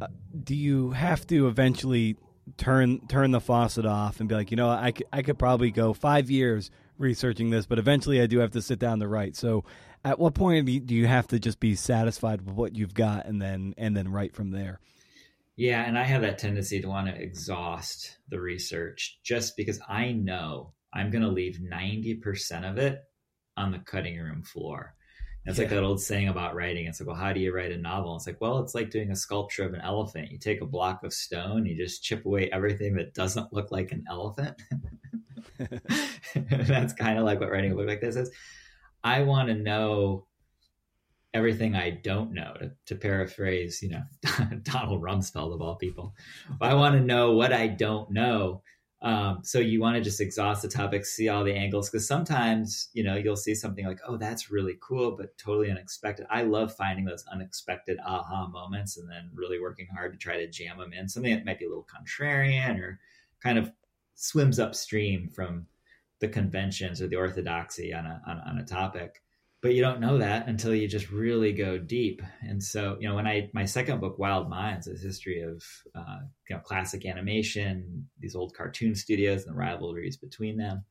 uh, 0.00 0.06
do 0.44 0.54
you 0.54 0.92
have 0.92 1.26
to 1.26 1.46
eventually 1.46 2.16
turn 2.56 3.06
turn 3.06 3.32
the 3.32 3.40
faucet 3.40 3.84
off 3.84 4.20
and 4.20 4.30
be 4.30 4.34
like, 4.34 4.50
you 4.50 4.56
know, 4.56 4.70
I 4.70 4.94
I 5.12 5.20
could 5.20 5.38
probably 5.38 5.72
go 5.72 5.92
five 5.92 6.30
years 6.30 6.70
researching 6.96 7.50
this, 7.50 7.66
but 7.66 7.78
eventually 7.78 8.22
I 8.22 8.26
do 8.28 8.38
have 8.38 8.52
to 8.52 8.62
sit 8.62 8.78
down 8.78 8.98
to 9.00 9.08
write. 9.08 9.36
So, 9.36 9.62
at 10.06 10.18
what 10.18 10.32
point 10.32 10.64
do 10.64 10.94
you 10.94 11.06
have 11.06 11.26
to 11.26 11.38
just 11.38 11.60
be 11.60 11.74
satisfied 11.74 12.40
with 12.46 12.54
what 12.54 12.74
you've 12.74 12.94
got 12.94 13.26
and 13.26 13.42
then 13.42 13.74
and 13.76 13.94
then 13.94 14.10
write 14.10 14.34
from 14.34 14.52
there? 14.52 14.80
Yeah, 15.58 15.82
and 15.82 15.98
I 15.98 16.04
have 16.04 16.22
that 16.22 16.38
tendency 16.38 16.80
to 16.80 16.86
want 16.86 17.08
to 17.08 17.20
exhaust 17.20 18.18
the 18.28 18.40
research 18.40 19.18
just 19.24 19.56
because 19.56 19.80
I 19.88 20.12
know 20.12 20.72
I'm 20.94 21.10
going 21.10 21.24
to 21.24 21.28
leave 21.28 21.58
90% 21.60 22.70
of 22.70 22.78
it 22.78 23.00
on 23.56 23.72
the 23.72 23.80
cutting 23.80 24.16
room 24.20 24.44
floor. 24.44 24.94
It's 25.46 25.58
yeah. 25.58 25.64
like 25.64 25.70
that 25.70 25.82
old 25.82 26.00
saying 26.00 26.28
about 26.28 26.54
writing. 26.54 26.86
It's 26.86 27.00
like, 27.00 27.08
well, 27.08 27.16
how 27.16 27.32
do 27.32 27.40
you 27.40 27.52
write 27.52 27.72
a 27.72 27.76
novel? 27.76 28.14
It's 28.14 28.28
like, 28.28 28.40
well, 28.40 28.60
it's 28.60 28.76
like 28.76 28.90
doing 28.90 29.10
a 29.10 29.16
sculpture 29.16 29.64
of 29.64 29.74
an 29.74 29.80
elephant. 29.80 30.30
You 30.30 30.38
take 30.38 30.60
a 30.60 30.66
block 30.66 31.02
of 31.02 31.12
stone, 31.12 31.66
you 31.66 31.76
just 31.76 32.04
chip 32.04 32.24
away 32.24 32.48
everything 32.52 32.94
that 32.94 33.14
doesn't 33.14 33.52
look 33.52 33.72
like 33.72 33.90
an 33.90 34.04
elephant. 34.08 34.62
That's 36.36 36.92
kind 36.92 37.18
of 37.18 37.24
like 37.24 37.40
what 37.40 37.50
writing 37.50 37.72
a 37.72 37.74
book 37.74 37.88
like 37.88 38.00
this 38.00 38.14
is. 38.14 38.30
I 39.02 39.22
want 39.22 39.48
to 39.48 39.56
know 39.56 40.27
everything 41.34 41.76
I 41.76 41.90
don't 41.90 42.32
know, 42.32 42.54
to, 42.58 42.72
to 42.86 42.94
paraphrase, 42.94 43.82
you 43.82 43.90
know, 43.90 44.02
Donald 44.62 45.02
Rumsfeld 45.02 45.54
of 45.54 45.60
all 45.60 45.76
people. 45.76 46.14
I 46.60 46.74
want 46.74 46.94
to 46.96 47.00
know 47.00 47.32
what 47.32 47.52
I 47.52 47.68
don't 47.68 48.10
know 48.10 48.62
um, 49.00 49.40
so 49.44 49.60
you 49.60 49.80
want 49.80 49.96
to 49.96 50.02
just 50.02 50.20
exhaust 50.20 50.62
the 50.62 50.68
topic, 50.68 51.06
see 51.06 51.28
all 51.28 51.44
the 51.44 51.54
angles, 51.54 51.88
because 51.88 52.06
sometimes 52.06 52.88
you 52.94 53.04
know 53.04 53.14
you'll 53.14 53.36
see 53.36 53.54
something 53.54 53.86
like, 53.86 54.00
"Oh, 54.06 54.16
that's 54.16 54.50
really 54.50 54.76
cool," 54.80 55.12
but 55.12 55.38
totally 55.38 55.70
unexpected. 55.70 56.26
I 56.30 56.42
love 56.42 56.74
finding 56.74 57.04
those 57.04 57.24
unexpected 57.30 57.98
aha 58.04 58.48
moments, 58.48 58.96
and 58.96 59.08
then 59.08 59.30
really 59.32 59.60
working 59.60 59.86
hard 59.86 60.12
to 60.12 60.18
try 60.18 60.38
to 60.38 60.48
jam 60.48 60.78
them 60.78 60.92
in. 60.92 61.08
Something 61.08 61.32
that 61.34 61.44
might 61.44 61.60
be 61.60 61.66
a 61.66 61.68
little 61.68 61.86
contrarian 61.86 62.80
or 62.80 62.98
kind 63.40 63.56
of 63.56 63.70
swims 64.16 64.58
upstream 64.58 65.28
from 65.28 65.66
the 66.18 66.28
conventions 66.28 67.00
or 67.00 67.06
the 67.06 67.16
orthodoxy 67.16 67.94
on 67.94 68.04
a 68.04 68.20
on, 68.26 68.40
on 68.40 68.58
a 68.58 68.64
topic 68.64 69.22
but 69.60 69.74
you 69.74 69.82
don't 69.82 70.00
know 70.00 70.18
that 70.18 70.46
until 70.46 70.74
you 70.74 70.86
just 70.86 71.10
really 71.10 71.52
go 71.52 71.78
deep. 71.78 72.22
And 72.42 72.62
so, 72.62 72.96
you 73.00 73.08
know, 73.08 73.16
when 73.16 73.26
I 73.26 73.50
my 73.52 73.64
second 73.64 74.00
book, 74.00 74.18
Wild 74.18 74.48
Minds, 74.48 74.86
is 74.86 75.02
history 75.02 75.40
of 75.42 75.62
uh, 75.94 76.18
you 76.48 76.56
know 76.56 76.62
classic 76.62 77.04
animation, 77.04 78.08
these 78.20 78.36
old 78.36 78.54
cartoon 78.54 78.94
studios 78.94 79.44
and 79.44 79.54
the 79.54 79.58
rivalries 79.58 80.16
between 80.16 80.56
them. 80.56 80.84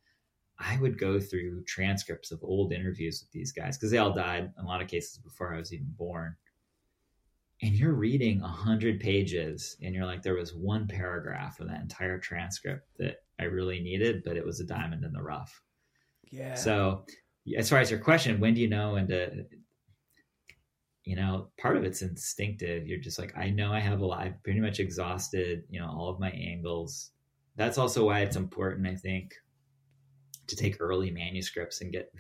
I 0.59 0.77
would 0.79 0.99
go 0.99 1.19
through 1.19 1.63
transcripts 1.65 2.31
of 2.31 2.43
old 2.43 2.73
interviews 2.73 3.21
with 3.21 3.31
these 3.31 3.51
guys 3.51 3.77
because 3.77 3.91
they 3.91 3.99
all 3.99 4.13
died 4.13 4.51
in 4.57 4.65
a 4.65 4.67
lot 4.67 4.81
of 4.81 4.87
cases 4.87 5.19
before 5.19 5.53
I 5.53 5.59
was 5.59 5.71
even 5.71 5.93
born. 5.97 6.35
And 7.61 7.73
you're 7.73 7.93
reading 7.93 8.41
a 8.41 8.47
hundred 8.47 8.99
pages, 8.99 9.77
and 9.81 9.95
you're 9.95 10.05
like, 10.05 10.23
there 10.23 10.35
was 10.35 10.53
one 10.53 10.87
paragraph 10.87 11.59
of 11.59 11.69
that 11.69 11.81
entire 11.81 12.19
transcript 12.19 12.87
that 12.99 13.17
I 13.39 13.45
really 13.45 13.79
needed, 13.79 14.23
but 14.23 14.37
it 14.37 14.45
was 14.45 14.59
a 14.59 14.65
diamond 14.65 15.03
in 15.03 15.13
the 15.13 15.21
rough. 15.21 15.61
Yeah. 16.29 16.55
So 16.55 17.05
as 17.55 17.69
far 17.69 17.79
as 17.79 17.91
your 17.91 17.99
question, 17.99 18.39
when 18.39 18.53
do 18.53 18.61
you 18.61 18.67
know 18.67 18.95
and 18.95 19.07
to, 19.09 19.45
you 21.07 21.15
know, 21.15 21.47
part 21.57 21.77
of 21.77 21.85
it's 21.85 22.01
instinctive. 22.01 22.85
You're 22.85 22.99
just 22.99 23.17
like, 23.17 23.37
I 23.37 23.49
know 23.49 23.71
I 23.71 23.79
have 23.79 24.01
a 24.01 24.05
lot. 24.05 24.19
I've 24.19 24.43
pretty 24.43 24.59
much 24.59 24.81
exhausted, 24.81 25.63
you 25.69 25.79
know, 25.79 25.87
all 25.87 26.09
of 26.09 26.19
my 26.19 26.31
angles. 26.31 27.11
That's 27.55 27.77
also 27.77 28.05
why 28.05 28.19
it's 28.21 28.35
important, 28.35 28.85
I 28.85 28.95
think, 28.95 29.33
to 30.47 30.55
take 30.57 30.81
early 30.81 31.09
manuscripts 31.09 31.79
and 31.79 31.93
get 31.93 32.13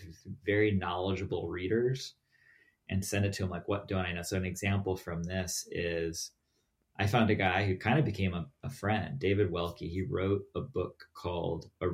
very 0.45 0.71
knowledgeable 0.71 1.49
readers 1.49 2.13
and 2.89 3.03
send 3.03 3.25
it 3.25 3.33
to 3.33 3.43
them. 3.43 3.49
Like, 3.49 3.67
what 3.67 3.89
don't 3.89 4.05
I 4.05 4.13
know? 4.13 4.21
So, 4.21 4.37
an 4.37 4.45
example 4.45 4.95
from 4.95 5.21
this 5.21 5.67
is 5.69 6.31
I 6.97 7.07
found 7.07 7.29
a 7.29 7.35
guy 7.35 7.65
who 7.65 7.75
kind 7.75 7.99
of 7.99 8.05
became 8.05 8.33
a, 8.33 8.47
a 8.63 8.69
friend, 8.69 9.19
David 9.19 9.51
Welky. 9.51 9.89
He 9.89 10.01
wrote 10.01 10.43
a 10.55 10.61
book 10.61 11.03
called 11.13 11.69
a 11.81 11.89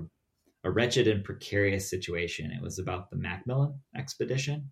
a 0.64 0.72
wretched 0.72 1.07
and 1.07 1.24
precarious 1.24 1.89
situation. 1.89 2.51
It 2.51 2.61
was 2.61 2.80
about 2.80 3.09
the 3.09 3.18
Macmillan 3.18 3.80
expedition. 3.95 4.72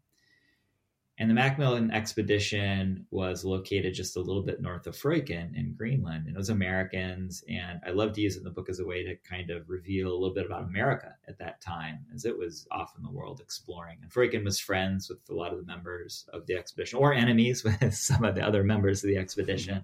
And 1.18 1.30
the 1.30 1.36
Macmillan 1.36 1.92
expedition 1.92 3.06
was 3.12 3.46
located 3.46 3.94
just 3.94 4.16
a 4.16 4.22
little 4.22 4.42
bit 4.42 4.62
north 4.62 4.88
of 4.88 4.96
Freuchen 4.96 5.56
in 5.56 5.76
Greenland. 5.78 6.26
And 6.26 6.36
it 6.36 6.40
was 6.40 6.50
Americans. 6.50 7.44
And 7.48 7.80
I 7.86 7.92
love 7.92 8.14
to 8.14 8.22
use 8.22 8.36
it 8.36 8.40
in 8.40 8.44
the 8.44 8.50
book 8.50 8.70
as 8.70 8.80
a 8.80 8.86
way 8.86 9.04
to 9.04 9.16
kind 9.18 9.52
of 9.52 9.70
reveal 9.70 10.08
a 10.08 10.18
little 10.18 10.34
bit 10.34 10.48
about 10.48 10.64
America 10.64 11.14
at 11.28 11.38
that 11.38 11.62
time, 11.62 12.06
as 12.16 12.26
it 12.26 12.36
was 12.36 12.66
off 12.72 12.96
in 12.98 13.04
the 13.04 13.12
world 13.12 13.40
exploring. 13.40 14.00
And 14.02 14.10
Freuchen 14.10 14.44
was 14.44 14.60
friends 14.60 15.10
with 15.10 15.20
a 15.30 15.36
lot 15.36 15.52
of 15.52 15.60
the 15.60 15.66
members 15.66 16.26
of 16.34 16.48
the 16.48 16.56
expedition, 16.56 16.98
or 16.98 17.14
enemies 17.14 17.64
with 17.82 17.94
some 17.94 18.24
of 18.24 18.34
the 18.34 18.42
other 18.42 18.64
members 18.64 19.04
of 19.04 19.10
the 19.10 19.18
expedition. 19.18 19.84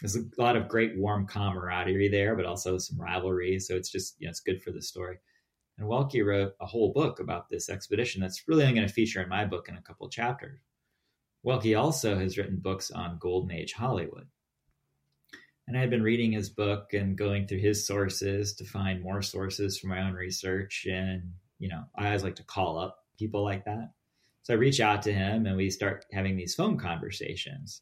There's 0.00 0.16
a 0.16 0.24
lot 0.38 0.56
of 0.56 0.68
great 0.68 0.96
warm 0.96 1.26
camaraderie 1.26 2.08
there, 2.08 2.34
but 2.34 2.46
also 2.46 2.78
some 2.78 3.00
rivalry. 3.00 3.60
So 3.60 3.76
it's 3.76 3.90
just, 3.90 4.16
you 4.18 4.26
know, 4.26 4.30
it's 4.30 4.40
good 4.40 4.62
for 4.62 4.72
the 4.72 4.82
story. 4.82 5.18
And 5.78 5.88
Welky 5.88 6.24
wrote 6.24 6.54
a 6.60 6.66
whole 6.66 6.92
book 6.92 7.20
about 7.20 7.48
this 7.48 7.68
expedition 7.68 8.20
that's 8.20 8.46
really 8.46 8.62
only 8.62 8.74
going 8.74 8.86
to 8.86 8.92
feature 8.92 9.22
in 9.22 9.28
my 9.28 9.44
book 9.44 9.68
in 9.68 9.76
a 9.76 9.82
couple 9.82 10.08
chapters. 10.08 10.60
Welky 11.44 11.78
also 11.78 12.16
has 12.16 12.38
written 12.38 12.56
books 12.56 12.90
on 12.90 13.18
Golden 13.18 13.52
Age 13.52 13.72
Hollywood. 13.72 14.26
And 15.66 15.76
I 15.76 15.80
had 15.80 15.90
been 15.90 16.02
reading 16.02 16.32
his 16.32 16.50
book 16.50 16.92
and 16.92 17.16
going 17.16 17.46
through 17.46 17.58
his 17.58 17.86
sources 17.86 18.54
to 18.54 18.64
find 18.64 19.02
more 19.02 19.22
sources 19.22 19.78
for 19.78 19.86
my 19.86 20.02
own 20.02 20.12
research. 20.12 20.86
And, 20.90 21.32
you 21.58 21.68
know, 21.68 21.84
I 21.96 22.06
always 22.06 22.22
like 22.22 22.36
to 22.36 22.44
call 22.44 22.78
up 22.78 22.98
people 23.18 23.42
like 23.42 23.64
that. 23.64 23.92
So 24.42 24.54
I 24.54 24.58
reach 24.58 24.80
out 24.80 25.02
to 25.02 25.12
him 25.12 25.46
and 25.46 25.56
we 25.56 25.70
start 25.70 26.04
having 26.12 26.36
these 26.36 26.54
phone 26.54 26.76
conversations. 26.76 27.80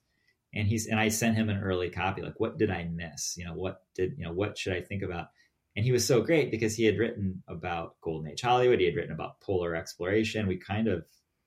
And 0.54 0.68
he's 0.68 0.86
and 0.86 1.00
I 1.00 1.08
sent 1.08 1.36
him 1.36 1.48
an 1.48 1.62
early 1.62 1.90
copy, 1.90 2.22
like 2.22 2.38
what 2.38 2.58
did 2.58 2.70
I 2.70 2.84
miss? 2.84 3.36
You 3.36 3.46
know, 3.46 3.54
what 3.54 3.82
did 3.94 4.14
you 4.18 4.24
know, 4.24 4.32
what 4.32 4.58
should 4.58 4.74
I 4.74 4.80
think 4.80 5.02
about? 5.02 5.28
and 5.76 5.84
he 5.84 5.92
was 5.92 6.06
so 6.06 6.20
great 6.20 6.50
because 6.50 6.74
he 6.74 6.84
had 6.84 6.98
written 6.98 7.42
about 7.48 7.96
golden 8.00 8.30
age 8.30 8.40
hollywood 8.40 8.80
he 8.80 8.86
had 8.86 8.96
written 8.96 9.12
about 9.12 9.40
polar 9.40 9.74
exploration 9.74 10.46
we 10.46 10.56
kind 10.56 10.88
of 10.88 11.04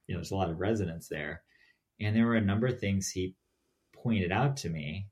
you 0.07 0.13
know 0.13 0.19
there's 0.19 0.31
a 0.31 0.35
lot 0.35 0.49
of 0.49 0.59
resonance 0.59 1.07
there 1.07 1.43
and 1.99 2.15
there 2.15 2.25
were 2.25 2.35
a 2.35 2.41
number 2.41 2.67
of 2.67 2.79
things 2.79 3.09
he 3.09 3.35
pointed 3.93 4.31
out 4.31 4.57
to 4.57 4.69
me 4.69 5.07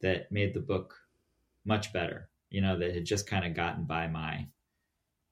that 0.00 0.30
made 0.30 0.54
the 0.54 0.60
book 0.60 0.94
much 1.64 1.92
better 1.92 2.28
you 2.50 2.60
know 2.60 2.78
that 2.78 2.94
had 2.94 3.04
just 3.04 3.26
kind 3.26 3.44
of 3.44 3.54
gotten 3.54 3.84
by 3.84 4.06
my 4.06 4.46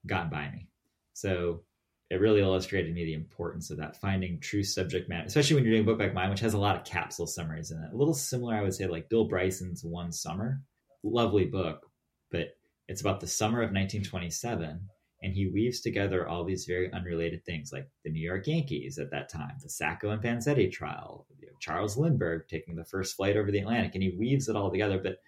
gotten 0.07 0.31
by 0.31 0.51
me 0.51 0.69
so 1.13 1.63
it 2.11 2.21
really 2.21 2.41
illustrated 2.41 2.95
me 2.95 3.05
the 3.05 3.15
importance 3.15 3.71
of 3.71 3.79
that 3.79 4.01
finding 4.01 4.39
true 4.41 4.63
subject 4.63 5.09
matter 5.09 5.27
especially 5.27 5.55
when 5.55 5.65
you're 5.65 5.73
doing 5.73 5.83
a 5.83 5.87
book 5.87 5.99
like 5.99 6.15
mine 6.15 6.31
which 6.31 6.41
has 6.41 6.55
a 6.55 6.59
lot 6.59 6.77
of 6.77 6.85
capsule 6.85 7.27
summaries 7.27 7.71
in 7.71 7.79
it 7.79 7.93
a 7.93 7.97
little 7.97 8.15
similar 8.15 8.55
i 8.55 8.63
would 8.63 8.75
say 8.75 8.87
like 8.87 9.09
bill 9.09 9.25
bryson's 9.25 9.85
one 9.85 10.13
summer 10.13 10.61
lovely 11.03 11.45
book 11.45 11.87
but 12.31 12.49
it's 12.89 13.01
about 13.01 13.21
the 13.21 13.27
summer 13.27 13.61
of 13.61 13.71
1927, 13.71 14.89
and 15.23 15.33
he 15.33 15.47
weaves 15.47 15.81
together 15.81 16.29
all 16.29 16.45
these 16.45 16.67
very 16.67 16.93
unrelated 16.93 17.45
things, 17.45 17.71
like 17.73 17.89
the 18.05 18.11
New 18.11 18.21
York 18.21 18.47
Yankees 18.47 18.99
at 18.99 19.11
that 19.11 19.31
time, 19.31 19.57
the 19.63 19.71
Sacco 19.71 20.11
and 20.11 20.23
Vanzetti 20.23 20.71
trial, 20.71 21.27
you 21.39 21.47
know, 21.47 21.53
Charles 21.61 21.97
Lindbergh 21.97 22.47
taking 22.49 22.77
the 22.77 22.85
first 22.85 23.17
flight 23.17 23.37
over 23.37 23.51
the 23.51 23.61
Atlantic, 23.61 23.95
and 23.95 24.03
he 24.03 24.17
weaves 24.19 24.49
it 24.49 24.57
all 24.57 24.71
together. 24.71 24.99
But 24.99 25.19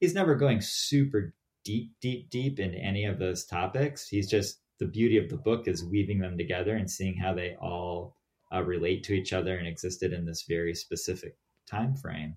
he's 0.00 0.14
never 0.14 0.34
going 0.34 0.60
super 0.62 1.34
deep, 1.64 1.92
deep, 2.00 2.30
deep 2.30 2.58
into 2.58 2.78
any 2.78 3.04
of 3.04 3.18
those 3.18 3.44
topics. 3.44 4.08
He's 4.08 4.30
just 4.30 4.60
the 4.78 4.86
beauty 4.86 5.18
of 5.18 5.28
the 5.28 5.36
book 5.36 5.68
is 5.68 5.84
weaving 5.84 6.18
them 6.20 6.38
together 6.38 6.76
and 6.76 6.90
seeing 6.90 7.16
how 7.16 7.34
they 7.34 7.56
all 7.60 8.16
uh, 8.52 8.62
relate 8.62 9.02
to 9.04 9.12
each 9.12 9.32
other 9.32 9.56
and 9.56 9.66
existed 9.66 10.12
in 10.12 10.24
this 10.24 10.44
very 10.48 10.74
specific 10.74 11.36
time 11.66 11.94
frame. 11.96 12.36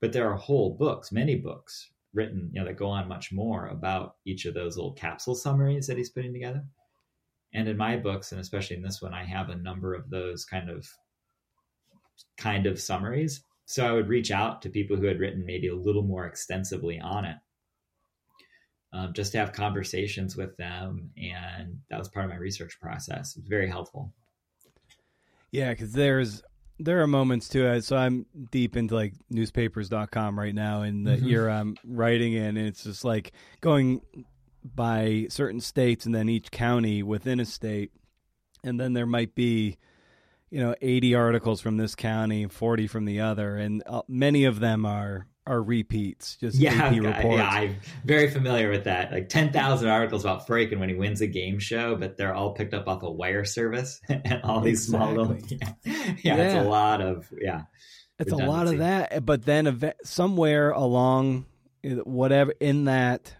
But 0.00 0.12
there 0.12 0.30
are 0.30 0.36
whole 0.36 0.74
books, 0.74 1.12
many 1.12 1.36
books 1.36 1.90
written, 2.12 2.50
you 2.52 2.60
know, 2.60 2.66
that 2.66 2.76
go 2.76 2.88
on 2.88 3.08
much 3.08 3.32
more 3.32 3.68
about 3.68 4.16
each 4.24 4.44
of 4.44 4.54
those 4.54 4.76
little 4.76 4.92
capsule 4.92 5.34
summaries 5.34 5.86
that 5.86 5.96
he's 5.96 6.10
putting 6.10 6.32
together. 6.32 6.64
And 7.54 7.68
in 7.68 7.76
my 7.76 7.96
books, 7.96 8.32
and 8.32 8.40
especially 8.40 8.76
in 8.76 8.82
this 8.82 9.00
one, 9.00 9.14
I 9.14 9.24
have 9.24 9.48
a 9.48 9.56
number 9.56 9.94
of 9.94 10.10
those 10.10 10.44
kind 10.44 10.68
of 10.68 10.88
kind 12.36 12.66
of 12.66 12.80
summaries. 12.80 13.42
So 13.66 13.86
I 13.86 13.92
would 13.92 14.08
reach 14.08 14.30
out 14.30 14.62
to 14.62 14.70
people 14.70 14.96
who 14.96 15.06
had 15.06 15.20
written 15.20 15.44
maybe 15.44 15.68
a 15.68 15.74
little 15.74 16.02
more 16.02 16.26
extensively 16.26 17.00
on 17.00 17.24
it, 17.24 17.36
um, 18.92 19.12
just 19.12 19.32
to 19.32 19.38
have 19.38 19.52
conversations 19.52 20.36
with 20.36 20.56
them, 20.56 21.10
and 21.16 21.78
that 21.90 21.98
was 21.98 22.08
part 22.08 22.24
of 22.24 22.30
my 22.30 22.36
research 22.36 22.78
process. 22.80 23.36
It 23.36 23.40
was 23.40 23.48
very 23.48 23.68
helpful. 23.68 24.12
Yeah, 25.50 25.70
because 25.70 25.92
there's 25.92 26.42
there 26.78 27.00
are 27.00 27.06
moments 27.06 27.48
too. 27.48 27.80
So 27.80 27.96
I'm 27.96 28.26
deep 28.50 28.76
into 28.76 28.94
like 28.94 29.14
newspapers.com 29.30 30.38
right 30.38 30.54
now, 30.54 30.82
and 30.82 31.06
the 31.06 31.12
mm-hmm. 31.12 31.26
year 31.26 31.48
I'm 31.48 31.76
writing 31.84 32.34
in, 32.34 32.56
and 32.56 32.66
it's 32.66 32.84
just 32.84 33.04
like 33.04 33.32
going 33.60 34.00
by 34.62 35.26
certain 35.30 35.60
states 35.60 36.06
and 36.06 36.14
then 36.14 36.28
each 36.28 36.50
county 36.50 37.02
within 37.02 37.40
a 37.40 37.44
state, 37.44 37.92
and 38.64 38.80
then 38.80 38.92
there 38.92 39.06
might 39.06 39.34
be, 39.34 39.76
you 40.50 40.60
know, 40.60 40.74
80 40.82 41.14
articles 41.14 41.60
from 41.60 41.76
this 41.76 41.94
county, 41.94 42.46
40 42.46 42.86
from 42.86 43.04
the 43.04 43.20
other, 43.20 43.56
and 43.56 43.82
uh, 43.86 44.02
many 44.08 44.44
of 44.44 44.60
them 44.60 44.84
are 44.84 45.26
are 45.46 45.62
repeats, 45.62 46.36
just 46.36 46.58
yeah, 46.58 46.72
AP 46.72 47.00
reports. 47.00 47.38
Yeah, 47.38 47.48
I'm 47.48 47.76
very 48.04 48.30
familiar 48.30 48.70
with 48.70 48.84
that. 48.84 49.12
Like 49.12 49.28
10,000 49.28 49.88
articles 49.88 50.24
about 50.24 50.46
Freuchen 50.46 50.78
when 50.78 50.88
he 50.88 50.94
wins 50.94 51.20
a 51.20 51.26
game 51.26 51.58
show, 51.58 51.96
but 51.96 52.16
they're 52.16 52.34
all 52.34 52.52
picked 52.52 52.74
up 52.74 52.88
off 52.88 53.02
a 53.02 53.10
wire 53.10 53.44
service 53.44 54.00
and 54.08 54.40
all 54.42 54.60
these 54.60 54.84
exactly. 54.84 55.14
small 55.14 55.24
little. 55.24 55.48
Yeah. 55.48 55.72
yeah, 55.84 56.14
yeah, 56.22 56.36
it's 56.36 56.54
a 56.66 56.68
lot 56.68 57.00
of, 57.00 57.32
yeah. 57.40 57.62
It's 58.18 58.32
a 58.32 58.36
lot 58.36 58.66
of 58.66 58.78
that. 58.78 59.24
But 59.24 59.44
then 59.44 59.92
somewhere 60.02 60.70
along 60.70 61.46
whatever 61.82 62.54
in 62.60 62.86
that 62.86 63.34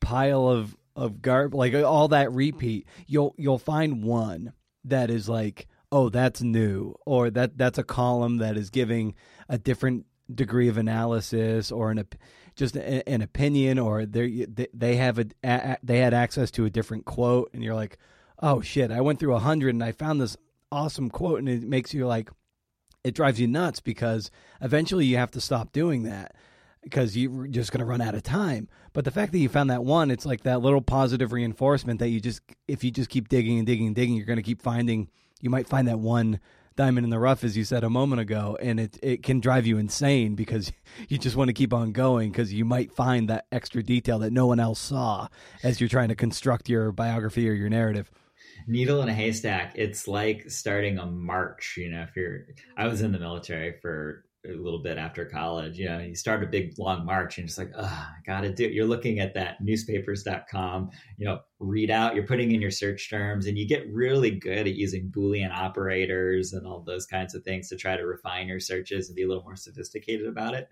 pile 0.00 0.46
of, 0.46 0.76
of 0.94 1.22
garb, 1.22 1.54
like 1.54 1.74
uh, 1.74 1.82
all 1.82 2.08
that 2.08 2.32
repeat, 2.32 2.86
you'll, 3.06 3.34
you'll 3.38 3.58
find 3.58 4.04
one 4.04 4.52
that 4.84 5.10
is 5.10 5.28
like, 5.28 5.66
oh, 5.90 6.08
that's 6.08 6.42
new, 6.42 6.94
or 7.06 7.30
that 7.30 7.56
that's 7.56 7.78
a 7.78 7.84
column 7.84 8.38
that 8.38 8.56
is 8.56 8.68
giving 8.70 9.14
a 9.48 9.56
different 9.56 10.06
degree 10.32 10.68
of 10.68 10.78
analysis 10.78 11.70
or 11.70 11.90
an 11.90 12.04
just 12.56 12.76
an 12.76 13.20
opinion 13.20 13.78
or 13.78 14.06
they 14.06 14.46
they 14.72 14.96
have 14.96 15.18
a, 15.18 15.76
they 15.82 15.98
had 15.98 16.14
access 16.14 16.50
to 16.50 16.64
a 16.64 16.70
different 16.70 17.04
quote 17.04 17.50
and 17.52 17.62
you're 17.62 17.74
like 17.74 17.98
oh 18.40 18.60
shit 18.60 18.90
i 18.90 19.00
went 19.00 19.18
through 19.18 19.34
a 19.34 19.40
hundred 19.40 19.74
and 19.74 19.84
i 19.84 19.92
found 19.92 20.20
this 20.20 20.36
awesome 20.72 21.10
quote 21.10 21.38
and 21.38 21.48
it 21.48 21.62
makes 21.62 21.92
you 21.92 22.06
like 22.06 22.30
it 23.04 23.14
drives 23.14 23.38
you 23.38 23.46
nuts 23.46 23.80
because 23.80 24.30
eventually 24.62 25.04
you 25.04 25.16
have 25.18 25.30
to 25.30 25.40
stop 25.40 25.72
doing 25.72 26.04
that 26.04 26.34
because 26.82 27.16
you're 27.16 27.46
just 27.46 27.70
going 27.70 27.80
to 27.80 27.84
run 27.84 28.00
out 28.00 28.14
of 28.14 28.22
time. 28.22 28.68
But 28.92 29.04
the 29.04 29.10
fact 29.10 29.32
that 29.32 29.38
you 29.38 29.48
found 29.48 29.70
that 29.70 29.84
one 29.84 30.10
it's 30.10 30.26
like 30.26 30.42
that 30.42 30.62
little 30.62 30.80
positive 30.80 31.32
reinforcement 31.32 32.00
that 32.00 32.08
you 32.08 32.20
just 32.20 32.40
if 32.66 32.82
you 32.82 32.90
just 32.90 33.10
keep 33.10 33.28
digging 33.28 33.58
and 33.58 33.66
digging 33.66 33.86
and 33.86 33.96
digging 33.96 34.16
you're 34.16 34.26
going 34.26 34.36
to 34.36 34.42
keep 34.42 34.62
finding 34.62 35.08
you 35.40 35.50
might 35.50 35.68
find 35.68 35.88
that 35.88 35.98
one 35.98 36.40
diamond 36.76 37.04
in 37.04 37.10
the 37.10 37.18
rough, 37.18 37.44
as 37.44 37.56
you 37.56 37.64
said 37.64 37.84
a 37.84 37.90
moment 37.90 38.20
ago, 38.20 38.56
and 38.60 38.80
it 38.80 38.98
it 39.02 39.22
can 39.22 39.40
drive 39.40 39.66
you 39.66 39.78
insane 39.78 40.34
because 40.34 40.72
you 41.08 41.18
just 41.18 41.36
want 41.36 41.48
to 41.48 41.54
keep 41.54 41.72
on 41.72 41.92
going 41.92 42.30
because 42.30 42.52
you 42.52 42.64
might 42.64 42.92
find 42.92 43.28
that 43.28 43.46
extra 43.52 43.82
detail 43.82 44.18
that 44.20 44.32
no 44.32 44.46
one 44.46 44.60
else 44.60 44.80
saw 44.80 45.28
as 45.62 45.80
you're 45.80 45.88
trying 45.88 46.08
to 46.08 46.14
construct 46.14 46.68
your 46.68 46.92
biography 46.92 47.48
or 47.48 47.52
your 47.52 47.68
narrative. 47.68 48.10
Needle 48.66 49.02
in 49.02 49.08
a 49.08 49.14
haystack. 49.14 49.72
It's 49.76 50.08
like 50.08 50.50
starting 50.50 50.98
a 50.98 51.06
march. 51.06 51.74
You 51.76 51.90
know, 51.90 52.02
if 52.02 52.16
you're, 52.16 52.46
I 52.76 52.86
was 52.86 53.02
in 53.02 53.12
the 53.12 53.18
military 53.18 53.74
for 53.82 54.24
a 54.46 54.52
little 54.52 54.78
bit 54.78 54.98
after 54.98 55.24
college. 55.24 55.78
You 55.78 55.88
know, 55.88 55.98
you 55.98 56.14
start 56.14 56.42
a 56.42 56.46
big 56.46 56.78
long 56.78 57.04
march 57.04 57.38
and 57.38 57.46
just 57.46 57.58
like, 57.58 57.72
oh, 57.76 57.84
I 57.84 58.16
gotta 58.26 58.52
do 58.52 58.64
it. 58.64 58.72
You're 58.72 58.86
looking 58.86 59.18
at 59.18 59.34
that 59.34 59.62
newspapers.com, 59.62 60.90
you 61.16 61.26
know, 61.26 61.40
read 61.58 61.90
out, 61.90 62.14
you're 62.14 62.26
putting 62.26 62.52
in 62.52 62.60
your 62.60 62.70
search 62.70 63.08
terms 63.08 63.46
and 63.46 63.56
you 63.56 63.66
get 63.66 63.90
really 63.90 64.30
good 64.30 64.66
at 64.66 64.74
using 64.74 65.10
Boolean 65.10 65.50
operators 65.50 66.52
and 66.52 66.66
all 66.66 66.80
those 66.80 67.06
kinds 67.06 67.34
of 67.34 67.42
things 67.42 67.68
to 67.68 67.76
try 67.76 67.96
to 67.96 68.06
refine 68.06 68.48
your 68.48 68.60
searches 68.60 69.08
and 69.08 69.16
be 69.16 69.22
a 69.22 69.28
little 69.28 69.42
more 69.42 69.56
sophisticated 69.56 70.26
about 70.26 70.54
it. 70.54 70.68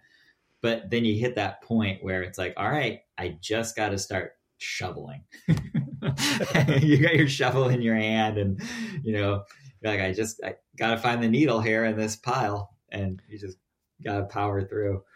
But 0.60 0.90
then 0.90 1.04
you 1.04 1.18
hit 1.18 1.34
that 1.36 1.62
point 1.62 2.04
where 2.04 2.22
it's 2.22 2.38
like, 2.38 2.54
all 2.56 2.70
right, 2.70 3.00
I 3.18 3.36
just 3.40 3.74
got 3.74 3.88
to 3.88 3.98
start 3.98 4.32
shoveling. 4.58 5.24
you 5.48 6.98
got 6.98 7.16
your 7.16 7.28
shovel 7.28 7.68
in 7.68 7.82
your 7.82 7.96
hand 7.96 8.38
and, 8.38 8.62
you 9.02 9.12
know, 9.12 9.42
like, 9.82 10.00
I 10.00 10.12
just, 10.12 10.40
I 10.44 10.54
got 10.76 10.90
to 10.90 10.98
find 10.98 11.20
the 11.20 11.28
needle 11.28 11.60
here 11.60 11.84
in 11.84 11.96
this 11.96 12.14
pile 12.14 12.76
and 12.92 13.20
you 13.28 13.38
just 13.38 13.56
gotta 14.02 14.24
power 14.24 14.66
through. 14.66 15.02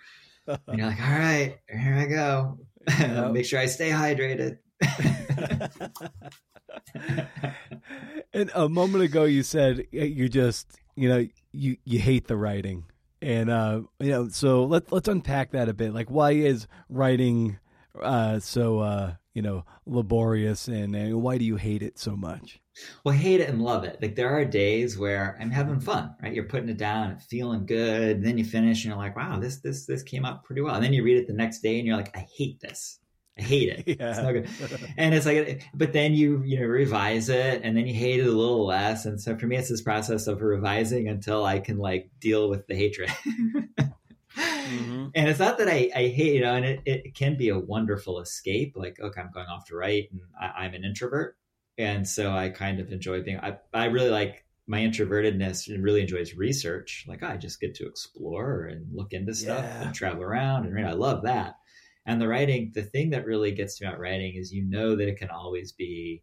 And 0.68 0.78
you're 0.78 0.86
like, 0.86 1.00
all 1.00 1.10
right, 1.10 1.58
here 1.68 1.94
I 1.94 2.06
go. 2.06 2.58
Yep. 3.00 3.32
Make 3.32 3.44
sure 3.44 3.58
I 3.58 3.66
stay 3.66 3.90
hydrated. 3.90 4.58
and 8.32 8.48
a 8.54 8.68
moment 8.68 9.02
ago, 9.02 9.24
you 9.24 9.42
said 9.42 9.88
you 9.90 10.28
just, 10.28 10.78
you 10.94 11.08
know, 11.08 11.26
you 11.50 11.78
you 11.84 11.98
hate 11.98 12.28
the 12.28 12.36
writing, 12.36 12.84
and 13.20 13.50
uh, 13.50 13.80
you 13.98 14.10
know, 14.10 14.28
so 14.28 14.62
let's 14.66 14.92
let's 14.92 15.08
unpack 15.08 15.50
that 15.50 15.68
a 15.68 15.74
bit. 15.74 15.92
Like, 15.92 16.12
why 16.12 16.30
is 16.30 16.68
writing 16.88 17.58
uh, 18.00 18.38
so 18.40 18.78
uh, 18.80 19.14
you 19.36 19.42
know 19.42 19.64
laborious, 19.84 20.66
and, 20.66 20.96
and 20.96 21.22
why 21.22 21.36
do 21.36 21.44
you 21.44 21.56
hate 21.56 21.82
it 21.82 21.98
so 21.98 22.16
much? 22.16 22.58
well 23.04 23.14
hate 23.14 23.40
it 23.40 23.48
and 23.48 23.62
love 23.62 23.84
it 23.84 23.96
like 24.02 24.16
there 24.16 24.28
are 24.28 24.44
days 24.44 24.98
where 24.98 25.34
i'm 25.40 25.50
having 25.50 25.80
fun 25.80 26.14
right 26.22 26.34
you're 26.34 26.44
putting 26.44 26.68
it 26.68 26.76
down 26.76 27.10
and 27.10 27.22
feeling 27.22 27.64
good 27.64 28.18
and 28.18 28.26
then 28.26 28.36
you 28.36 28.44
finish 28.44 28.84
and 28.84 28.90
you're 28.90 29.02
like 29.02 29.16
wow 29.16 29.38
this 29.38 29.60
this 29.60 29.86
this 29.86 30.02
came 30.02 30.26
out 30.26 30.44
pretty 30.44 30.60
well 30.60 30.74
and 30.74 30.84
then 30.84 30.92
you 30.92 31.02
read 31.02 31.16
it 31.16 31.26
the 31.26 31.32
next 31.32 31.60
day 31.60 31.78
and 31.78 31.86
you're 31.86 31.96
like 31.96 32.14
i 32.14 32.26
hate 32.36 32.60
this 32.60 32.98
I 33.38 33.42
hate 33.42 33.68
it. 33.86 33.98
Yeah. 34.00 34.08
It's 34.10 34.18
no 34.18 34.32
good. 34.32 34.48
And 34.96 35.14
it's 35.14 35.26
like, 35.26 35.62
but 35.74 35.92
then 35.92 36.14
you 36.14 36.42
you 36.44 36.58
know 36.58 36.66
revise 36.66 37.28
it, 37.28 37.60
and 37.62 37.76
then 37.76 37.86
you 37.86 37.94
hate 37.94 38.20
it 38.20 38.26
a 38.26 38.32
little 38.32 38.64
less. 38.66 39.04
And 39.04 39.20
so 39.20 39.36
for 39.36 39.46
me, 39.46 39.56
it's 39.56 39.68
this 39.68 39.82
process 39.82 40.26
of 40.26 40.40
revising 40.40 41.08
until 41.08 41.44
I 41.44 41.58
can 41.58 41.76
like 41.76 42.10
deal 42.18 42.48
with 42.48 42.66
the 42.66 42.74
hatred. 42.74 43.10
Mhm. 44.66 45.10
And 45.14 45.28
it's 45.28 45.38
not 45.38 45.58
that 45.58 45.68
I, 45.68 45.90
I 45.94 46.08
hate, 46.08 46.34
you 46.34 46.40
know, 46.40 46.54
and 46.54 46.64
it, 46.64 46.82
it 46.84 47.14
can 47.14 47.36
be 47.36 47.48
a 47.50 47.58
wonderful 47.58 48.20
escape. 48.20 48.74
Like, 48.76 48.98
okay, 49.00 49.20
I'm 49.20 49.30
going 49.32 49.46
off 49.46 49.66
to 49.66 49.76
write, 49.76 50.10
and 50.12 50.20
I, 50.40 50.64
I'm 50.64 50.74
an 50.74 50.84
introvert, 50.84 51.36
and 51.78 52.06
so 52.06 52.32
I 52.32 52.48
kind 52.50 52.80
of 52.80 52.90
enjoy 52.92 53.22
being. 53.22 53.38
I 53.38 53.58
I 53.72 53.86
really 53.86 54.10
like 54.10 54.44
my 54.66 54.80
introvertedness 54.80 55.68
and 55.72 55.82
really 55.84 56.00
enjoys 56.02 56.34
research. 56.34 57.04
Like, 57.06 57.22
I 57.22 57.36
just 57.36 57.60
get 57.60 57.74
to 57.76 57.86
explore 57.86 58.64
and 58.64 58.86
look 58.92 59.12
into 59.12 59.32
stuff 59.34 59.64
Yeah. 59.64 59.82
and 59.86 59.94
travel 59.94 60.22
around, 60.24 60.66
and 60.66 60.74
read. 60.74 60.84
I 60.86 60.92
love 60.92 61.22
that. 61.22 61.54
And 62.04 62.20
the 62.20 62.28
writing, 62.28 62.72
the 62.74 62.82
thing 62.82 63.10
that 63.10 63.26
really 63.26 63.52
gets 63.52 63.80
me 63.80 63.86
about 63.86 64.00
writing 64.00 64.34
is 64.34 64.52
you 64.52 64.64
know 64.64 64.96
that 64.96 65.08
it 65.08 65.18
can 65.18 65.30
always 65.30 65.72
be 65.72 66.22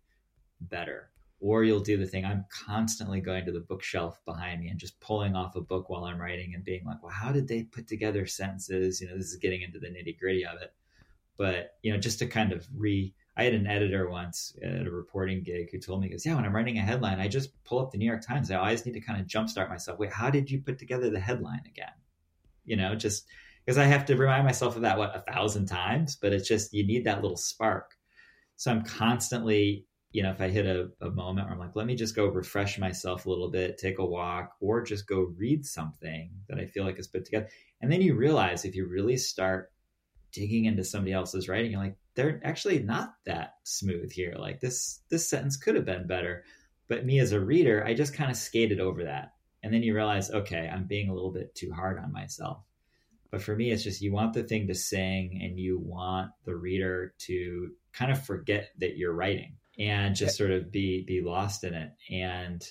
better. 0.61 1.09
Or 1.45 1.65
you'll 1.65 1.81
do 1.81 1.97
the 1.97 2.05
thing. 2.05 2.23
I'm 2.23 2.45
constantly 2.49 3.19
going 3.19 3.43
to 3.45 3.51
the 3.51 3.59
bookshelf 3.59 4.17
behind 4.23 4.61
me 4.61 4.69
and 4.69 4.79
just 4.79 4.97
pulling 5.01 5.35
off 5.35 5.57
a 5.57 5.61
book 5.61 5.89
while 5.89 6.05
I'm 6.05 6.17
writing 6.17 6.53
and 6.55 6.63
being 6.63 6.85
like, 6.85 7.03
well, 7.03 7.11
how 7.11 7.33
did 7.33 7.49
they 7.49 7.63
put 7.63 7.85
together 7.85 8.25
sentences? 8.25 9.01
You 9.01 9.09
know, 9.09 9.17
this 9.17 9.27
is 9.33 9.35
getting 9.35 9.61
into 9.61 9.77
the 9.77 9.87
nitty 9.87 10.17
gritty 10.17 10.45
of 10.45 10.61
it. 10.61 10.73
But, 11.35 11.75
you 11.81 11.91
know, 11.91 11.99
just 11.99 12.19
to 12.19 12.27
kind 12.27 12.53
of 12.53 12.65
re, 12.73 13.13
I 13.35 13.43
had 13.43 13.53
an 13.53 13.67
editor 13.67 14.09
once 14.09 14.55
at 14.63 14.87
a 14.87 14.89
reporting 14.89 15.43
gig 15.43 15.69
who 15.69 15.79
told 15.79 15.99
me, 15.99 16.07
goes, 16.07 16.25
yeah, 16.25 16.33
when 16.35 16.45
I'm 16.45 16.55
writing 16.55 16.77
a 16.77 16.81
headline, 16.81 17.19
I 17.19 17.27
just 17.27 17.61
pull 17.65 17.79
up 17.79 17.91
the 17.91 17.97
New 17.97 18.05
York 18.05 18.25
Times. 18.25 18.49
I 18.49 18.55
always 18.55 18.85
need 18.85 18.93
to 18.93 19.01
kind 19.01 19.19
of 19.19 19.27
jumpstart 19.27 19.67
myself. 19.67 19.99
Wait, 19.99 20.13
how 20.13 20.29
did 20.29 20.49
you 20.49 20.61
put 20.61 20.79
together 20.79 21.09
the 21.09 21.19
headline 21.19 21.63
again? 21.67 21.91
You 22.63 22.77
know, 22.77 22.95
just 22.95 23.25
because 23.65 23.77
I 23.77 23.83
have 23.83 24.05
to 24.05 24.15
remind 24.15 24.45
myself 24.45 24.77
of 24.77 24.83
that, 24.83 24.97
what, 24.97 25.13
a 25.13 25.19
thousand 25.29 25.65
times? 25.65 26.15
But 26.15 26.31
it's 26.31 26.47
just, 26.47 26.73
you 26.73 26.87
need 26.87 27.03
that 27.03 27.21
little 27.21 27.35
spark. 27.35 27.97
So 28.55 28.71
I'm 28.71 28.85
constantly 28.85 29.87
you 30.13 30.21
know, 30.21 30.29
if 30.29 30.39
I 30.39 30.47
hit 30.47 30.67
a, 30.67 30.89
a 31.01 31.09
moment 31.09 31.47
where 31.47 31.53
I'm 31.53 31.59
like, 31.59 31.75
let 31.75 31.87
me 31.87 31.95
just 31.95 32.15
go 32.15 32.27
refresh 32.27 32.77
myself 32.77 33.25
a 33.25 33.29
little 33.29 33.49
bit, 33.49 33.79
take 33.79 33.97
a 33.97 34.05
walk, 34.05 34.53
or 34.59 34.83
just 34.83 35.07
go 35.07 35.33
read 35.37 35.65
something 35.65 36.29
that 36.47 36.59
I 36.59 36.67
feel 36.67 36.85
like 36.85 36.99
is 36.99 37.07
put 37.07 37.25
together. 37.25 37.49
And 37.81 37.91
then 37.91 38.01
you 38.01 38.13
realize 38.13 38.63
if 38.63 38.75
you 38.75 38.85
really 38.85 39.17
start 39.17 39.71
digging 40.31 40.65
into 40.65 40.83
somebody 40.83 41.13
else's 41.13 41.49
writing, 41.49 41.71
you're 41.71 41.81
like, 41.81 41.97
they're 42.13 42.39
actually 42.43 42.77
not 42.79 43.15
that 43.25 43.55
smooth 43.63 44.11
here. 44.11 44.35
Like 44.37 44.59
this 44.59 45.01
this 45.09 45.27
sentence 45.27 45.57
could 45.57 45.73
have 45.73 45.85
been 45.85 46.05
better. 46.05 46.43
But 46.87 47.05
me 47.07 47.17
as 47.17 47.31
a 47.31 47.39
reader, 47.39 47.83
I 47.83 47.95
just 47.95 48.13
kind 48.13 48.29
of 48.29 48.37
skated 48.37 48.79
over 48.79 49.05
that. 49.05 49.33
And 49.63 49.73
then 49.73 49.81
you 49.81 49.95
realize, 49.95 50.29
okay, 50.29 50.69
I'm 50.71 50.85
being 50.85 51.09
a 51.09 51.13
little 51.13 51.31
bit 51.31 51.55
too 51.55 51.71
hard 51.71 51.97
on 51.97 52.13
myself. 52.13 52.59
But 53.31 53.41
for 53.41 53.55
me, 53.55 53.71
it's 53.71 53.83
just 53.83 54.01
you 54.01 54.11
want 54.11 54.33
the 54.33 54.43
thing 54.43 54.67
to 54.67 54.75
sing 54.75 55.39
and 55.41 55.57
you 55.57 55.79
want 55.79 56.29
the 56.45 56.55
reader 56.55 57.15
to 57.19 57.71
kind 57.93 58.11
of 58.11 58.23
forget 58.23 58.69
that 58.77 58.95
you're 58.95 59.13
writing 59.13 59.55
and 59.79 60.15
just 60.15 60.37
sort 60.37 60.51
of 60.51 60.71
be 60.71 61.03
be 61.03 61.21
lost 61.21 61.63
in 61.63 61.73
it. 61.73 61.91
And 62.09 62.63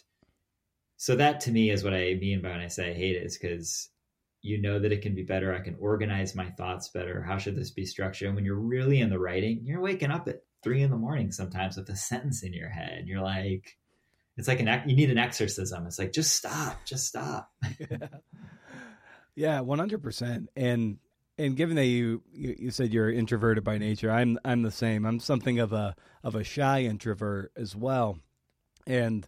so 0.96 1.16
that 1.16 1.40
to 1.42 1.50
me 1.50 1.70
is 1.70 1.82
what 1.82 1.94
I 1.94 2.14
mean 2.20 2.42
by 2.42 2.50
when 2.50 2.60
I 2.60 2.68
say 2.68 2.90
I 2.90 2.94
hate 2.94 3.16
it, 3.16 3.26
is 3.26 3.38
because 3.38 3.88
you 4.42 4.60
know 4.60 4.78
that 4.78 4.92
it 4.92 5.02
can 5.02 5.14
be 5.14 5.22
better. 5.22 5.54
I 5.54 5.60
can 5.60 5.76
organize 5.80 6.34
my 6.34 6.50
thoughts 6.50 6.88
better. 6.88 7.22
How 7.22 7.38
should 7.38 7.56
this 7.56 7.70
be 7.70 7.86
structured? 7.86 8.26
And 8.26 8.36
when 8.36 8.44
you're 8.44 8.56
really 8.56 9.00
in 9.00 9.10
the 9.10 9.18
writing, 9.18 9.62
you're 9.64 9.80
waking 9.80 10.10
up 10.10 10.28
at 10.28 10.42
three 10.62 10.82
in 10.82 10.90
the 10.90 10.96
morning 10.96 11.32
sometimes 11.32 11.76
with 11.76 11.88
a 11.88 11.96
sentence 11.96 12.42
in 12.42 12.52
your 12.52 12.68
head. 12.68 13.04
You're 13.06 13.22
like, 13.22 13.76
it's 14.36 14.48
like 14.48 14.60
an 14.60 14.82
you 14.88 14.96
need 14.96 15.10
an 15.10 15.18
exorcism. 15.18 15.86
It's 15.86 15.98
like 15.98 16.12
just 16.12 16.34
stop, 16.34 16.84
just 16.84 17.06
stop. 17.06 17.50
yeah, 19.34 19.62
hundred 19.64 20.02
percent. 20.02 20.48
And 20.56 20.98
and 21.42 21.56
given 21.56 21.76
that 21.76 21.86
you, 21.86 22.22
you 22.32 22.56
you 22.58 22.70
said 22.70 22.92
you're 22.92 23.10
introverted 23.10 23.64
by 23.64 23.78
nature, 23.78 24.10
I'm 24.10 24.38
I'm 24.44 24.62
the 24.62 24.70
same. 24.70 25.04
I'm 25.04 25.20
something 25.20 25.58
of 25.58 25.72
a 25.72 25.94
of 26.22 26.34
a 26.34 26.44
shy 26.44 26.82
introvert 26.82 27.52
as 27.56 27.74
well. 27.74 28.18
And 28.86 29.26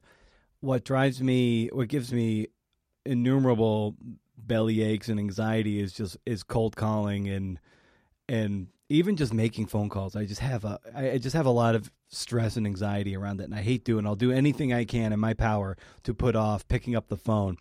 what 0.61 0.85
drives 0.85 1.21
me, 1.23 1.69
what 1.69 1.89
gives 1.89 2.13
me 2.13 2.49
innumerable 3.05 3.97
belly 4.37 4.83
aches 4.83 5.09
and 5.09 5.19
anxiety 5.19 5.81
is 5.81 5.93
just 5.93 6.17
is 6.25 6.43
cold 6.43 6.77
calling 6.77 7.29
and 7.29 7.61
and 8.29 8.69
even 8.89 9.17
just 9.17 9.35
making 9.35 9.67
phone 9.67 9.89
calls. 9.89 10.15
I 10.15 10.25
just 10.25 10.41
have 10.41 10.65
a 10.65 10.79
I 10.95 11.19
just 11.19 11.35
have 11.35 11.47
a 11.47 11.51
lot 11.51 11.75
of 11.75 11.91
stress 12.09 12.57
and 12.57 12.67
anxiety 12.67 13.17
around 13.17 13.41
it, 13.41 13.45
and 13.45 13.55
I 13.55 13.63
hate 13.63 13.85
doing. 13.85 14.07
I'll 14.07 14.15
do 14.15 14.31
anything 14.31 14.73
I 14.73 14.85
can 14.85 15.13
in 15.13 15.21
my 15.21 15.35
power 15.35 15.77
to 16.05 16.15
put 16.15 16.37
off 16.37 16.69
picking 16.69 16.95
up 16.95 17.09
the 17.09 17.17
phone. 17.17 17.57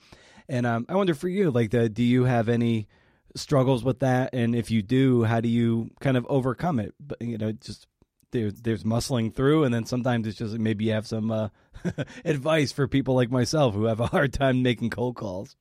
And 0.50 0.66
um, 0.66 0.86
I 0.90 0.96
wonder 0.96 1.16
for 1.16 1.30
you, 1.30 1.52
like, 1.52 1.72
the, 1.72 1.88
do 1.88 2.04
you 2.04 2.26
have 2.26 2.50
any 2.50 2.90
struggles 3.36 3.84
with 3.84 4.00
that? 4.00 4.34
And 4.34 4.56
if 4.56 4.72
you 4.72 4.82
do, 4.82 5.24
how 5.24 5.42
do 5.42 5.50
you 5.50 5.92
kind 6.00 6.18
of 6.18 6.26
overcome 6.28 6.80
it? 6.80 6.94
But 7.00 7.22
you 7.22 7.38
know, 7.38 7.52
just 7.52 7.88
there's 8.32 8.54
there's 8.62 8.84
muscling 8.84 9.34
through, 9.34 9.64
and 9.64 9.74
then 9.74 9.86
sometimes 9.86 10.28
it's 10.28 10.38
just 10.38 10.58
maybe 10.58 10.86
you 10.86 10.92
have 10.92 11.08
some 11.08 11.32
uh, 11.32 11.50
advice 12.26 12.72
for 12.72 12.88
people 12.88 13.16
like 13.16 13.32
myself 13.32 13.74
who 13.74 13.86
have 13.86 14.00
a 14.00 14.08
hard 14.08 14.34
time 14.34 14.62
making 14.62 14.90
cold 14.90 15.16
calls. 15.16 15.56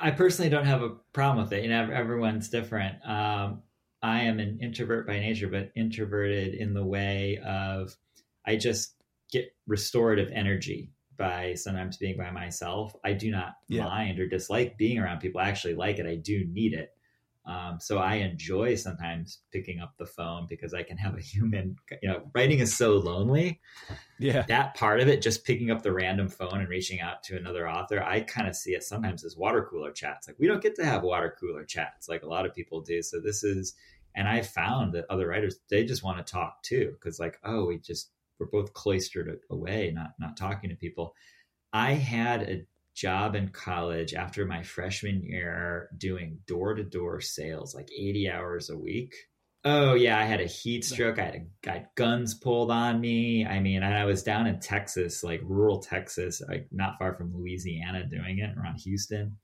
I 0.00 0.10
personally 0.12 0.50
don't 0.50 0.66
have 0.66 0.82
a 0.82 0.90
problem 1.12 1.44
with 1.44 1.52
it. 1.52 1.64
You 1.64 1.70
know, 1.70 1.90
everyone's 1.92 2.48
different. 2.48 2.96
Um, 3.04 3.62
I 4.02 4.22
am 4.22 4.38
an 4.38 4.60
introvert 4.62 5.06
by 5.06 5.18
nature, 5.18 5.48
but 5.48 5.72
introverted 5.76 6.54
in 6.54 6.74
the 6.74 6.84
way 6.84 7.38
of 7.44 7.96
I 8.46 8.56
just 8.56 8.94
get 9.30 9.54
restorative 9.66 10.30
energy 10.32 10.90
by 11.20 11.54
sometimes 11.54 11.98
being 11.98 12.16
by 12.16 12.32
myself. 12.32 12.96
I 13.04 13.12
do 13.12 13.30
not 13.30 13.54
Yeah. 13.68 13.84
mind 13.84 14.18
or 14.18 14.26
dislike 14.28 14.76
being 14.78 14.98
around 14.98 15.20
people. 15.20 15.40
I 15.40 15.48
actually 15.48 15.74
like 15.74 16.00
it. 16.00 16.06
I 16.06 16.16
do 16.16 16.44
need 16.46 16.74
it. 16.74 16.90
Um, 17.46 17.78
so 17.80 17.98
I 17.98 18.16
enjoy 18.16 18.74
sometimes 18.74 19.40
picking 19.52 19.80
up 19.80 19.94
the 19.98 20.06
phone 20.06 20.46
because 20.48 20.74
I 20.74 20.82
can 20.82 20.96
have 20.98 21.16
a 21.16 21.20
human. 21.34 21.76
You 22.02 22.08
know, 22.10 22.30
writing 22.34 22.60
is 22.60 22.76
so 22.76 22.96
lonely 22.96 23.60
Yeah, 24.18 24.46
that 24.48 24.74
part 24.74 25.00
of 25.00 25.08
it, 25.08 25.22
just 25.22 25.44
picking 25.44 25.70
up 25.70 25.82
the 25.82 25.92
random 25.92 26.28
phone 26.28 26.60
and 26.60 26.68
reaching 26.68 27.00
out 27.00 27.22
to 27.24 27.36
another 27.36 27.68
author, 27.68 28.02
I 28.02 28.20
kind 28.20 28.48
of 28.48 28.56
see 28.56 28.72
it 28.72 28.82
sometimes 28.82 29.24
as 29.24 29.36
water 29.36 29.66
cooler 29.70 29.92
chats. 29.92 30.26
Like 30.28 30.38
we 30.38 30.46
don't 30.46 30.62
get 30.62 30.74
to 30.76 30.84
have 30.84 31.02
water 31.02 31.36
cooler 31.38 31.64
chats 31.64 32.08
like 32.08 32.22
a 32.22 32.28
lot 32.28 32.46
of 32.46 32.54
people 32.54 32.80
do. 32.80 33.02
So 33.02 33.20
this 33.20 33.44
is, 33.44 33.74
and 34.14 34.28
I 34.28 34.42
found 34.42 34.92
that 34.94 35.06
other 35.08 35.28
writers 35.28 35.60
they 35.70 35.84
just 35.84 36.02
want 36.02 36.24
to 36.24 36.32
talk 36.32 36.62
too 36.62 36.92
because 36.94 37.20
like 37.20 37.38
oh 37.44 37.66
we 37.66 37.78
just 37.78 38.10
we're 38.40 38.46
both 38.46 38.72
cloistered 38.72 39.38
away, 39.50 39.92
not 39.94 40.14
not 40.18 40.36
talking 40.36 40.70
to 40.70 40.76
people. 40.76 41.14
I 41.72 41.92
had 41.92 42.42
a 42.42 42.66
job 42.94 43.36
in 43.36 43.48
college 43.48 44.14
after 44.14 44.44
my 44.44 44.62
freshman 44.62 45.22
year 45.22 45.90
doing 45.96 46.38
door 46.46 46.74
to 46.74 46.82
door 46.82 47.20
sales, 47.20 47.74
like 47.74 47.88
eighty 47.96 48.28
hours 48.28 48.70
a 48.70 48.76
week. 48.76 49.14
Oh 49.62 49.92
yeah, 49.92 50.18
I 50.18 50.24
had 50.24 50.40
a 50.40 50.46
heat 50.46 50.86
stroke. 50.86 51.18
I 51.18 51.24
had 51.24 51.34
a, 51.34 51.46
got 51.62 51.94
guns 51.94 52.32
pulled 52.32 52.70
on 52.70 52.98
me. 52.98 53.44
I 53.44 53.60
mean, 53.60 53.82
and 53.82 53.94
I 53.94 54.06
was 54.06 54.22
down 54.22 54.46
in 54.46 54.58
Texas, 54.58 55.22
like 55.22 55.42
rural 55.44 55.80
Texas, 55.80 56.40
like 56.48 56.66
not 56.72 56.98
far 56.98 57.14
from 57.14 57.36
Louisiana, 57.36 58.06
doing 58.06 58.38
it 58.38 58.56
around 58.56 58.76
Houston. 58.80 59.36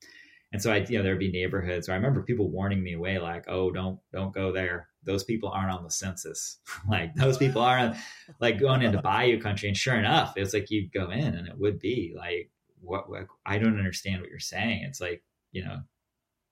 And 0.53 0.61
so 0.61 0.71
I, 0.71 0.77
you 0.77 0.97
know, 0.97 1.03
there'd 1.03 1.19
be 1.19 1.31
neighborhoods 1.31 1.87
where 1.87 1.95
I 1.95 1.97
remember 1.97 2.23
people 2.23 2.49
warning 2.49 2.81
me 2.81 2.93
away, 2.93 3.19
like, 3.19 3.45
"Oh, 3.47 3.69
don't, 3.69 3.99
don't 4.13 4.33
go 4.33 4.51
there. 4.51 4.87
Those 5.03 5.23
people 5.23 5.49
aren't 5.49 5.71
on 5.71 5.83
the 5.83 5.91
census. 5.91 6.59
like 6.89 7.13
those 7.15 7.37
people 7.37 7.61
aren't 7.61 7.97
like 8.39 8.59
going 8.59 8.81
into 8.81 9.01
Bayou 9.03 9.41
country." 9.41 9.67
And 9.67 9.77
sure 9.77 9.95
enough, 9.95 10.33
it's 10.37 10.53
like 10.53 10.71
you'd 10.71 10.93
go 10.93 11.09
in, 11.09 11.35
and 11.35 11.47
it 11.47 11.57
would 11.57 11.79
be 11.79 12.13
like, 12.15 12.49
"What? 12.79 13.09
what 13.09 13.27
I 13.45 13.57
don't 13.57 13.77
understand 13.77 14.21
what 14.21 14.29
you're 14.29 14.39
saying." 14.39 14.83
It's 14.83 15.01
like, 15.01 15.21
you 15.51 15.65
know, 15.65 15.79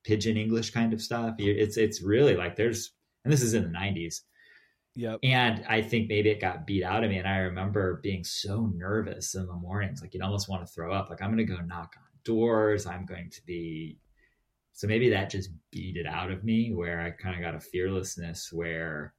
pidgin 0.03 0.37
English 0.37 0.71
kind 0.71 0.91
of 0.91 1.01
stuff. 1.01 1.35
It's 1.37 1.77
it's 1.77 2.01
really 2.01 2.35
like 2.35 2.57
there's 2.57 2.91
and 3.25 3.33
this 3.33 3.41
is 3.41 3.53
in 3.53 3.63
the 3.63 3.77
90s 3.77 4.21
yep, 4.95 5.19
and 5.23 5.65
i 5.67 5.81
think 5.81 6.07
maybe 6.07 6.29
it 6.29 6.39
got 6.39 6.65
beat 6.65 6.83
out 6.83 7.03
of 7.03 7.09
me 7.09 7.17
and 7.17 7.27
i 7.27 7.37
remember 7.37 7.99
being 8.01 8.23
so 8.23 8.71
nervous 8.75 9.35
in 9.35 9.45
the 9.47 9.53
mornings 9.53 10.01
like 10.01 10.13
you'd 10.13 10.23
almost 10.23 10.47
want 10.47 10.65
to 10.65 10.71
throw 10.71 10.93
up 10.93 11.09
like 11.09 11.21
i'm 11.21 11.35
going 11.35 11.45
to 11.45 11.53
go 11.53 11.59
knock 11.61 11.95
on 12.27 12.35
doors 12.35 12.85
i'm 12.85 13.05
going 13.05 13.29
to 13.29 13.41
be 13.45 13.97
so 14.73 14.87
maybe 14.87 15.09
that 15.09 15.29
just 15.29 15.49
beat 15.71 15.95
it 15.97 16.05
out 16.05 16.31
of 16.31 16.43
me 16.43 16.73
where 16.73 16.99
i 17.01 17.09
kind 17.11 17.35
of 17.35 17.41
got 17.41 17.55
a 17.55 17.59
fearlessness 17.59 18.51
where 18.51 19.13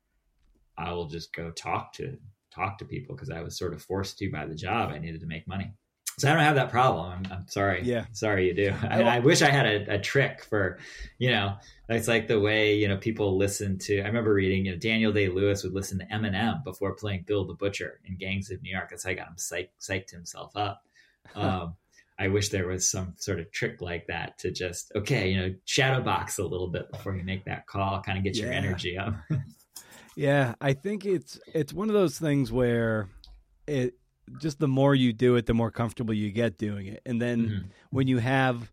i 0.78 0.92
will 0.92 1.06
just 1.06 1.32
go 1.34 1.50
talk 1.50 1.92
to 1.92 2.16
talk 2.54 2.78
to 2.78 2.84
people 2.84 3.14
because 3.14 3.30
i 3.30 3.40
was 3.42 3.56
sort 3.56 3.72
of 3.74 3.82
forced 3.82 4.18
to 4.18 4.30
by 4.30 4.46
the 4.46 4.54
job 4.54 4.90
i 4.90 4.98
needed 4.98 5.20
to 5.20 5.26
make 5.26 5.46
money 5.46 5.72
so 6.18 6.28
i 6.28 6.32
don't 6.32 6.42
have 6.42 6.54
that 6.56 6.70
problem 6.70 7.10
i'm, 7.10 7.32
I'm 7.32 7.48
sorry 7.48 7.82
Yeah. 7.84 8.06
sorry 8.12 8.48
you 8.48 8.54
do 8.54 8.74
I, 8.82 9.02
I 9.02 9.18
wish 9.20 9.42
i 9.42 9.50
had 9.50 9.66
a, 9.66 9.94
a 9.94 9.98
trick 9.98 10.44
for 10.44 10.78
you 11.18 11.30
know 11.30 11.54
it's 11.88 12.08
like 12.08 12.26
the 12.26 12.40
way 12.40 12.74
you 12.74 12.88
know 12.88 12.96
people 12.96 13.38
listen 13.38 13.78
to. 13.78 14.00
I 14.00 14.06
remember 14.08 14.34
reading, 14.34 14.66
you 14.66 14.72
know, 14.72 14.76
Daniel 14.76 15.12
Day 15.12 15.28
Lewis 15.28 15.62
would 15.62 15.72
listen 15.72 16.00
to 16.00 16.06
Eminem 16.06 16.64
before 16.64 16.94
playing 16.94 17.22
Bill 17.28 17.44
the 17.46 17.54
Butcher 17.54 18.00
in 18.04 18.16
Gangs 18.16 18.50
of 18.50 18.60
New 18.60 18.72
York. 18.72 18.88
That's 18.90 19.04
how 19.04 19.10
I 19.10 19.14
got 19.14 19.28
him 19.28 19.34
psych, 19.36 19.70
psyched 19.80 20.10
himself 20.10 20.50
up. 20.56 20.82
Um, 21.36 21.76
I 22.18 22.28
wish 22.28 22.48
there 22.48 22.66
was 22.66 22.90
some 22.90 23.14
sort 23.18 23.40
of 23.40 23.50
trick 23.52 23.80
like 23.82 24.06
that 24.08 24.38
to 24.38 24.50
just 24.50 24.90
okay, 24.96 25.30
you 25.30 25.36
know, 25.38 25.54
shadow 25.66 26.02
box 26.02 26.38
a 26.38 26.44
little 26.44 26.68
bit 26.68 26.90
before 26.90 27.14
you 27.16 27.22
make 27.24 27.44
that 27.44 27.66
call, 27.66 28.00
kind 28.02 28.16
of 28.18 28.24
get 28.24 28.36
your 28.36 28.52
energy 28.52 28.96
up. 28.98 29.14
Yeah, 30.18 30.54
I 30.60 30.72
think 30.72 31.04
it's 31.04 31.38
it's 31.52 31.72
one 31.74 31.88
of 31.88 31.94
those 31.94 32.18
things 32.18 32.50
where 32.50 33.08
it 33.66 33.94
just 34.40 34.58
the 34.58 34.66
more 34.68 34.94
you 34.94 35.12
do 35.12 35.36
it, 35.36 35.46
the 35.46 35.54
more 35.54 35.70
comfortable 35.70 36.14
you 36.14 36.32
get 36.32 36.56
doing 36.58 36.86
it. 36.86 37.02
And 37.04 37.20
then 37.20 37.46
Mhm. 37.48 37.64
when 37.90 38.06
you 38.08 38.18
have 38.18 38.72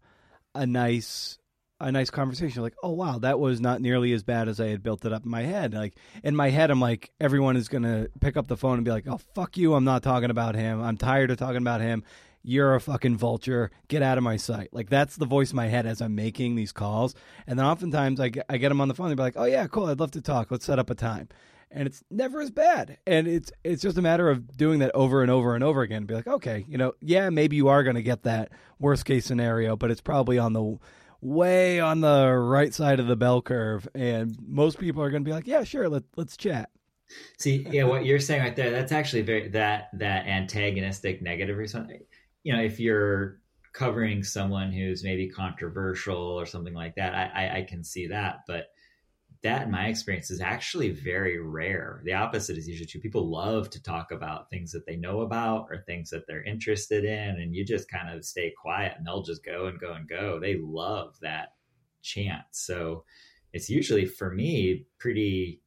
a 0.56 0.66
nice 0.66 1.38
a 1.80 1.92
nice 1.92 2.10
conversation. 2.10 2.62
Like, 2.62 2.76
oh 2.82 2.92
wow, 2.92 3.20
that 3.20 3.42
was 3.42 3.60
not 3.60 3.82
nearly 3.82 4.14
as 4.14 4.24
bad 4.24 4.48
as 4.48 4.62
I 4.62 4.68
had 4.68 4.82
built 4.82 5.04
it 5.04 5.12
up 5.12 5.26
in 5.26 5.32
my 5.32 5.42
head. 5.42 5.74
Like 5.74 5.98
in 6.24 6.34
my 6.34 6.50
head, 6.50 6.72
I'm 6.72 6.80
like, 6.80 7.12
everyone 7.20 7.58
is 7.58 7.68
gonna 7.68 8.08
pick 8.22 8.38
up 8.38 8.48
the 8.48 8.56
phone 8.56 8.76
and 8.76 8.86
be 8.86 8.92
like, 8.92 9.06
oh 9.06 9.18
fuck 9.36 9.58
you, 9.58 9.74
I'm 9.74 9.84
not 9.84 10.02
talking 10.02 10.30
about 10.30 10.56
him. 10.56 10.82
I'm 10.82 10.96
tired 10.96 11.30
of 11.30 11.38
talking 11.38 11.58
about 11.58 11.82
him. 11.82 12.06
You're 12.44 12.76
a 12.76 12.82
fucking 12.82 13.18
vulture. 13.18 13.72
Get 13.88 14.04
out 14.04 14.18
of 14.18 14.24
my 14.24 14.38
sight. 14.38 14.70
Like 14.72 14.90
that's 14.90 15.16
the 15.16 15.26
voice 15.26 15.52
in 15.52 15.56
my 15.56 15.68
head 15.68 15.86
as 15.86 16.02
I'm 16.02 16.16
making 16.16 16.56
these 16.56 16.72
calls. 16.72 17.16
And 17.48 17.58
then 17.58 17.66
oftentimes 17.66 18.20
I 18.20 18.30
get, 18.30 18.46
I 18.50 18.58
get 18.58 18.70
them 18.70 18.82
on 18.82 18.88
the 18.90 18.94
phone. 18.94 19.08
They're 19.08 19.16
like, 19.16 19.38
oh 19.38 19.46
yeah, 19.46 19.68
cool. 19.68 19.86
I'd 19.86 20.00
love 20.00 20.12
to 20.12 20.22
talk. 20.22 20.52
Let's 20.52 20.66
set 20.66 20.80
up 20.80 20.90
a 20.90 20.96
time. 20.96 21.30
And 21.72 21.88
it's 21.88 22.04
never 22.12 22.42
as 22.42 22.52
bad. 22.52 22.98
And 23.08 23.28
it's 23.28 23.52
it's 23.64 23.82
just 23.82 23.98
a 23.98 24.02
matter 24.02 24.30
of 24.30 24.56
doing 24.56 24.80
that 24.80 24.92
over 24.94 25.22
and 25.24 25.32
over 25.32 25.56
and 25.56 25.64
over 25.64 25.82
again. 25.82 26.00
And 26.00 26.08
Be 26.08 26.14
like, 26.14 26.28
okay, 26.28 26.66
you 26.68 26.78
know, 26.78 26.94
yeah, 27.02 27.30
maybe 27.30 27.56
you 27.56 27.68
are 27.70 27.84
going 27.84 27.96
to 27.96 28.04
get 28.04 28.24
that 28.24 28.52
worst 28.80 29.06
case 29.06 29.26
scenario, 29.26 29.76
but 29.76 29.90
it's 29.90 30.02
probably 30.02 30.38
on 30.38 30.54
the 30.54 30.78
way 31.24 31.80
on 31.80 32.02
the 32.02 32.34
right 32.34 32.74
side 32.74 33.00
of 33.00 33.08
the 33.08 33.16
bell 33.16 33.42
curve, 33.42 33.88
and 33.96 34.38
most 34.46 34.78
people 34.78 35.02
are 35.02 35.10
going 35.10 35.24
to 35.24 35.28
be 35.28 35.34
like, 35.34 35.48
"Yeah, 35.48 35.64
sure, 35.64 35.90
let 35.90 36.04
let's 36.16 36.38
chat." 36.38 36.70
See, 37.38 37.66
yeah, 37.70 37.84
what 37.84 38.06
you're 38.06 38.20
saying 38.20 38.42
right 38.42 38.56
there, 38.56 38.72
that's 38.72 38.92
actually 38.92 39.22
very 39.22 39.48
that 39.50 39.90
that 39.94 40.28
antagonistic 40.28 41.22
negative 41.22 41.58
response. 41.58 41.92
You 42.44 42.54
know, 42.54 42.62
if 42.62 42.80
you're 42.80 43.40
covering 43.74 44.24
someone 44.24 44.72
who's 44.72 45.04
maybe 45.04 45.30
controversial 45.30 46.18
or 46.18 46.46
something 46.46 46.74
like 46.74 46.96
that, 46.96 47.16
I, 47.16 47.46
I, 47.46 47.58
I 47.58 47.62
can 47.64 47.84
see 47.84 48.08
that. 48.08 48.42
But 48.48 48.68
that 49.44 49.64
in 49.64 49.72
my 49.72 49.88
experience 49.88 50.32
is 50.32 50.40
actually 50.40 50.92
very 50.92 51.40
rare. 51.40 52.02
The 52.06 52.14
opposite 52.14 52.58
is 52.58 52.68
usually 52.68 52.86
true. 52.86 53.02
People 53.02 53.30
love 53.30 53.70
to 53.72 53.84
talk 53.84 54.12
about 54.12 54.50
things 54.50 54.72
that 54.72 54.86
they 54.86 54.96
know 54.96 55.22
about 55.22 55.68
or 55.70 55.84
things 55.86 56.10
that 56.12 56.26
they're 56.28 56.44
interested 56.44 57.04
in, 57.04 57.42
and 57.42 57.54
you 57.54 57.66
just 57.66 57.92
kind 57.92 58.16
of 58.16 58.24
stay 58.24 58.54
quiet 58.58 58.94
and 58.98 59.06
they'll 59.06 59.24
just 59.24 59.44
go 59.44 59.66
and 59.68 59.80
go 59.80 59.94
and 59.94 60.08
go. 60.08 60.40
They 60.40 60.56
love 60.56 61.16
that 61.22 61.56
chance. 62.02 62.46
So 62.52 63.04
it's 63.52 63.70
usually 63.70 64.06
for 64.06 64.34
me 64.34 64.86
pretty 64.98 65.62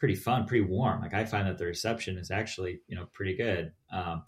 pretty 0.00 0.14
fun, 0.16 0.46
pretty 0.46 0.64
warm. 0.64 1.00
Like 1.00 1.14
I 1.14 1.24
find 1.24 1.46
that 1.46 1.58
the 1.58 1.66
reception 1.66 2.18
is 2.18 2.32
actually, 2.32 2.80
you 2.88 2.96
know, 2.96 3.06
pretty 3.12 3.36
good. 3.36 3.70
Um, 3.92 4.24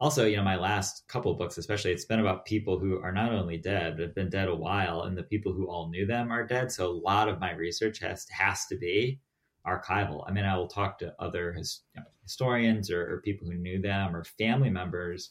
also, 0.00 0.26
you 0.26 0.36
know, 0.36 0.42
my 0.42 0.56
last 0.56 1.06
couple 1.08 1.32
books, 1.34 1.56
especially, 1.56 1.92
it's 1.92 2.04
been 2.04 2.20
about 2.20 2.44
people 2.44 2.78
who 2.78 3.00
are 3.00 3.12
not 3.12 3.32
only 3.32 3.56
dead, 3.56 3.96
but 3.96 4.02
have 4.02 4.14
been 4.14 4.28
dead 4.28 4.48
a 4.48 4.54
while, 4.54 5.02
and 5.02 5.16
the 5.16 5.22
people 5.22 5.52
who 5.52 5.66
all 5.66 5.88
knew 5.88 6.04
them 6.04 6.32
are 6.32 6.46
dead. 6.46 6.72
So 6.72 6.86
a 6.86 6.92
lot 6.92 7.28
of 7.28 7.40
my 7.40 7.52
research 7.52 8.00
has 8.00 8.26
has 8.28 8.66
to 8.66 8.76
be 8.76 9.20
archival. 9.66 10.24
I 10.26 10.32
mean, 10.32 10.44
I 10.44 10.56
will 10.56 10.68
talk 10.68 10.98
to 10.98 11.14
other 11.18 11.52
his, 11.52 11.82
you 11.94 12.00
know, 12.00 12.06
historians 12.22 12.90
or, 12.90 13.14
or 13.14 13.20
people 13.22 13.48
who 13.48 13.56
knew 13.56 13.80
them 13.80 14.14
or 14.14 14.24
family 14.24 14.70
members. 14.70 15.30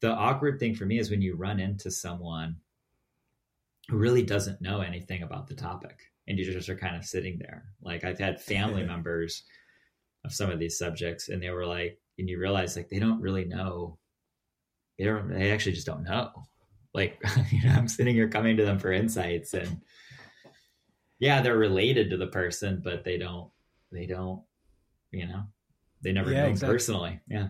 The 0.00 0.10
awkward 0.10 0.58
thing 0.58 0.74
for 0.74 0.86
me 0.86 0.98
is 0.98 1.10
when 1.10 1.20
you 1.20 1.34
run 1.34 1.60
into 1.60 1.90
someone 1.90 2.56
who 3.88 3.98
really 3.98 4.22
doesn't 4.22 4.62
know 4.62 4.80
anything 4.80 5.22
about 5.22 5.46
the 5.46 5.54
topic, 5.54 5.98
and 6.26 6.38
you 6.38 6.44
just 6.44 6.68
are 6.68 6.76
kind 6.76 6.96
of 6.96 7.04
sitting 7.04 7.38
there. 7.38 7.64
Like 7.82 8.04
I've 8.04 8.18
had 8.20 8.40
family 8.40 8.84
members 8.84 9.42
of 10.24 10.32
some 10.32 10.48
of 10.48 10.58
these 10.58 10.78
subjects, 10.78 11.28
and 11.28 11.42
they 11.42 11.50
were 11.50 11.66
like, 11.66 11.98
and 12.20 12.28
you 12.28 12.38
realize 12.38 12.76
like 12.76 12.88
they 12.88 12.98
don't 12.98 13.20
really 13.20 13.46
know. 13.46 13.98
They 14.98 15.06
don't 15.06 15.28
they 15.28 15.50
actually 15.50 15.72
just 15.72 15.86
don't 15.86 16.04
know. 16.04 16.30
Like 16.94 17.20
you 17.50 17.64
know 17.64 17.74
i'm 17.74 17.88
sitting 17.88 18.14
here 18.14 18.28
coming 18.28 18.56
to 18.56 18.64
them 18.64 18.78
for 18.78 18.92
insights 18.92 19.54
and 19.54 19.80
yeah 21.20 21.40
they're 21.40 21.56
related 21.56 22.10
to 22.10 22.16
the 22.16 22.26
person 22.26 22.80
but 22.82 23.04
they 23.04 23.16
don't 23.16 23.48
they 23.92 24.06
don't 24.06 24.42
you 25.12 25.26
know 25.26 25.44
they 26.02 26.12
never 26.12 26.32
yeah, 26.32 26.42
know 26.42 26.48
exactly. 26.48 26.74
personally. 26.74 27.20
Yeah. 27.28 27.48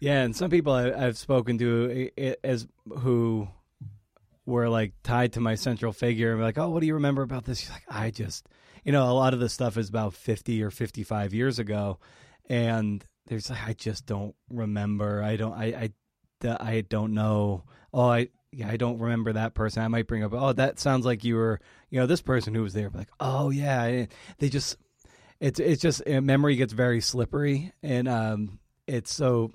Yeah 0.00 0.22
and 0.22 0.34
some 0.34 0.50
people 0.50 0.72
I, 0.72 0.98
have 0.98 1.16
spoken 1.16 1.56
to 1.58 2.10
as 2.42 2.66
who 2.98 3.48
were 4.46 4.68
like 4.68 4.92
tied 5.02 5.34
to 5.34 5.40
my 5.40 5.54
central 5.54 5.92
figure 5.92 6.32
and 6.32 6.42
like 6.42 6.58
oh 6.58 6.68
what 6.68 6.80
do 6.80 6.86
you 6.86 6.94
remember 6.94 7.22
about 7.22 7.44
this? 7.44 7.70
Like 7.70 7.84
i 7.88 8.10
just 8.10 8.48
you 8.84 8.92
know 8.92 9.08
a 9.08 9.14
lot 9.14 9.34
of 9.34 9.40
this 9.40 9.52
stuff 9.52 9.76
is 9.76 9.88
about 9.88 10.14
50 10.14 10.62
or 10.62 10.70
55 10.70 11.32
years 11.32 11.58
ago 11.58 11.98
and 12.48 13.04
there's 13.26 13.50
I 13.50 13.74
just 13.74 14.06
don't 14.06 14.34
remember. 14.50 15.22
I 15.22 15.36
don't 15.36 15.54
I 15.54 15.90
I 16.44 16.56
I 16.60 16.80
don't 16.82 17.14
know. 17.14 17.64
Oh, 17.92 18.08
I 18.08 18.28
yeah, 18.52 18.68
I 18.68 18.76
don't 18.76 18.98
remember 18.98 19.32
that 19.32 19.54
person. 19.54 19.82
I 19.82 19.88
might 19.88 20.06
bring 20.06 20.22
up. 20.22 20.32
Oh, 20.32 20.52
that 20.52 20.78
sounds 20.78 21.04
like 21.04 21.24
you 21.24 21.36
were 21.36 21.60
you 21.90 21.98
know 22.00 22.06
this 22.06 22.22
person 22.22 22.54
who 22.54 22.62
was 22.62 22.74
there. 22.74 22.90
Like 22.92 23.08
oh 23.20 23.50
yeah, 23.50 24.06
they 24.38 24.48
just 24.48 24.76
it's 25.40 25.60
it's 25.60 25.82
just 25.82 26.02
uh, 26.08 26.20
memory 26.20 26.56
gets 26.56 26.72
very 26.72 27.00
slippery 27.00 27.72
and 27.82 28.08
um 28.08 28.58
it's 28.86 29.12
so 29.12 29.50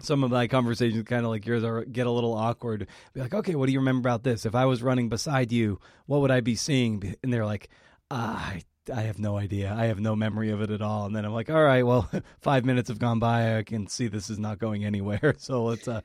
some 0.00 0.24
of 0.24 0.30
my 0.30 0.46
conversations 0.48 1.04
kind 1.04 1.24
of 1.24 1.30
like 1.30 1.46
yours 1.46 1.64
are 1.64 1.84
get 1.84 2.06
a 2.06 2.10
little 2.10 2.34
awkward 2.34 2.86
be 3.14 3.20
like 3.20 3.32
okay 3.32 3.54
what 3.54 3.66
do 3.66 3.72
you 3.72 3.78
remember 3.78 4.08
about 4.08 4.24
this 4.24 4.44
if 4.44 4.54
i 4.54 4.64
was 4.64 4.82
running 4.82 5.08
beside 5.08 5.52
you 5.52 5.78
what 6.06 6.20
would 6.20 6.30
i 6.30 6.40
be 6.40 6.54
seeing 6.54 7.14
and 7.22 7.32
they're 7.32 7.46
like 7.46 7.68
ah, 8.10 8.50
i 8.50 8.62
I 8.92 9.02
have 9.02 9.18
no 9.18 9.36
idea. 9.36 9.72
I 9.76 9.86
have 9.86 10.00
no 10.00 10.16
memory 10.16 10.50
of 10.50 10.60
it 10.60 10.70
at 10.70 10.82
all. 10.82 11.06
And 11.06 11.14
then 11.14 11.24
I'm 11.24 11.32
like, 11.32 11.50
all 11.50 11.62
right, 11.62 11.84
well, 11.84 12.10
five 12.40 12.64
minutes 12.64 12.88
have 12.88 12.98
gone 12.98 13.18
by. 13.18 13.58
I 13.58 13.62
can 13.62 13.86
see 13.86 14.08
this 14.08 14.30
is 14.30 14.38
not 14.38 14.58
going 14.58 14.84
anywhere. 14.84 15.36
So 15.42 15.64
let's, 15.64 15.88
uh, 15.88 16.02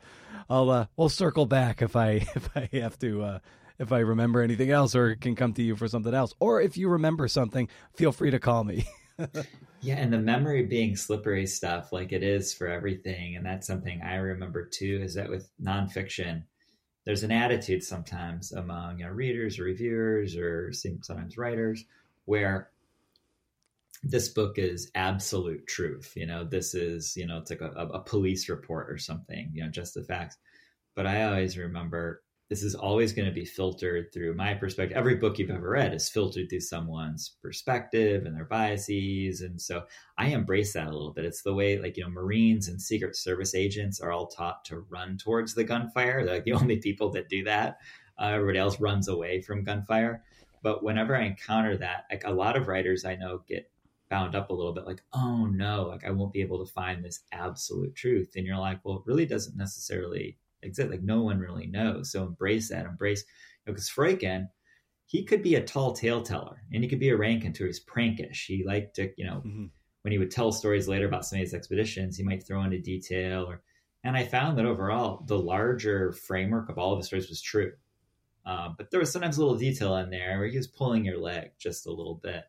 I'll, 0.50 0.70
uh, 0.70 0.86
we'll 0.96 1.10
circle 1.10 1.46
back 1.46 1.82
if 1.82 1.96
I, 1.96 2.10
if 2.36 2.50
I 2.56 2.70
have 2.74 2.98
to, 3.00 3.24
uh, 3.24 3.40
if 3.78 3.92
I 3.92 4.00
remember 4.00 4.42
anything 4.42 4.72
else 4.72 4.96
or 4.96 5.16
can 5.16 5.36
come 5.36 5.54
to 5.54 5.62
you 5.62 5.76
for 5.76 5.88
something 5.88 6.14
else. 6.14 6.34
Or 6.40 6.60
if 6.62 6.78
you 6.78 6.90
remember 6.90 7.28
something, 7.28 7.70
feel 7.96 8.12
free 8.12 8.32
to 8.32 8.40
call 8.40 8.64
me. 8.64 8.88
yeah. 9.82 9.96
And 9.96 10.12
the 10.12 10.18
memory 10.18 10.66
being 10.66 10.96
slippery 10.96 11.46
stuff, 11.46 11.92
like 11.92 12.12
it 12.12 12.24
is 12.24 12.54
for 12.54 12.68
everything. 12.68 13.36
And 13.36 13.46
that's 13.46 13.68
something 13.68 14.02
I 14.02 14.16
remember 14.16 14.66
too, 14.66 15.02
is 15.04 15.14
that 15.16 15.30
with 15.30 15.50
nonfiction, 15.62 16.44
there's 17.06 17.24
an 17.24 17.32
attitude 17.32 17.84
sometimes 17.84 18.52
among 18.52 19.00
you 19.00 19.06
know, 19.06 19.12
readers 19.12 19.60
or 19.60 19.64
reviewers 19.64 20.36
or 20.36 20.72
sometimes 20.74 21.38
writers 21.38 21.86
where 22.28 22.70
this 24.04 24.30
book 24.30 24.60
is 24.60 24.92
absolute 24.96 25.66
truth. 25.68 26.14
You 26.16 26.28
know, 26.28 26.44
this 26.44 26.76
is, 26.76 27.16
you 27.16 27.26
know, 27.26 27.40
it's 27.40 27.50
like 27.50 27.62
a, 27.62 27.72
a, 27.72 28.00
police 28.00 28.48
report 28.48 28.92
or 28.92 28.98
something, 28.98 29.50
you 29.54 29.64
know, 29.64 29.70
just 29.70 29.96
the 29.96 30.04
facts. 30.04 30.38
But 30.96 31.08
I 31.08 31.24
always 31.24 31.58
remember 31.58 32.22
this 32.50 32.64
is 32.64 32.76
always 32.76 33.12
going 33.12 33.28
to 33.28 33.34
be 33.34 33.46
filtered 33.46 34.14
through 34.14 34.36
my 34.36 34.54
perspective. 34.54 34.98
Every 34.98 35.16
book 35.16 35.40
you've 35.40 35.50
ever 35.50 35.70
read 35.70 35.94
is 35.94 36.10
filtered 36.10 36.50
through 36.50 36.62
someone's 36.62 37.36
perspective 37.42 38.26
and 38.26 38.36
their 38.36 38.46
biases. 38.46 39.42
And 39.42 39.60
so 39.62 39.84
I 40.18 40.28
embrace 40.28 40.74
that 40.74 40.88
a 40.88 40.92
little 40.92 41.14
bit. 41.14 41.26
It's 41.26 41.42
the 41.42 41.54
way, 41.54 41.78
like, 41.80 41.98
you 41.98 42.04
know, 42.04 42.10
Marines 42.10 42.68
and 42.68 42.82
Secret 42.82 43.16
Service 43.16 43.56
agents 43.56 44.00
are 44.00 44.12
all 44.12 44.28
taught 44.28 44.64
to 44.66 44.86
run 44.90 45.18
towards 45.18 45.56
the 45.56 45.64
gunfire. 45.64 46.24
They're 46.24 46.36
like 46.36 46.46
the 46.46 46.54
only 46.54 46.78
people 46.78 47.10
that 47.12 47.30
do 47.30 47.44
that. 47.46 47.78
Uh, 48.20 48.32
everybody 48.34 48.60
else 48.60 48.80
runs 48.80 49.08
away 49.08 49.42
from 49.42 49.64
gunfire. 49.64 50.24
But 50.64 50.84
whenever 50.84 51.16
I 51.16 51.24
encounter 51.24 51.78
that, 51.78 52.06
like 52.12 52.24
a 52.26 52.32
lot 52.32 52.58
of 52.58 52.68
writers 52.68 53.06
I 53.06 53.16
know 53.16 53.44
get 53.48 53.70
bound 54.10 54.36
up 54.36 54.50
a 54.50 54.54
little 54.54 54.74
bit 54.74 54.86
like, 54.86 55.02
oh 55.14 55.46
no, 55.46 55.86
like 55.88 56.06
I 56.06 56.12
won't 56.12 56.34
be 56.34 56.42
able 56.42 56.66
to 56.66 56.72
find 56.72 57.04
this 57.04 57.22
absolute 57.32 57.96
truth. 57.96 58.34
And 58.36 58.46
you're 58.46 58.58
like, 58.58 58.80
well, 58.84 58.98
it 58.98 59.04
really 59.06 59.26
doesn't 59.26 59.58
necessarily 59.58 60.38
exist. 60.64 60.90
Like 60.90 61.04
no 61.04 61.22
one 61.22 61.40
really 61.40 61.68
knows. 61.68 62.12
So 62.12 62.24
embrace 62.24 62.70
that. 62.70 62.86
Embrace, 62.86 63.24
because 63.66 63.92
you 63.98 64.04
know, 64.04 64.10
Freuchen, 64.12 64.50
he 65.06 65.24
could 65.24 65.44
be 65.44 65.56
a 65.56 65.64
tall 65.64 65.94
tale 65.94 66.22
teller 66.22 66.62
and 66.74 66.84
he 66.84 66.90
could 66.90 67.00
be 67.00 67.10
a 67.10 67.18
Rankin 67.18 67.54
too. 67.54 67.66
He's 67.66 67.84
prankish. 67.84 68.46
He 68.46 68.64
liked 68.66 68.96
to, 68.96 69.12
you 69.18 69.26
know, 69.26 69.42
mm-hmm. 69.46 69.66
when 70.02 70.12
he 70.12 70.18
would 70.18 70.32
tell 70.32 70.52
stories 70.52 70.88
later 70.88 71.08
about 71.08 71.26
some 71.26 71.38
of 71.38 71.42
his 71.42 71.54
expeditions, 71.54 72.18
he 72.18 72.24
might 72.24 72.46
throw 72.46 72.64
in 72.64 72.74
a 72.74 72.80
detail 72.80 73.46
or, 73.46 73.62
and 74.04 74.16
I 74.16 74.24
found 74.24 74.58
that 74.58 74.66
overall, 74.66 75.24
the 75.26 75.38
larger 75.38 76.14
framework 76.14 76.70
of 76.70 76.78
all 76.78 76.94
of 76.94 77.00
the 77.00 77.06
stories 77.06 77.30
was 77.30 77.42
true. 77.42 77.74
Um, 78.48 78.76
but 78.78 78.90
there 78.90 79.00
was 79.02 79.12
sometimes 79.12 79.38
a 79.38 79.42
little 79.42 79.58
detail 79.58 79.98
in 79.98 80.10
there 80.10 80.40
where 80.40 80.48
he 80.48 80.56
was 80.56 80.68
pulling 80.68 81.04
your 81.04 81.20
leg 81.20 81.52
just 81.60 81.86
a 81.86 81.92
little 81.92 82.16
bit. 82.24 82.46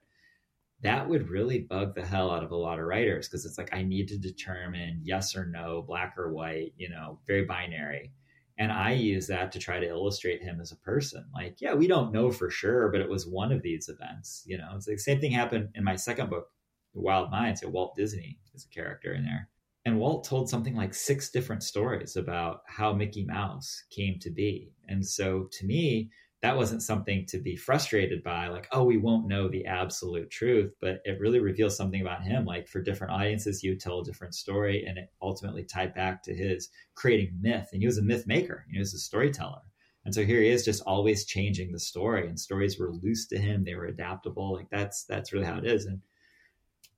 That 0.82 1.08
would 1.08 1.28
really 1.28 1.58
bug 1.58 1.96
the 1.96 2.06
hell 2.06 2.30
out 2.30 2.44
of 2.44 2.52
a 2.52 2.56
lot 2.56 2.78
of 2.78 2.86
writers 2.86 3.26
because 3.26 3.44
it's 3.44 3.58
like 3.58 3.74
I 3.74 3.82
need 3.82 4.06
to 4.08 4.16
determine 4.16 5.00
yes 5.02 5.34
or 5.34 5.44
no, 5.44 5.82
black 5.82 6.14
or 6.16 6.32
white, 6.32 6.72
you 6.76 6.88
know, 6.88 7.18
very 7.26 7.44
binary. 7.44 8.12
And 8.58 8.70
I 8.70 8.92
use 8.92 9.26
that 9.26 9.50
to 9.52 9.58
try 9.58 9.80
to 9.80 9.88
illustrate 9.88 10.40
him 10.40 10.60
as 10.60 10.70
a 10.70 10.76
person. 10.76 11.24
Like, 11.34 11.60
yeah, 11.60 11.74
we 11.74 11.88
don't 11.88 12.12
know 12.12 12.30
for 12.30 12.48
sure, 12.48 12.90
but 12.90 13.00
it 13.00 13.10
was 13.10 13.26
one 13.26 13.50
of 13.50 13.62
these 13.62 13.88
events. 13.88 14.44
You 14.46 14.58
know, 14.58 14.70
it's 14.76 14.86
like 14.86 15.00
same 15.00 15.20
thing 15.20 15.32
happened 15.32 15.70
in 15.74 15.82
my 15.82 15.96
second 15.96 16.30
book, 16.30 16.48
The 16.94 17.00
Wild 17.00 17.32
Minds. 17.32 17.60
So 17.60 17.68
Walt 17.68 17.96
Disney 17.96 18.38
is 18.54 18.64
a 18.64 18.68
character 18.74 19.12
in 19.12 19.24
there. 19.24 19.48
And 19.84 19.98
Walt 19.98 20.24
told 20.24 20.50
something 20.50 20.74
like 20.74 20.92
six 20.92 21.30
different 21.30 21.62
stories 21.62 22.16
about 22.16 22.62
how 22.66 22.92
Mickey 22.92 23.24
Mouse 23.24 23.84
came 23.90 24.18
to 24.20 24.30
be. 24.30 24.72
And 24.88 25.06
so 25.06 25.48
to 25.52 25.66
me, 25.66 26.10
that 26.40 26.56
wasn't 26.56 26.82
something 26.82 27.26
to 27.26 27.38
be 27.38 27.56
frustrated 27.56 28.22
by, 28.22 28.46
like, 28.46 28.68
oh, 28.70 28.84
we 28.84 28.96
won't 28.96 29.26
know 29.26 29.48
the 29.48 29.66
absolute 29.66 30.30
truth, 30.30 30.72
but 30.80 31.00
it 31.04 31.18
really 31.18 31.40
reveals 31.40 31.76
something 31.76 32.00
about 32.00 32.22
him. 32.22 32.44
Like 32.44 32.68
for 32.68 32.80
different 32.80 33.12
audiences, 33.12 33.62
would 33.64 33.80
tell 33.80 34.00
a 34.00 34.04
different 34.04 34.34
story, 34.34 34.84
and 34.86 34.98
it 34.98 35.10
ultimately 35.20 35.64
tied 35.64 35.94
back 35.94 36.22
to 36.24 36.34
his 36.34 36.68
creating 36.94 37.36
myth. 37.40 37.70
And 37.72 37.82
he 37.82 37.86
was 37.86 37.98
a 37.98 38.02
myth 38.02 38.26
maker, 38.26 38.66
he 38.70 38.78
was 38.78 38.94
a 38.94 38.98
storyteller. 38.98 39.62
And 40.04 40.14
so 40.14 40.24
here 40.24 40.40
he 40.40 40.48
is 40.48 40.64
just 40.64 40.82
always 40.86 41.26
changing 41.26 41.72
the 41.72 41.80
story, 41.80 42.28
and 42.28 42.38
stories 42.38 42.78
were 42.78 42.92
loose 42.92 43.26
to 43.28 43.38
him, 43.38 43.64
they 43.64 43.74
were 43.74 43.86
adaptable. 43.86 44.54
Like 44.54 44.70
that's 44.70 45.04
that's 45.04 45.32
really 45.32 45.46
how 45.46 45.58
it 45.58 45.66
is. 45.66 45.86
And 45.86 46.00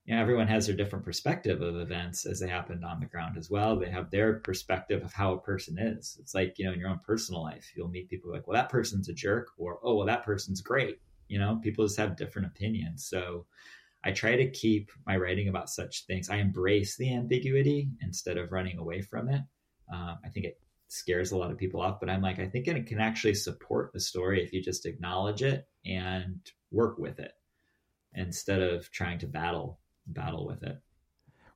you 0.05 0.15
know, 0.15 0.21
everyone 0.21 0.49
has 0.49 0.67
their 0.67 0.77
different 0.77 1.05
perspective 1.05 1.61
of 1.61 1.77
events 1.77 2.27
as 2.27 2.41
they 2.41 2.49
happened 2.49 2.85
on 2.85 3.01
the 3.01 3.07
ground 3.07 3.37
as 3.37 3.51
well. 3.51 3.77
They 3.77 3.91
have 3.91 4.11
their 4.11 4.41
perspective 4.41 5.05
of 5.05 5.13
how 5.13 5.35
a 5.35 5.41
person 5.41 5.79
is. 5.79 6.17
It's 6.21 6.35
like, 6.35 6.59
you 6.59 6.65
know, 6.65 6.73
in 6.73 6.81
your 6.81 6.89
own 6.89 7.01
personal 7.07 7.43
life, 7.43 7.71
you'll 7.77 7.89
meet 7.89 8.09
people 8.09 8.33
like, 8.33 8.47
well, 8.47 8.57
that 8.57 8.71
person's 8.71 9.09
a 9.09 9.13
jerk, 9.13 9.49
or, 9.59 9.79
oh, 9.85 9.97
well, 9.97 10.07
that 10.07 10.25
person's 10.25 10.63
great. 10.63 11.01
You 11.29 11.39
know, 11.39 11.61
people 11.63 11.85
just 11.85 11.99
have 11.99 12.17
different 12.17 12.49
opinions. 12.49 13.07
So 13.09 13.47
I 14.03 14.13
try 14.13 14.37
to 14.37 14.51
keep 14.51 14.91
my 15.07 15.17
writing 15.17 15.49
about 15.49 15.69
such 15.69 16.07
things. 16.07 16.31
I 16.31 16.37
embrace 16.37 16.97
the 16.97 17.15
ambiguity 17.15 17.91
instead 18.01 18.39
of 18.39 18.53
running 18.53 18.79
away 18.79 19.03
from 19.03 19.29
it. 19.29 19.43
Um, 19.93 20.19
I 20.25 20.29
think 20.29 20.47
it 20.47 20.59
scares 20.89 21.31
a 21.31 21.37
lot 21.37 21.51
of 21.51 21.59
people 21.59 21.81
off, 21.81 22.01
but 22.01 22.11
I'm 22.11 22.23
like, 22.23 22.39
I 22.39 22.49
think 22.49 22.67
it 22.67 22.87
can 22.87 23.01
actually 23.01 23.35
support 23.35 23.93
the 23.93 24.01
story 24.01 24.43
if 24.43 24.53
you 24.53 24.63
just 24.63 24.87
acknowledge 24.87 25.43
it 25.43 25.69
and 25.85 26.41
work 26.73 26.99
with 26.99 27.21
it 27.21 27.33
instead 28.15 28.61
of 28.61 28.91
trying 28.91 29.19
to 29.21 29.27
battle 29.27 29.79
battle 30.13 30.47
with 30.47 30.63
it. 30.63 30.79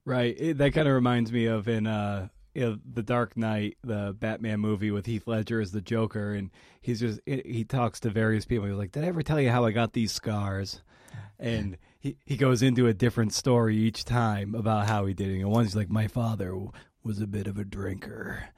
Right. 0.04 0.34
It, 0.38 0.58
that 0.58 0.72
kind 0.72 0.86
of 0.86 0.94
reminds 0.94 1.32
me 1.32 1.46
of 1.46 1.66
in 1.66 1.86
uh, 1.86 2.28
know, 2.54 2.78
the 2.92 3.02
Dark 3.02 3.36
Knight, 3.36 3.76
the 3.82 4.14
Batman 4.18 4.60
movie 4.60 4.90
with 4.90 5.06
Heath 5.06 5.26
Ledger 5.26 5.60
as 5.60 5.72
the 5.72 5.80
Joker, 5.80 6.32
and 6.32 6.50
he's 6.80 7.00
just 7.00 7.20
he 7.26 7.64
talks 7.64 8.00
to 8.00 8.10
various 8.10 8.44
people. 8.44 8.66
He's 8.66 8.76
like, 8.76 8.92
"Did 8.92 9.04
I 9.04 9.08
ever 9.08 9.22
tell 9.22 9.40
you 9.40 9.50
how 9.50 9.64
I 9.64 9.72
got 9.72 9.92
these 9.92 10.12
scars?" 10.12 10.82
And 11.38 11.78
he, 11.98 12.16
he 12.24 12.36
goes 12.36 12.62
into 12.62 12.86
a 12.86 12.94
different 12.94 13.32
story 13.32 13.76
each 13.76 14.04
time 14.04 14.54
about 14.54 14.86
how 14.86 15.06
he 15.06 15.14
did 15.14 15.30
it. 15.30 15.40
And 15.40 15.50
one's 15.50 15.74
like, 15.74 15.90
"My 15.90 16.06
father 16.06 16.56
was 17.02 17.20
a 17.20 17.26
bit 17.26 17.46
of 17.46 17.58
a 17.58 17.64
drinker." 17.64 18.50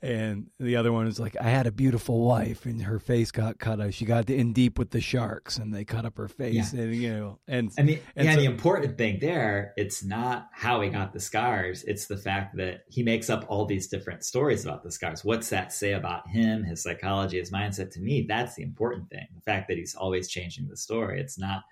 And 0.00 0.46
the 0.60 0.76
other 0.76 0.92
one 0.92 1.08
is 1.08 1.18
like, 1.18 1.36
I 1.40 1.50
had 1.50 1.66
a 1.66 1.72
beautiful 1.72 2.20
wife, 2.20 2.66
and 2.66 2.82
her 2.82 3.00
face 3.00 3.32
got 3.32 3.58
cut. 3.58 3.92
She 3.92 4.04
got 4.04 4.30
in 4.30 4.52
deep 4.52 4.78
with 4.78 4.90
the 4.90 5.00
sharks, 5.00 5.56
and 5.56 5.74
they 5.74 5.84
cut 5.84 6.04
up 6.04 6.16
her 6.18 6.28
face, 6.28 6.72
yeah. 6.72 6.82
and 6.82 6.94
you 6.94 7.10
know, 7.10 7.38
and 7.48 7.72
and 7.76 7.88
the, 7.88 8.00
and 8.14 8.26
yeah, 8.26 8.34
so, 8.34 8.40
the 8.40 8.46
important 8.46 8.96
thing 8.96 9.18
there, 9.20 9.72
it's 9.76 10.04
not 10.04 10.48
how 10.52 10.80
he 10.82 10.88
got 10.88 11.12
the 11.12 11.20
scars; 11.20 11.82
it's 11.84 12.06
the 12.06 12.16
fact 12.16 12.56
that 12.58 12.82
he 12.88 13.02
makes 13.02 13.28
up 13.28 13.44
all 13.48 13.66
these 13.66 13.88
different 13.88 14.24
stories 14.24 14.64
about 14.64 14.84
the 14.84 14.92
scars. 14.92 15.24
What's 15.24 15.50
that 15.50 15.72
say 15.72 15.94
about 15.94 16.28
him, 16.28 16.62
his 16.62 16.82
psychology, 16.82 17.38
his 17.38 17.50
mindset? 17.50 17.90
To 17.92 18.00
me, 18.00 18.24
that's 18.28 18.54
the 18.54 18.62
important 18.62 19.10
thing. 19.10 19.26
The 19.34 19.42
fact 19.42 19.66
that 19.68 19.78
he's 19.78 19.96
always 19.96 20.28
changing 20.28 20.68
the 20.68 20.76
story. 20.76 21.20
It's 21.20 21.38
not 21.38 21.62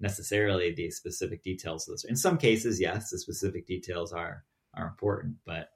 necessarily 0.00 0.72
the 0.72 0.90
specific 0.90 1.44
details 1.44 1.88
of 1.88 1.94
this. 1.94 2.04
In 2.04 2.16
some 2.16 2.38
cases, 2.38 2.80
yes, 2.80 3.10
the 3.10 3.18
specific 3.18 3.66
details 3.68 4.12
are 4.12 4.44
are 4.74 4.86
important, 4.86 5.36
but 5.46 5.68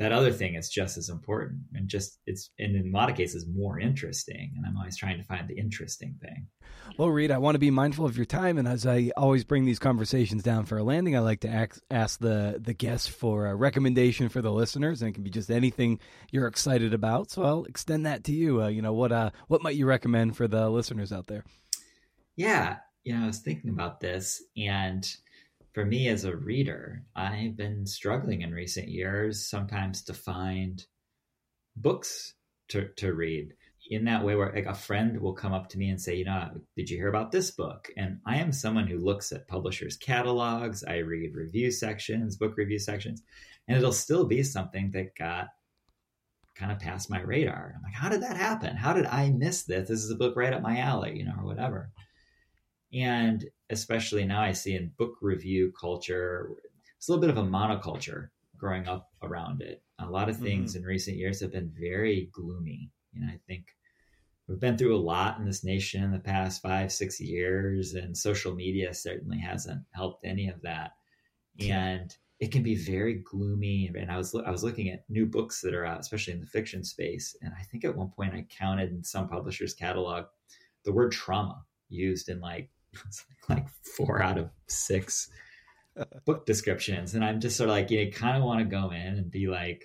that 0.00 0.12
other 0.12 0.32
thing 0.32 0.54
is 0.54 0.70
just 0.70 0.96
as 0.96 1.10
important 1.10 1.60
and 1.74 1.86
just 1.86 2.18
it's 2.26 2.50
and 2.58 2.74
in 2.74 2.88
a 2.88 2.96
lot 2.96 3.10
of 3.10 3.16
cases 3.16 3.46
more 3.46 3.78
interesting. 3.78 4.54
And 4.56 4.64
i'm 4.66 4.76
always 4.76 4.96
trying 4.96 5.18
to 5.18 5.24
find 5.24 5.46
the 5.46 5.58
interesting 5.58 6.16
thing. 6.22 6.46
Well 6.96 7.10
Reid 7.10 7.30
i 7.30 7.36
want 7.36 7.54
to 7.54 7.60
be 7.60 7.70
mindful 7.70 8.06
of 8.06 8.16
your 8.16 8.24
time. 8.24 8.56
And 8.56 8.66
as 8.66 8.86
i 8.86 9.12
always 9.14 9.44
bring 9.44 9.66
these 9.66 9.78
conversations 9.78 10.42
down 10.42 10.64
for 10.64 10.78
a 10.78 10.82
landing 10.82 11.16
i 11.16 11.20
like 11.20 11.40
to 11.40 11.48
ask, 11.48 11.82
ask 11.90 12.18
the 12.18 12.58
the 12.58 12.72
guest 12.72 13.10
for 13.10 13.46
a 13.46 13.54
recommendation 13.54 14.30
for 14.30 14.40
the 14.40 14.50
listeners. 14.50 15.02
And 15.02 15.10
it 15.10 15.12
can 15.12 15.22
be 15.22 15.30
just 15.30 15.50
anything 15.50 16.00
you're 16.32 16.48
excited 16.48 16.94
about. 16.94 17.30
So 17.30 17.44
i'll 17.44 17.64
extend 17.64 18.06
that 18.06 18.24
to 18.24 18.32
you. 18.32 18.62
Uh, 18.62 18.68
you 18.68 18.80
know 18.80 18.94
what 18.94 19.12
uh 19.12 19.30
what 19.48 19.62
might 19.62 19.76
you 19.76 19.84
recommend 19.84 20.34
for 20.34 20.48
the 20.48 20.70
listeners 20.70 21.12
out 21.12 21.26
there? 21.26 21.44
Yeah. 22.36 22.78
You 23.04 23.14
know 23.14 23.24
i 23.24 23.26
was 23.26 23.40
thinking 23.40 23.70
about 23.70 24.00
this 24.00 24.42
and 24.56 25.06
for 25.72 25.84
me 25.84 26.08
as 26.08 26.24
a 26.24 26.36
reader, 26.36 27.04
I've 27.14 27.56
been 27.56 27.86
struggling 27.86 28.42
in 28.42 28.52
recent 28.52 28.88
years 28.88 29.48
sometimes 29.48 30.02
to 30.04 30.14
find 30.14 30.84
books 31.76 32.34
to, 32.68 32.88
to 32.96 33.12
read 33.12 33.54
in 33.88 34.04
that 34.04 34.24
way 34.24 34.36
where 34.36 34.52
like 34.54 34.66
a 34.66 34.74
friend 34.74 35.20
will 35.20 35.32
come 35.32 35.52
up 35.52 35.68
to 35.68 35.78
me 35.78 35.88
and 35.88 36.00
say, 36.00 36.14
you 36.14 36.24
know, 36.24 36.50
did 36.76 36.88
you 36.88 36.96
hear 36.96 37.08
about 37.08 37.32
this 37.32 37.50
book? 37.50 37.88
And 37.96 38.18
I 38.26 38.36
am 38.36 38.52
someone 38.52 38.86
who 38.86 38.98
looks 38.98 39.32
at 39.32 39.48
publishers' 39.48 39.96
catalogs, 39.96 40.84
I 40.84 40.98
read 40.98 41.34
review 41.34 41.70
sections, 41.70 42.36
book 42.36 42.56
review 42.56 42.78
sections, 42.78 43.22
and 43.66 43.76
it'll 43.76 43.92
still 43.92 44.26
be 44.26 44.42
something 44.42 44.90
that 44.92 45.16
got 45.16 45.48
kind 46.54 46.70
of 46.70 46.78
past 46.78 47.10
my 47.10 47.20
radar. 47.20 47.74
I'm 47.76 47.82
like, 47.82 47.94
how 47.94 48.08
did 48.08 48.22
that 48.22 48.36
happen? 48.36 48.76
How 48.76 48.92
did 48.92 49.06
I 49.06 49.30
miss 49.30 49.64
this? 49.64 49.88
This 49.88 50.04
is 50.04 50.10
a 50.10 50.16
book 50.16 50.36
right 50.36 50.52
up 50.52 50.62
my 50.62 50.78
alley, 50.78 51.16
you 51.16 51.24
know, 51.24 51.34
or 51.38 51.44
whatever. 51.44 51.90
And 52.92 53.48
especially 53.70 54.24
now, 54.24 54.42
I 54.42 54.52
see 54.52 54.74
in 54.74 54.92
book 54.98 55.16
review 55.20 55.72
culture, 55.78 56.50
it's 56.96 57.08
a 57.08 57.12
little 57.12 57.20
bit 57.20 57.30
of 57.30 57.38
a 57.38 57.48
monoculture 57.48 58.30
growing 58.56 58.88
up 58.88 59.10
around 59.22 59.62
it. 59.62 59.82
A 59.98 60.06
lot 60.06 60.28
of 60.28 60.38
things 60.38 60.72
mm-hmm. 60.72 60.82
in 60.82 60.88
recent 60.88 61.16
years 61.16 61.40
have 61.40 61.52
been 61.52 61.72
very 61.78 62.30
gloomy. 62.32 62.90
You 63.12 63.22
know, 63.22 63.28
I 63.28 63.38
think 63.46 63.76
we've 64.48 64.60
been 64.60 64.76
through 64.76 64.96
a 64.96 64.98
lot 64.98 65.38
in 65.38 65.44
this 65.44 65.64
nation 65.64 66.02
in 66.02 66.10
the 66.10 66.18
past 66.18 66.62
five, 66.62 66.92
six 66.92 67.20
years, 67.20 67.94
and 67.94 68.16
social 68.16 68.54
media 68.54 68.92
certainly 68.92 69.38
hasn't 69.38 69.82
helped 69.92 70.24
any 70.24 70.48
of 70.48 70.60
that. 70.62 70.92
And 71.58 72.14
it 72.40 72.50
can 72.50 72.62
be 72.62 72.74
very 72.74 73.14
gloomy. 73.14 73.90
And 73.94 74.10
I 74.10 74.16
was 74.16 74.34
I 74.34 74.50
was 74.50 74.64
looking 74.64 74.88
at 74.88 75.04
new 75.08 75.26
books 75.26 75.60
that 75.60 75.74
are 75.74 75.84
out, 75.84 76.00
especially 76.00 76.32
in 76.32 76.40
the 76.40 76.46
fiction 76.46 76.82
space, 76.82 77.36
and 77.42 77.52
I 77.58 77.62
think 77.62 77.84
at 77.84 77.96
one 77.96 78.08
point 78.08 78.34
I 78.34 78.46
counted 78.48 78.90
in 78.90 79.04
some 79.04 79.28
publishers' 79.28 79.74
catalog 79.74 80.24
the 80.84 80.92
word 80.92 81.12
trauma 81.12 81.64
used 81.88 82.28
in 82.28 82.40
like 82.40 82.70
like 83.48 83.68
four 83.96 84.22
out 84.22 84.38
of 84.38 84.50
six 84.66 85.28
book 86.26 86.46
descriptions. 86.46 87.14
And 87.14 87.24
I'm 87.24 87.40
just 87.40 87.56
sort 87.56 87.70
of 87.70 87.76
like, 87.76 87.90
you 87.90 88.04
know, 88.04 88.10
kind 88.10 88.36
of 88.36 88.42
want 88.42 88.60
to 88.60 88.64
go 88.64 88.90
in 88.90 89.00
and 89.00 89.30
be 89.30 89.46
like, 89.46 89.84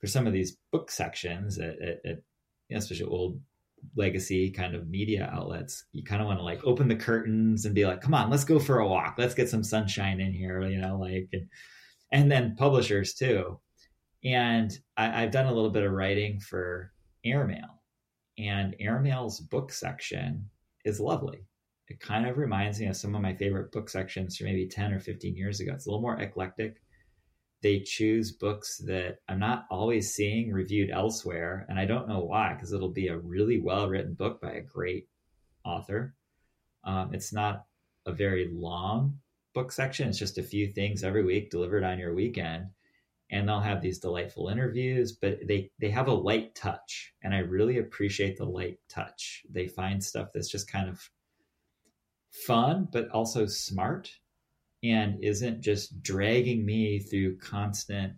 for 0.00 0.06
some 0.06 0.26
of 0.26 0.32
these 0.32 0.56
book 0.70 0.90
sections 0.90 1.58
at, 1.58 1.80
at, 1.80 2.00
at 2.04 2.22
you 2.68 2.74
know, 2.74 2.78
especially 2.78 3.06
old 3.06 3.40
legacy 3.96 4.50
kind 4.50 4.74
of 4.74 4.88
media 4.88 5.28
outlets, 5.32 5.84
you 5.92 6.04
kind 6.04 6.20
of 6.20 6.26
want 6.26 6.38
to 6.38 6.44
like 6.44 6.64
open 6.64 6.88
the 6.88 6.96
curtains 6.96 7.64
and 7.64 7.74
be 7.74 7.86
like, 7.86 8.00
come 8.00 8.14
on, 8.14 8.30
let's 8.30 8.44
go 8.44 8.58
for 8.58 8.78
a 8.78 8.88
walk. 8.88 9.16
Let's 9.18 9.34
get 9.34 9.48
some 9.48 9.64
sunshine 9.64 10.20
in 10.20 10.32
here, 10.32 10.62
you 10.62 10.80
know, 10.80 10.98
like, 10.98 11.28
and, 11.32 11.48
and 12.12 12.30
then 12.30 12.56
publishers 12.56 13.14
too. 13.14 13.58
And 14.24 14.76
I, 14.96 15.22
I've 15.22 15.30
done 15.30 15.46
a 15.46 15.52
little 15.52 15.70
bit 15.70 15.84
of 15.84 15.92
writing 15.92 16.40
for 16.40 16.92
Airmail, 17.24 17.82
and 18.36 18.74
Airmail's 18.80 19.40
book 19.40 19.72
section 19.72 20.50
is 20.84 21.00
lovely 21.00 21.44
it 21.88 22.00
kind 22.00 22.26
of 22.26 22.36
reminds 22.36 22.80
me 22.80 22.86
of 22.86 22.96
some 22.96 23.14
of 23.14 23.22
my 23.22 23.34
favorite 23.34 23.72
book 23.72 23.88
sections 23.88 24.36
from 24.36 24.46
maybe 24.46 24.66
10 24.66 24.92
or 24.92 25.00
15 25.00 25.34
years 25.34 25.60
ago. 25.60 25.72
It's 25.72 25.86
a 25.86 25.88
little 25.88 26.02
more 26.02 26.20
eclectic. 26.20 26.82
They 27.62 27.80
choose 27.80 28.30
books 28.30 28.78
that 28.86 29.20
I'm 29.28 29.38
not 29.38 29.64
always 29.70 30.12
seeing 30.12 30.52
reviewed 30.52 30.90
elsewhere. 30.90 31.66
And 31.68 31.78
I 31.78 31.86
don't 31.86 32.08
know 32.08 32.20
why, 32.20 32.52
because 32.52 32.72
it'll 32.72 32.90
be 32.90 33.08
a 33.08 33.16
really 33.16 33.58
well 33.58 33.88
written 33.88 34.14
book 34.14 34.40
by 34.40 34.52
a 34.52 34.60
great 34.60 35.08
author. 35.64 36.14
Um, 36.84 37.14
it's 37.14 37.32
not 37.32 37.64
a 38.06 38.12
very 38.12 38.50
long 38.52 39.18
book 39.54 39.72
section, 39.72 40.08
it's 40.08 40.18
just 40.18 40.38
a 40.38 40.42
few 40.42 40.68
things 40.68 41.02
every 41.02 41.24
week 41.24 41.50
delivered 41.50 41.84
on 41.84 41.98
your 41.98 42.14
weekend. 42.14 42.66
And 43.30 43.48
they'll 43.48 43.60
have 43.60 43.82
these 43.82 43.98
delightful 43.98 44.48
interviews, 44.48 45.12
but 45.12 45.38
they, 45.46 45.70
they 45.78 45.90
have 45.90 46.08
a 46.08 46.14
light 46.14 46.54
touch. 46.54 47.12
And 47.22 47.34
I 47.34 47.38
really 47.38 47.78
appreciate 47.78 48.38
the 48.38 48.46
light 48.46 48.78
touch. 48.88 49.42
They 49.50 49.68
find 49.68 50.02
stuff 50.02 50.28
that's 50.32 50.50
just 50.50 50.70
kind 50.70 50.88
of 50.88 51.10
fun, 52.30 52.88
but 52.90 53.08
also 53.10 53.46
smart 53.46 54.10
and 54.82 55.22
isn't 55.22 55.60
just 55.60 56.02
dragging 56.02 56.64
me 56.64 57.00
through 57.00 57.38
constant, 57.38 58.14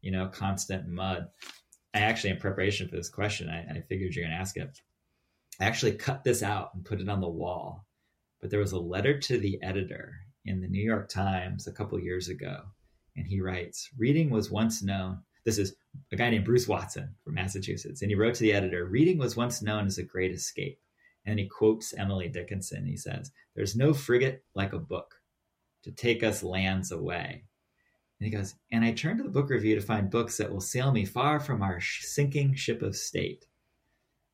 you 0.00 0.10
know, 0.10 0.28
constant 0.28 0.88
mud. 0.88 1.28
I 1.92 2.00
actually, 2.00 2.30
in 2.30 2.38
preparation 2.38 2.88
for 2.88 2.96
this 2.96 3.08
question, 3.08 3.48
I, 3.48 3.78
I 3.78 3.80
figured 3.80 4.14
you're 4.14 4.24
going 4.24 4.34
to 4.34 4.40
ask 4.40 4.56
it. 4.56 4.80
I 5.60 5.64
actually 5.64 5.92
cut 5.92 6.24
this 6.24 6.42
out 6.42 6.70
and 6.74 6.84
put 6.84 7.00
it 7.00 7.08
on 7.08 7.20
the 7.20 7.28
wall. 7.28 7.86
But 8.40 8.50
there 8.50 8.60
was 8.60 8.72
a 8.72 8.78
letter 8.78 9.18
to 9.18 9.38
the 9.38 9.58
editor 9.62 10.12
in 10.44 10.60
the 10.60 10.68
New 10.68 10.82
York 10.82 11.08
Times 11.08 11.66
a 11.66 11.72
couple 11.72 11.98
years 11.98 12.28
ago. 12.28 12.62
And 13.16 13.26
he 13.26 13.40
writes 13.40 13.88
Reading 13.96 14.30
was 14.30 14.50
once 14.50 14.82
known. 14.82 15.20
This 15.44 15.58
is 15.58 15.74
a 16.12 16.16
guy 16.16 16.30
named 16.30 16.44
Bruce 16.44 16.66
Watson 16.66 17.14
from 17.22 17.34
Massachusetts. 17.34 18.02
And 18.02 18.10
he 18.10 18.16
wrote 18.16 18.34
to 18.34 18.42
the 18.42 18.52
editor 18.52 18.84
Reading 18.84 19.18
was 19.18 19.36
once 19.36 19.62
known 19.62 19.86
as 19.86 19.98
a 19.98 20.02
great 20.02 20.32
escape. 20.32 20.78
And 21.26 21.38
he 21.38 21.46
quotes 21.46 21.94
Emily 21.94 22.28
Dickinson. 22.28 22.84
He 22.84 22.96
says, 22.96 23.30
There's 23.54 23.76
no 23.76 23.94
frigate 23.94 24.44
like 24.54 24.72
a 24.72 24.78
book 24.78 25.14
to 25.84 25.90
take 25.90 26.22
us 26.22 26.42
lands 26.42 26.92
away. 26.92 27.44
And 28.20 28.26
he 28.26 28.30
goes, 28.30 28.54
And 28.70 28.84
I 28.84 28.92
turn 28.92 29.16
to 29.18 29.22
the 29.22 29.30
book 29.30 29.50
review 29.50 29.74
to 29.74 29.80
find 29.80 30.10
books 30.10 30.36
that 30.38 30.52
will 30.52 30.60
sail 30.60 30.92
me 30.92 31.04
far 31.04 31.40
from 31.40 31.62
our 31.62 31.80
sinking 31.80 32.54
ship 32.54 32.82
of 32.82 32.96
state. 32.96 33.46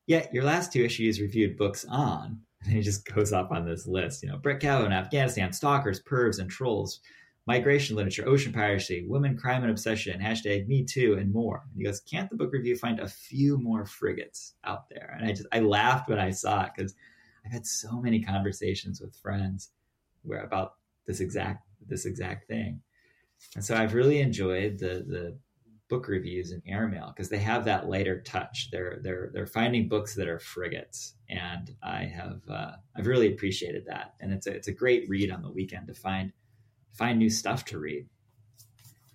Yet 0.07 0.33
your 0.33 0.43
last 0.43 0.73
two 0.73 0.83
issues 0.83 1.21
reviewed 1.21 1.57
books 1.57 1.85
on, 1.89 2.41
and 2.63 2.73
he 2.73 2.81
just 2.81 3.05
goes 3.05 3.31
up 3.33 3.51
on 3.51 3.65
this 3.65 3.87
list, 3.87 4.23
you 4.23 4.29
know, 4.29 4.37
Brett 4.37 4.59
Kavanaugh, 4.59 4.95
Afghanistan, 4.95 5.53
stalkers, 5.53 6.01
pervs, 6.01 6.39
and 6.39 6.49
trolls, 6.49 6.99
migration 7.47 7.95
literature, 7.95 8.27
ocean 8.27 8.53
piracy, 8.53 9.05
women, 9.07 9.35
crime, 9.35 9.63
and 9.63 9.71
obsession, 9.71 10.19
hashtag 10.19 10.67
me 10.67 10.83
too, 10.83 11.17
and 11.19 11.33
more. 11.33 11.63
And 11.67 11.77
he 11.77 11.83
goes, 11.83 12.01
Can't 12.01 12.29
the 12.29 12.35
book 12.35 12.53
review 12.53 12.75
find 12.75 12.99
a 12.99 13.07
few 13.07 13.57
more 13.57 13.85
frigates 13.85 14.55
out 14.63 14.89
there? 14.89 15.15
And 15.17 15.27
I 15.27 15.33
just, 15.33 15.47
I 15.51 15.59
laughed 15.59 16.09
when 16.09 16.19
I 16.19 16.31
saw 16.31 16.65
it 16.65 16.71
because 16.75 16.95
I've 17.45 17.51
had 17.51 17.65
so 17.65 17.99
many 17.99 18.21
conversations 18.21 19.01
with 19.01 19.15
friends 19.15 19.69
where 20.23 20.43
about 20.43 20.75
this 21.07 21.19
exact, 21.19 21.65
this 21.87 22.05
exact 22.05 22.47
thing. 22.47 22.79
And 23.55 23.65
so 23.65 23.75
I've 23.75 23.95
really 23.95 24.19
enjoyed 24.19 24.77
the, 24.77 25.03
the, 25.07 25.37
book 25.89 26.07
reviews 26.07 26.53
in 26.53 26.61
airmail 26.65 27.11
because 27.13 27.27
they 27.27 27.37
have 27.37 27.65
that 27.65 27.89
lighter 27.89 28.21
touch 28.21 28.69
they're 28.71 28.99
they're 29.03 29.29
they're 29.33 29.45
finding 29.45 29.89
books 29.89 30.15
that 30.15 30.29
are 30.29 30.39
frigates 30.39 31.15
and 31.27 31.75
i 31.83 32.05
have 32.05 32.39
uh, 32.49 32.71
i've 32.95 33.07
really 33.07 33.33
appreciated 33.33 33.83
that 33.85 34.13
and 34.21 34.31
it's 34.31 34.47
a, 34.47 34.51
it's 34.55 34.69
a 34.69 34.73
great 34.73 35.07
read 35.09 35.29
on 35.29 35.41
the 35.41 35.51
weekend 35.51 35.85
to 35.85 35.93
find 35.93 36.31
find 36.93 37.19
new 37.19 37.29
stuff 37.29 37.65
to 37.65 37.79
read. 37.79 38.07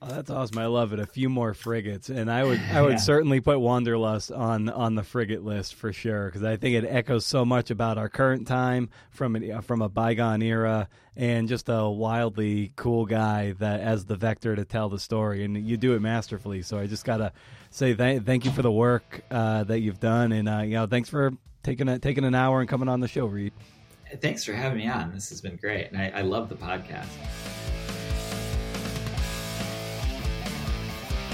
Oh, 0.02 0.08
that's 0.08 0.28
awesome! 0.28 0.58
I 0.58 0.66
love 0.66 0.92
it. 0.92 1.00
A 1.00 1.06
few 1.06 1.30
more 1.30 1.54
frigates, 1.54 2.10
and 2.10 2.30
I 2.30 2.44
would 2.44 2.60
I 2.72 2.82
would 2.82 2.92
yeah. 2.92 2.96
certainly 2.98 3.40
put 3.40 3.60
Wanderlust 3.60 4.30
on 4.30 4.68
on 4.68 4.94
the 4.94 5.02
frigate 5.02 5.42
list 5.42 5.74
for 5.74 5.90
sure 5.92 6.26
because 6.26 6.44
I 6.44 6.56
think 6.56 6.76
it 6.76 6.86
echoes 6.86 7.24
so 7.24 7.46
much 7.46 7.70
about 7.70 7.96
our 7.96 8.10
current 8.10 8.46
time 8.46 8.90
from 9.10 9.36
a, 9.36 9.62
from 9.62 9.80
a 9.80 9.88
bygone 9.88 10.42
era, 10.42 10.88
and 11.16 11.48
just 11.48 11.70
a 11.70 11.88
wildly 11.88 12.72
cool 12.76 13.06
guy 13.06 13.52
that 13.52 13.80
as 13.80 14.04
the 14.04 14.16
vector 14.16 14.54
to 14.54 14.66
tell 14.66 14.90
the 14.90 14.98
story, 14.98 15.44
and 15.44 15.56
you 15.56 15.78
do 15.78 15.94
it 15.94 16.00
masterfully. 16.00 16.60
So 16.60 16.78
I 16.78 16.86
just 16.86 17.06
gotta 17.06 17.32
say 17.70 17.94
th- 17.94 18.22
thank 18.22 18.44
you 18.44 18.50
for 18.50 18.62
the 18.62 18.72
work 18.72 19.22
uh, 19.30 19.64
that 19.64 19.80
you've 19.80 20.00
done, 20.00 20.32
and 20.32 20.46
uh, 20.46 20.58
you 20.58 20.74
know 20.74 20.86
thanks 20.86 21.08
for 21.08 21.32
taking 21.62 21.88
a, 21.88 21.98
taking 21.98 22.24
an 22.24 22.34
hour 22.34 22.60
and 22.60 22.68
coming 22.68 22.90
on 22.90 23.00
the 23.00 23.08
show, 23.08 23.24
Reid. 23.24 23.54
Thanks 24.20 24.44
for 24.44 24.52
having 24.52 24.78
me 24.78 24.88
on. 24.88 25.12
This 25.12 25.30
has 25.30 25.40
been 25.40 25.56
great, 25.56 25.90
and 25.90 25.96
I, 25.96 26.12
I 26.16 26.20
love 26.20 26.50
the 26.50 26.54
podcast. 26.54 27.08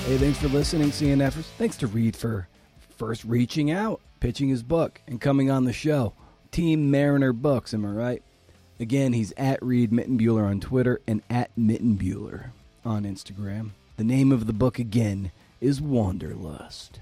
Hey, 0.04 0.18
thanks 0.18 0.38
for 0.38 0.48
listening, 0.48 0.90
CNFers. 0.90 1.44
Thanks 1.58 1.76
to 1.76 1.86
Reid 1.86 2.16
for 2.16 2.48
first 2.98 3.22
reaching 3.22 3.70
out, 3.70 4.00
pitching 4.18 4.48
his 4.48 4.64
book, 4.64 5.00
and 5.06 5.20
coming 5.20 5.48
on 5.48 5.64
the 5.64 5.72
show. 5.72 6.12
Team 6.50 6.90
Mariner 6.90 7.32
Books, 7.32 7.72
am 7.72 7.86
I 7.86 7.90
right? 7.90 8.22
Again, 8.80 9.12
he's 9.12 9.32
at 9.36 9.62
Reid 9.62 9.92
Mitenbuler 9.92 10.44
on 10.44 10.58
Twitter 10.58 11.00
and 11.06 11.22
at 11.30 11.54
Mitenbuler 11.56 12.46
on 12.84 13.04
Instagram. 13.04 13.70
The 13.96 14.02
name 14.02 14.32
of 14.32 14.48
the 14.48 14.52
book 14.52 14.80
again 14.80 15.30
is 15.60 15.80
Wanderlust. 15.80 16.98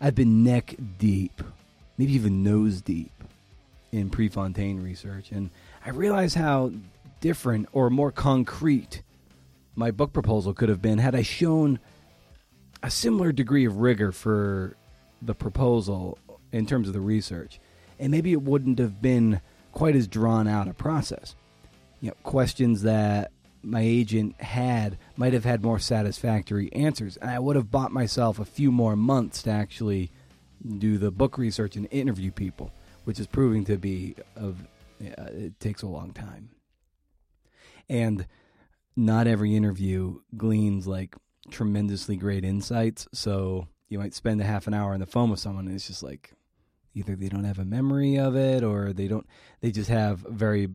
I've 0.00 0.14
been 0.14 0.42
neck 0.42 0.74
deep, 0.98 1.42
maybe 1.98 2.14
even 2.14 2.42
nose 2.42 2.80
deep, 2.80 3.12
in 3.92 4.08
Prefontaine 4.08 4.82
research, 4.82 5.30
and 5.30 5.50
I 5.84 5.90
realize 5.90 6.34
how 6.34 6.72
different 7.20 7.68
or 7.74 7.90
more 7.90 8.10
concrete 8.10 9.02
my 9.74 9.90
book 9.90 10.12
proposal 10.12 10.54
could 10.54 10.68
have 10.68 10.82
been 10.82 10.98
had 10.98 11.14
I 11.14 11.22
shown 11.22 11.78
a 12.82 12.90
similar 12.90 13.32
degree 13.32 13.64
of 13.64 13.76
rigor 13.76 14.12
for 14.12 14.76
the 15.20 15.34
proposal 15.34 16.18
in 16.50 16.66
terms 16.66 16.88
of 16.88 16.94
the 16.94 17.00
research. 17.00 17.60
And 17.98 18.10
maybe 18.10 18.32
it 18.32 18.42
wouldn't 18.42 18.78
have 18.78 19.00
been 19.00 19.40
quite 19.72 19.96
as 19.96 20.08
drawn 20.08 20.48
out 20.48 20.68
a 20.68 20.74
process. 20.74 21.34
You 22.00 22.08
know, 22.08 22.16
questions 22.24 22.82
that 22.82 23.30
my 23.62 23.80
agent 23.80 24.40
had 24.40 24.98
might 25.16 25.32
have 25.32 25.44
had 25.44 25.62
more 25.62 25.78
satisfactory 25.78 26.72
answers. 26.72 27.16
And 27.16 27.30
I 27.30 27.38
would 27.38 27.56
have 27.56 27.70
bought 27.70 27.92
myself 27.92 28.38
a 28.38 28.44
few 28.44 28.72
more 28.72 28.96
months 28.96 29.42
to 29.44 29.50
actually 29.50 30.10
do 30.78 30.98
the 30.98 31.10
book 31.10 31.38
research 31.38 31.76
and 31.76 31.86
interview 31.90 32.32
people, 32.32 32.72
which 33.04 33.20
is 33.20 33.26
proving 33.26 33.64
to 33.64 33.76
be 33.76 34.16
of 34.36 34.66
uh, 35.00 35.24
it 35.30 35.58
takes 35.60 35.82
a 35.82 35.88
long 35.88 36.12
time. 36.12 36.50
And 37.88 38.26
not 38.96 39.26
every 39.26 39.56
interview 39.56 40.20
gleans 40.36 40.86
like 40.86 41.16
tremendously 41.50 42.16
great 42.16 42.44
insights. 42.44 43.06
So 43.12 43.68
you 43.88 43.98
might 43.98 44.14
spend 44.14 44.40
a 44.40 44.44
half 44.44 44.66
an 44.66 44.74
hour 44.74 44.94
on 44.94 45.00
the 45.00 45.06
phone 45.06 45.30
with 45.30 45.40
someone 45.40 45.66
and 45.66 45.74
it's 45.74 45.86
just 45.86 46.02
like 46.02 46.32
either 46.94 47.14
they 47.16 47.28
don't 47.28 47.44
have 47.44 47.58
a 47.58 47.64
memory 47.64 48.18
of 48.18 48.36
it 48.36 48.62
or 48.62 48.92
they 48.92 49.06
don't 49.06 49.26
they 49.60 49.70
just 49.70 49.90
have 49.90 50.20
very 50.20 50.68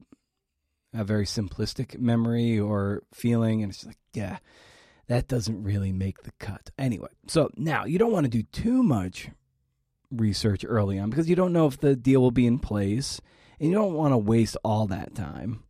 a 0.94 1.04
very 1.04 1.26
simplistic 1.26 2.00
memory 2.00 2.60
or 2.60 3.04
feeling 3.14 3.64
and 3.64 3.72
it's 3.72 3.86
like 3.86 3.98
yeah 4.14 4.38
that 5.08 5.28
doesn't 5.28 5.64
really 5.64 5.92
make 5.92 6.24
the 6.24 6.32
cut 6.40 6.70
anyway 6.78 7.10
so 7.28 7.50
now 7.56 7.86
you 7.86 7.98
don't 7.98 8.12
want 8.12 8.24
to 8.24 8.30
do 8.30 8.44
too 8.44 8.84
much 8.84 9.30
research 10.12 10.64
early 10.68 10.98
on 10.98 11.10
because 11.10 11.30
you 11.30 11.36
don't 11.36 11.54
know 11.54 11.68
if 11.68 11.80
the 11.80 11.96
deal 11.96 12.22
will 12.22 12.32
be 12.32 12.48
in 12.48 12.60
place 12.60 13.20
and 13.60 13.70
you 13.70 13.76
don't 13.76 13.94
want 13.94 14.14
to 14.14 14.18
waste 14.18 14.58
all 14.64 14.88
that 14.88 15.14
time 15.14 15.64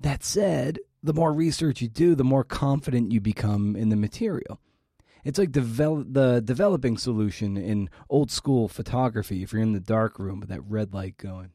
that 0.00 0.22
said 0.22 0.78
the 1.02 1.14
more 1.14 1.32
research 1.32 1.80
you 1.80 1.88
do, 1.88 2.14
the 2.14 2.24
more 2.24 2.44
confident 2.44 3.12
you 3.12 3.20
become 3.20 3.74
in 3.76 3.88
the 3.88 3.96
material. 3.96 4.60
It's 5.24 5.38
like 5.38 5.52
develop, 5.52 6.08
the 6.10 6.40
developing 6.40 6.96
solution 6.96 7.56
in 7.56 7.90
old 8.08 8.30
school 8.30 8.68
photography 8.68 9.42
if 9.42 9.52
you're 9.52 9.62
in 9.62 9.72
the 9.72 9.80
dark 9.80 10.18
room 10.18 10.40
with 10.40 10.48
that 10.48 10.62
red 10.66 10.94
light 10.94 11.16
going. 11.16 11.50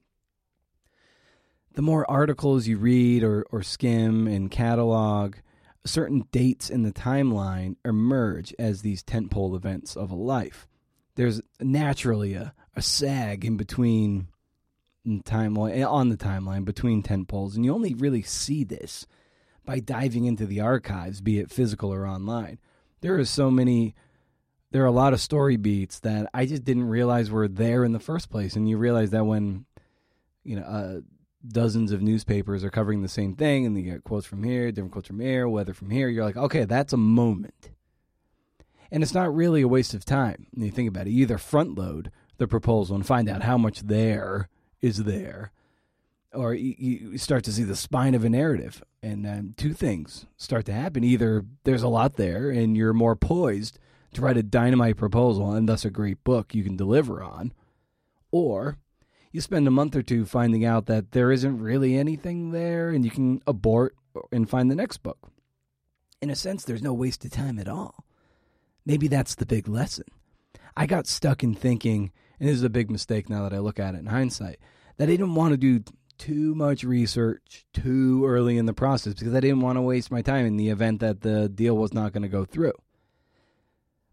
The 1.74 1.82
more 1.82 2.10
articles 2.10 2.68
you 2.68 2.78
read 2.78 3.24
or, 3.24 3.46
or 3.52 3.62
skim 3.62 4.28
and 4.28 4.50
catalog, 4.50 5.36
certain 5.86 6.28
dates 6.32 6.70
in 6.70 6.84
the 6.84 6.92
timeline 6.92 7.76
emerge 7.84 8.54
as 8.58 8.82
these 8.82 9.04
tentpole 9.04 9.56
events 9.56 9.96
of 9.96 10.12
a 10.12 10.16
life. 10.16 10.68
There's 11.16 11.42
naturally 11.60 12.34
a, 12.34 12.54
a 12.76 12.82
sag 12.82 13.46
in 13.46 13.58
between 13.58 14.28
timeline 15.06 15.78
eh, 15.78 15.84
on 15.84 16.10
the 16.10 16.18
timeline 16.18 16.66
between 16.66 17.04
tentpoles, 17.04 17.56
and 17.56 17.66
you 17.66 17.74
only 17.74 17.94
really 17.94 18.22
see 18.22 18.64
this 18.64 19.06
by 19.66 19.80
diving 19.80 20.26
into 20.26 20.46
the 20.46 20.62
archives, 20.62 21.22
be 21.22 21.40
it 21.40 21.52
physical 21.52 21.94
or 21.94 22.08
online. 22.08 22.60
There 23.02 23.18
are 23.18 23.26
so 23.26 23.52
many, 23.52 23.96
there 24.72 24.84
are 24.84 24.88
a 24.88 24.92
lot 24.92 25.14
of 25.14 25.22
story 25.22 25.58
beats 25.58 26.00
that 26.00 26.30
I 26.34 26.46
just 26.46 26.64
didn't 26.64 26.90
realize 26.90 27.30
were 27.30 27.48
there 27.48 27.84
in 27.84 27.92
the 27.92 28.00
first 28.00 28.30
place. 28.30 28.56
And 28.56 28.70
you 28.70 28.78
realize 28.78 29.12
that 29.12 29.26
when, 29.26 29.66
you 30.44 30.56
know, 30.56 30.64
uh, 30.64 31.02
dozens 31.48 31.92
of 31.92 32.02
newspapers 32.02 32.64
are 32.64 32.70
covering 32.70 33.02
the 33.02 33.08
same 33.08 33.36
thing 33.36 33.66
and 33.66 33.78
you 33.78 33.84
get 33.84 34.04
quotes 34.04 34.26
from 34.26 34.44
here, 34.44 34.72
different 34.72 34.94
quotes 34.94 35.08
from 35.08 35.20
here, 35.20 35.48
weather 35.48 35.74
from 35.74 35.90
here, 35.90 36.10
you're 36.10 36.26
like, 36.26 36.38
okay, 36.38 36.66
that's 36.66 36.94
a 36.94 36.98
moment. 36.98 37.70
And 38.92 39.04
it's 39.04 39.14
not 39.14 39.36
really 39.36 39.62
a 39.62 39.68
waste 39.68 39.94
of 39.94 40.06
time 40.06 40.48
when 40.52 40.66
you 40.66 40.72
think 40.72 40.90
about 40.90 41.08
it. 41.08 41.12
You 41.12 41.24
either 41.24 41.38
front 41.38 41.78
load 41.78 42.12
the 42.38 42.48
proposal 42.48 42.96
and 42.96 43.06
find 43.06 43.30
out 43.30 43.44
how 43.44 43.58
much 43.58 43.82
there 43.82 44.50
is 44.82 45.04
there 45.04 45.52
or 46.36 46.54
you, 46.54 47.18
start 47.18 47.44
to 47.46 47.52
see 47.52 47.64
the 47.64 47.76
spine 47.76 48.14
of 48.14 48.24
a 48.24 48.30
narrative, 48.30 48.84
and 49.02 49.58
two 49.58 49.74
things 49.74 50.26
start 50.38 50.66
to 50.66 50.74
happen: 50.74 51.04
either 51.04 51.46
there's 51.64 51.84
a 51.84 51.88
lot 51.88 52.16
there, 52.16 52.50
and 52.50 52.76
you're 52.76 52.94
more 52.94 53.16
poised 53.16 53.80
to 54.14 54.22
write 54.22 54.38
a 54.38 54.44
dynamite 54.44 54.98
proposal, 54.98 55.52
and 55.52 55.68
thus 55.68 55.86
a 55.86 55.90
great 55.90 56.24
book 56.24 56.54
you 56.54 56.64
can 56.64 56.76
deliver 56.76 57.22
on, 57.24 57.54
or 58.32 58.78
you 59.32 59.42
spend 59.42 59.68
a 59.68 59.72
month 59.72 59.96
or 59.96 60.02
two 60.02 60.26
finding 60.26 60.64
out 60.64 60.86
that 60.86 61.12
there 61.12 61.32
isn't 61.32 61.60
really 61.60 61.98
anything 61.98 62.52
there, 62.52 62.90
and 62.90 63.04
you 63.04 63.12
can 63.12 63.42
abort 63.46 63.96
and 64.32 64.50
find 64.50 64.72
the 64.72 64.76
next 64.76 64.98
book. 65.04 65.30
In 66.22 66.30
a 66.30 66.36
sense, 66.36 66.64
there's 66.64 66.82
no 66.82 66.94
wasted 66.94 67.34
time 67.34 67.60
at 67.60 67.68
all. 67.68 68.06
Maybe 68.86 69.08
that's 69.10 69.36
the 69.36 69.46
big 69.46 69.68
lesson. 69.68 70.06
I 70.78 70.86
got 70.86 71.08
stuck 71.08 71.44
in 71.44 71.54
thinking, 71.54 72.12
and 72.40 72.48
this 72.48 72.56
is 72.56 72.64
a 72.64 72.70
big 72.70 72.90
mistake 72.90 73.30
now 73.30 73.44
that 73.44 73.54
I 73.54 73.60
look 73.60 73.80
at 73.80 73.96
it 73.96 74.00
in 74.00 74.06
hindsight, 74.06 74.60
that 74.98 75.10
I 75.10 75.12
didn't 75.12 75.36
want 75.36 75.52
to 75.52 75.58
do 75.58 75.84
too 76.18 76.56
much 76.56 76.84
research 76.84 77.66
too 77.74 78.26
early 78.26 78.58
in 78.58 78.66
the 78.66 78.74
process 78.74 79.14
because 79.14 79.34
I 79.34 79.40
didn't 79.40 79.62
want 79.62 79.78
to 79.78 79.82
waste 79.82 80.12
my 80.12 80.22
time 80.22 80.46
in 80.46 80.58
the 80.58 80.70
event 80.70 81.00
that 81.02 81.22
the 81.22 81.50
deal 81.50 81.76
was 81.76 81.94
not 81.94 82.14
going 82.14 82.24
to 82.24 82.30
go 82.30 82.46
through. 82.46 82.74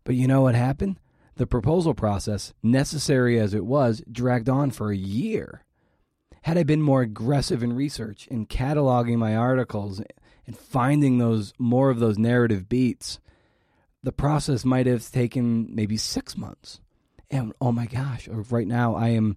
But 0.04 0.14
you 0.14 0.26
know 0.26 0.42
what 0.42 0.54
happened? 0.54 0.98
The 1.36 1.46
proposal 1.46 1.94
process, 1.94 2.52
necessary 2.62 3.38
as 3.38 3.54
it 3.54 3.64
was, 3.64 4.02
dragged 4.10 4.48
on 4.48 4.70
for 4.70 4.90
a 4.90 4.96
year. 4.96 5.64
Had 6.42 6.58
I 6.58 6.64
been 6.64 6.82
more 6.82 7.02
aggressive 7.02 7.62
in 7.62 7.72
research 7.72 8.26
in 8.26 8.46
cataloging 8.46 9.18
my 9.18 9.36
articles 9.36 10.02
and 10.46 10.56
finding 10.56 11.18
those 11.18 11.54
more 11.58 11.88
of 11.88 12.00
those 12.00 12.18
narrative 12.18 12.68
beats, 12.68 13.20
the 14.02 14.12
process 14.12 14.64
might 14.64 14.86
have 14.86 15.08
taken 15.10 15.72
maybe 15.74 15.96
six 15.96 16.36
months. 16.36 16.80
And 17.30 17.54
oh 17.60 17.72
my 17.72 17.86
gosh, 17.86 18.28
uh, 18.28 18.42
right 18.50 18.66
now 18.66 18.94
I 18.94 19.08
am 19.10 19.36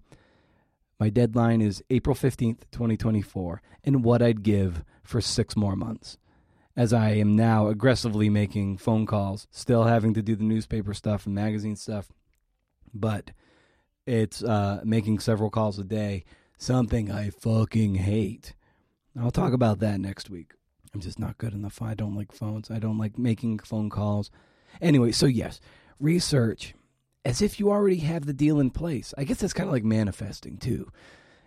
my 0.98 1.10
deadline 1.10 1.60
is 1.60 1.82
April 1.90 2.16
15th, 2.16 2.62
2024, 2.70 3.60
and 3.84 4.04
what 4.04 4.22
I'd 4.22 4.42
give 4.42 4.82
for 5.02 5.20
six 5.20 5.56
more 5.56 5.76
months. 5.76 6.18
As 6.76 6.92
I 6.92 7.10
am 7.10 7.36
now 7.36 7.68
aggressively 7.68 8.28
making 8.28 8.78
phone 8.78 9.06
calls, 9.06 9.46
still 9.50 9.84
having 9.84 10.14
to 10.14 10.22
do 10.22 10.36
the 10.36 10.44
newspaper 10.44 10.94
stuff 10.94 11.26
and 11.26 11.34
magazine 11.34 11.76
stuff, 11.76 12.12
but 12.92 13.30
it's 14.06 14.42
uh, 14.42 14.80
making 14.84 15.18
several 15.18 15.50
calls 15.50 15.78
a 15.78 15.84
day, 15.84 16.24
something 16.58 17.10
I 17.10 17.30
fucking 17.30 17.96
hate. 17.96 18.54
I'll 19.18 19.30
talk 19.30 19.52
about 19.52 19.78
that 19.80 20.00
next 20.00 20.28
week. 20.28 20.52
I'm 20.92 21.00
just 21.00 21.18
not 21.18 21.38
good 21.38 21.52
enough. 21.52 21.82
I 21.82 21.94
don't 21.94 22.14
like 22.14 22.32
phones. 22.32 22.70
I 22.70 22.78
don't 22.78 22.98
like 22.98 23.18
making 23.18 23.58
phone 23.60 23.90
calls. 23.90 24.30
Anyway, 24.80 25.12
so 25.12 25.26
yes, 25.26 25.60
research 25.98 26.74
as 27.26 27.42
if 27.42 27.58
you 27.58 27.70
already 27.70 27.98
have 27.98 28.24
the 28.24 28.32
deal 28.32 28.60
in 28.60 28.70
place. 28.70 29.12
I 29.18 29.24
guess 29.24 29.38
that's 29.38 29.52
kind 29.52 29.68
of 29.68 29.72
like 29.72 29.82
manifesting 29.82 30.58
too. 30.58 30.92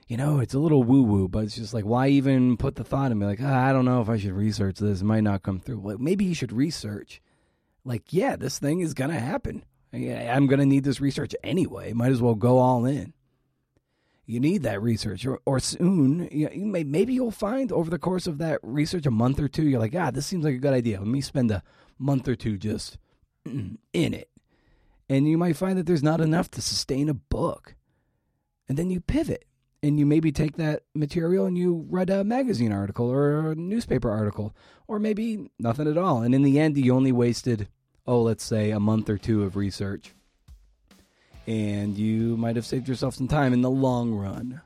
You 0.10 0.18
know, 0.18 0.40
it's 0.40 0.54
a 0.54 0.60
little 0.60 0.84
woo 0.84 1.04
woo, 1.04 1.30
but 1.30 1.46
it's 1.46 1.56
just 1.56 1.74
like, 1.74 1.86
why 1.86 2.10
even 2.10 2.58
put 2.58 2.76
the 2.76 2.84
thought 2.84 3.14
in 3.14 3.18
me? 3.18 3.26
Like, 3.26 3.40
ah, 3.42 3.66
I 3.66 3.72
don't 3.72 3.86
know 3.86 4.02
if 4.02 4.10
I 4.10 4.18
should 4.18 4.34
research 4.34 4.80
this. 4.80 5.00
It 5.00 5.06
might 5.06 5.24
not 5.24 5.42
come 5.42 5.58
through. 5.58 5.80
Well, 5.80 5.98
maybe 5.98 6.26
you 6.26 6.36
should 6.36 6.52
research. 6.52 7.22
Like, 7.86 8.12
yeah, 8.12 8.36
this 8.36 8.60
thing 8.60 8.82
is 8.82 8.94
going 8.94 9.12
to 9.12 9.20
happen. 9.20 9.64
I'm 9.94 10.48
going 10.48 10.60
to 10.60 10.66
need 10.66 10.84
this 10.84 11.00
research 11.00 11.34
anyway. 11.46 11.94
Might 11.94 12.12
as 12.12 12.22
well 12.22 12.36
go 12.36 12.58
all 12.58 12.84
in. 12.84 13.14
You 14.26 14.42
need 14.42 14.64
that 14.64 14.82
research, 14.82 15.26
or, 15.26 15.40
or 15.46 15.60
soon, 15.60 16.28
you 16.30 16.50
may, 16.54 16.84
maybe 16.84 17.14
you'll 17.14 17.32
find 17.32 17.72
over 17.72 17.90
the 17.90 17.98
course 17.98 18.28
of 18.28 18.38
that 18.40 18.60
research, 18.62 19.06
a 19.06 19.12
month 19.12 19.40
or 19.40 19.48
two, 19.48 19.64
you're 19.64 19.80
like, 19.80 19.96
ah, 19.96 20.12
this 20.12 20.28
seems 20.28 20.44
like 20.44 20.56
a 20.56 20.60
good 20.60 20.74
idea. 20.74 21.00
Let 21.00 21.08
me 21.08 21.22
spend 21.22 21.50
a 21.50 21.64
month 21.98 22.28
or 22.28 22.36
two 22.36 22.58
just 22.58 22.98
in 23.46 23.78
it 23.94 24.30
and 25.10 25.28
you 25.28 25.38
might 25.38 25.58
find 25.58 25.78
that 25.78 25.88
there's 25.88 26.04
not 26.04 26.22
enough 26.22 26.52
to 26.52 26.62
sustain 26.62 27.10
a 27.10 27.14
book. 27.14 27.76
And 28.68 28.78
then 28.78 28.92
you 28.92 29.02
pivot 29.02 29.46
and 29.82 29.98
you 29.98 30.06
maybe 30.06 30.32
take 30.32 30.58
that 30.58 30.84
material 30.94 31.46
and 31.46 31.58
you 31.58 31.88
read 31.90 32.10
a 32.10 32.24
magazine 32.24 32.72
article 32.72 33.10
or 33.10 33.52
a 33.52 33.56
newspaper 33.56 34.12
article, 34.12 34.56
or 34.88 35.00
maybe 35.00 35.50
nothing 35.58 35.88
at 35.88 35.98
all. 35.98 36.22
And 36.22 36.36
in 36.36 36.44
the 36.44 36.60
end, 36.60 36.78
you 36.78 36.94
only 36.94 37.12
wasted, 37.12 37.68
oh, 38.06 38.22
let's 38.22 38.44
say 38.44 38.72
a 38.72 38.80
month 38.80 39.10
or 39.10 39.18
two 39.18 39.44
of 39.44 39.56
research. 39.56 40.14
And 41.48 41.98
you 41.98 42.38
might 42.38 42.56
have 42.56 42.66
saved 42.66 42.88
yourself 42.88 43.16
some 43.16 43.28
time 43.28 43.54
in 43.54 43.62
the 43.62 43.72
long 43.72 44.14
run. 44.14 44.62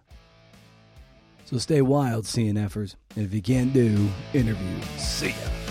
So 1.46 1.58
stay 1.58 1.82
wild, 1.82 2.26
CNFers. 2.26 2.96
And 3.16 3.26
if 3.26 3.34
you 3.34 3.41
can't 3.41 3.72
do, 3.72 4.10
interview. 4.34 4.82
See 4.98 5.30
ya. 5.30 5.62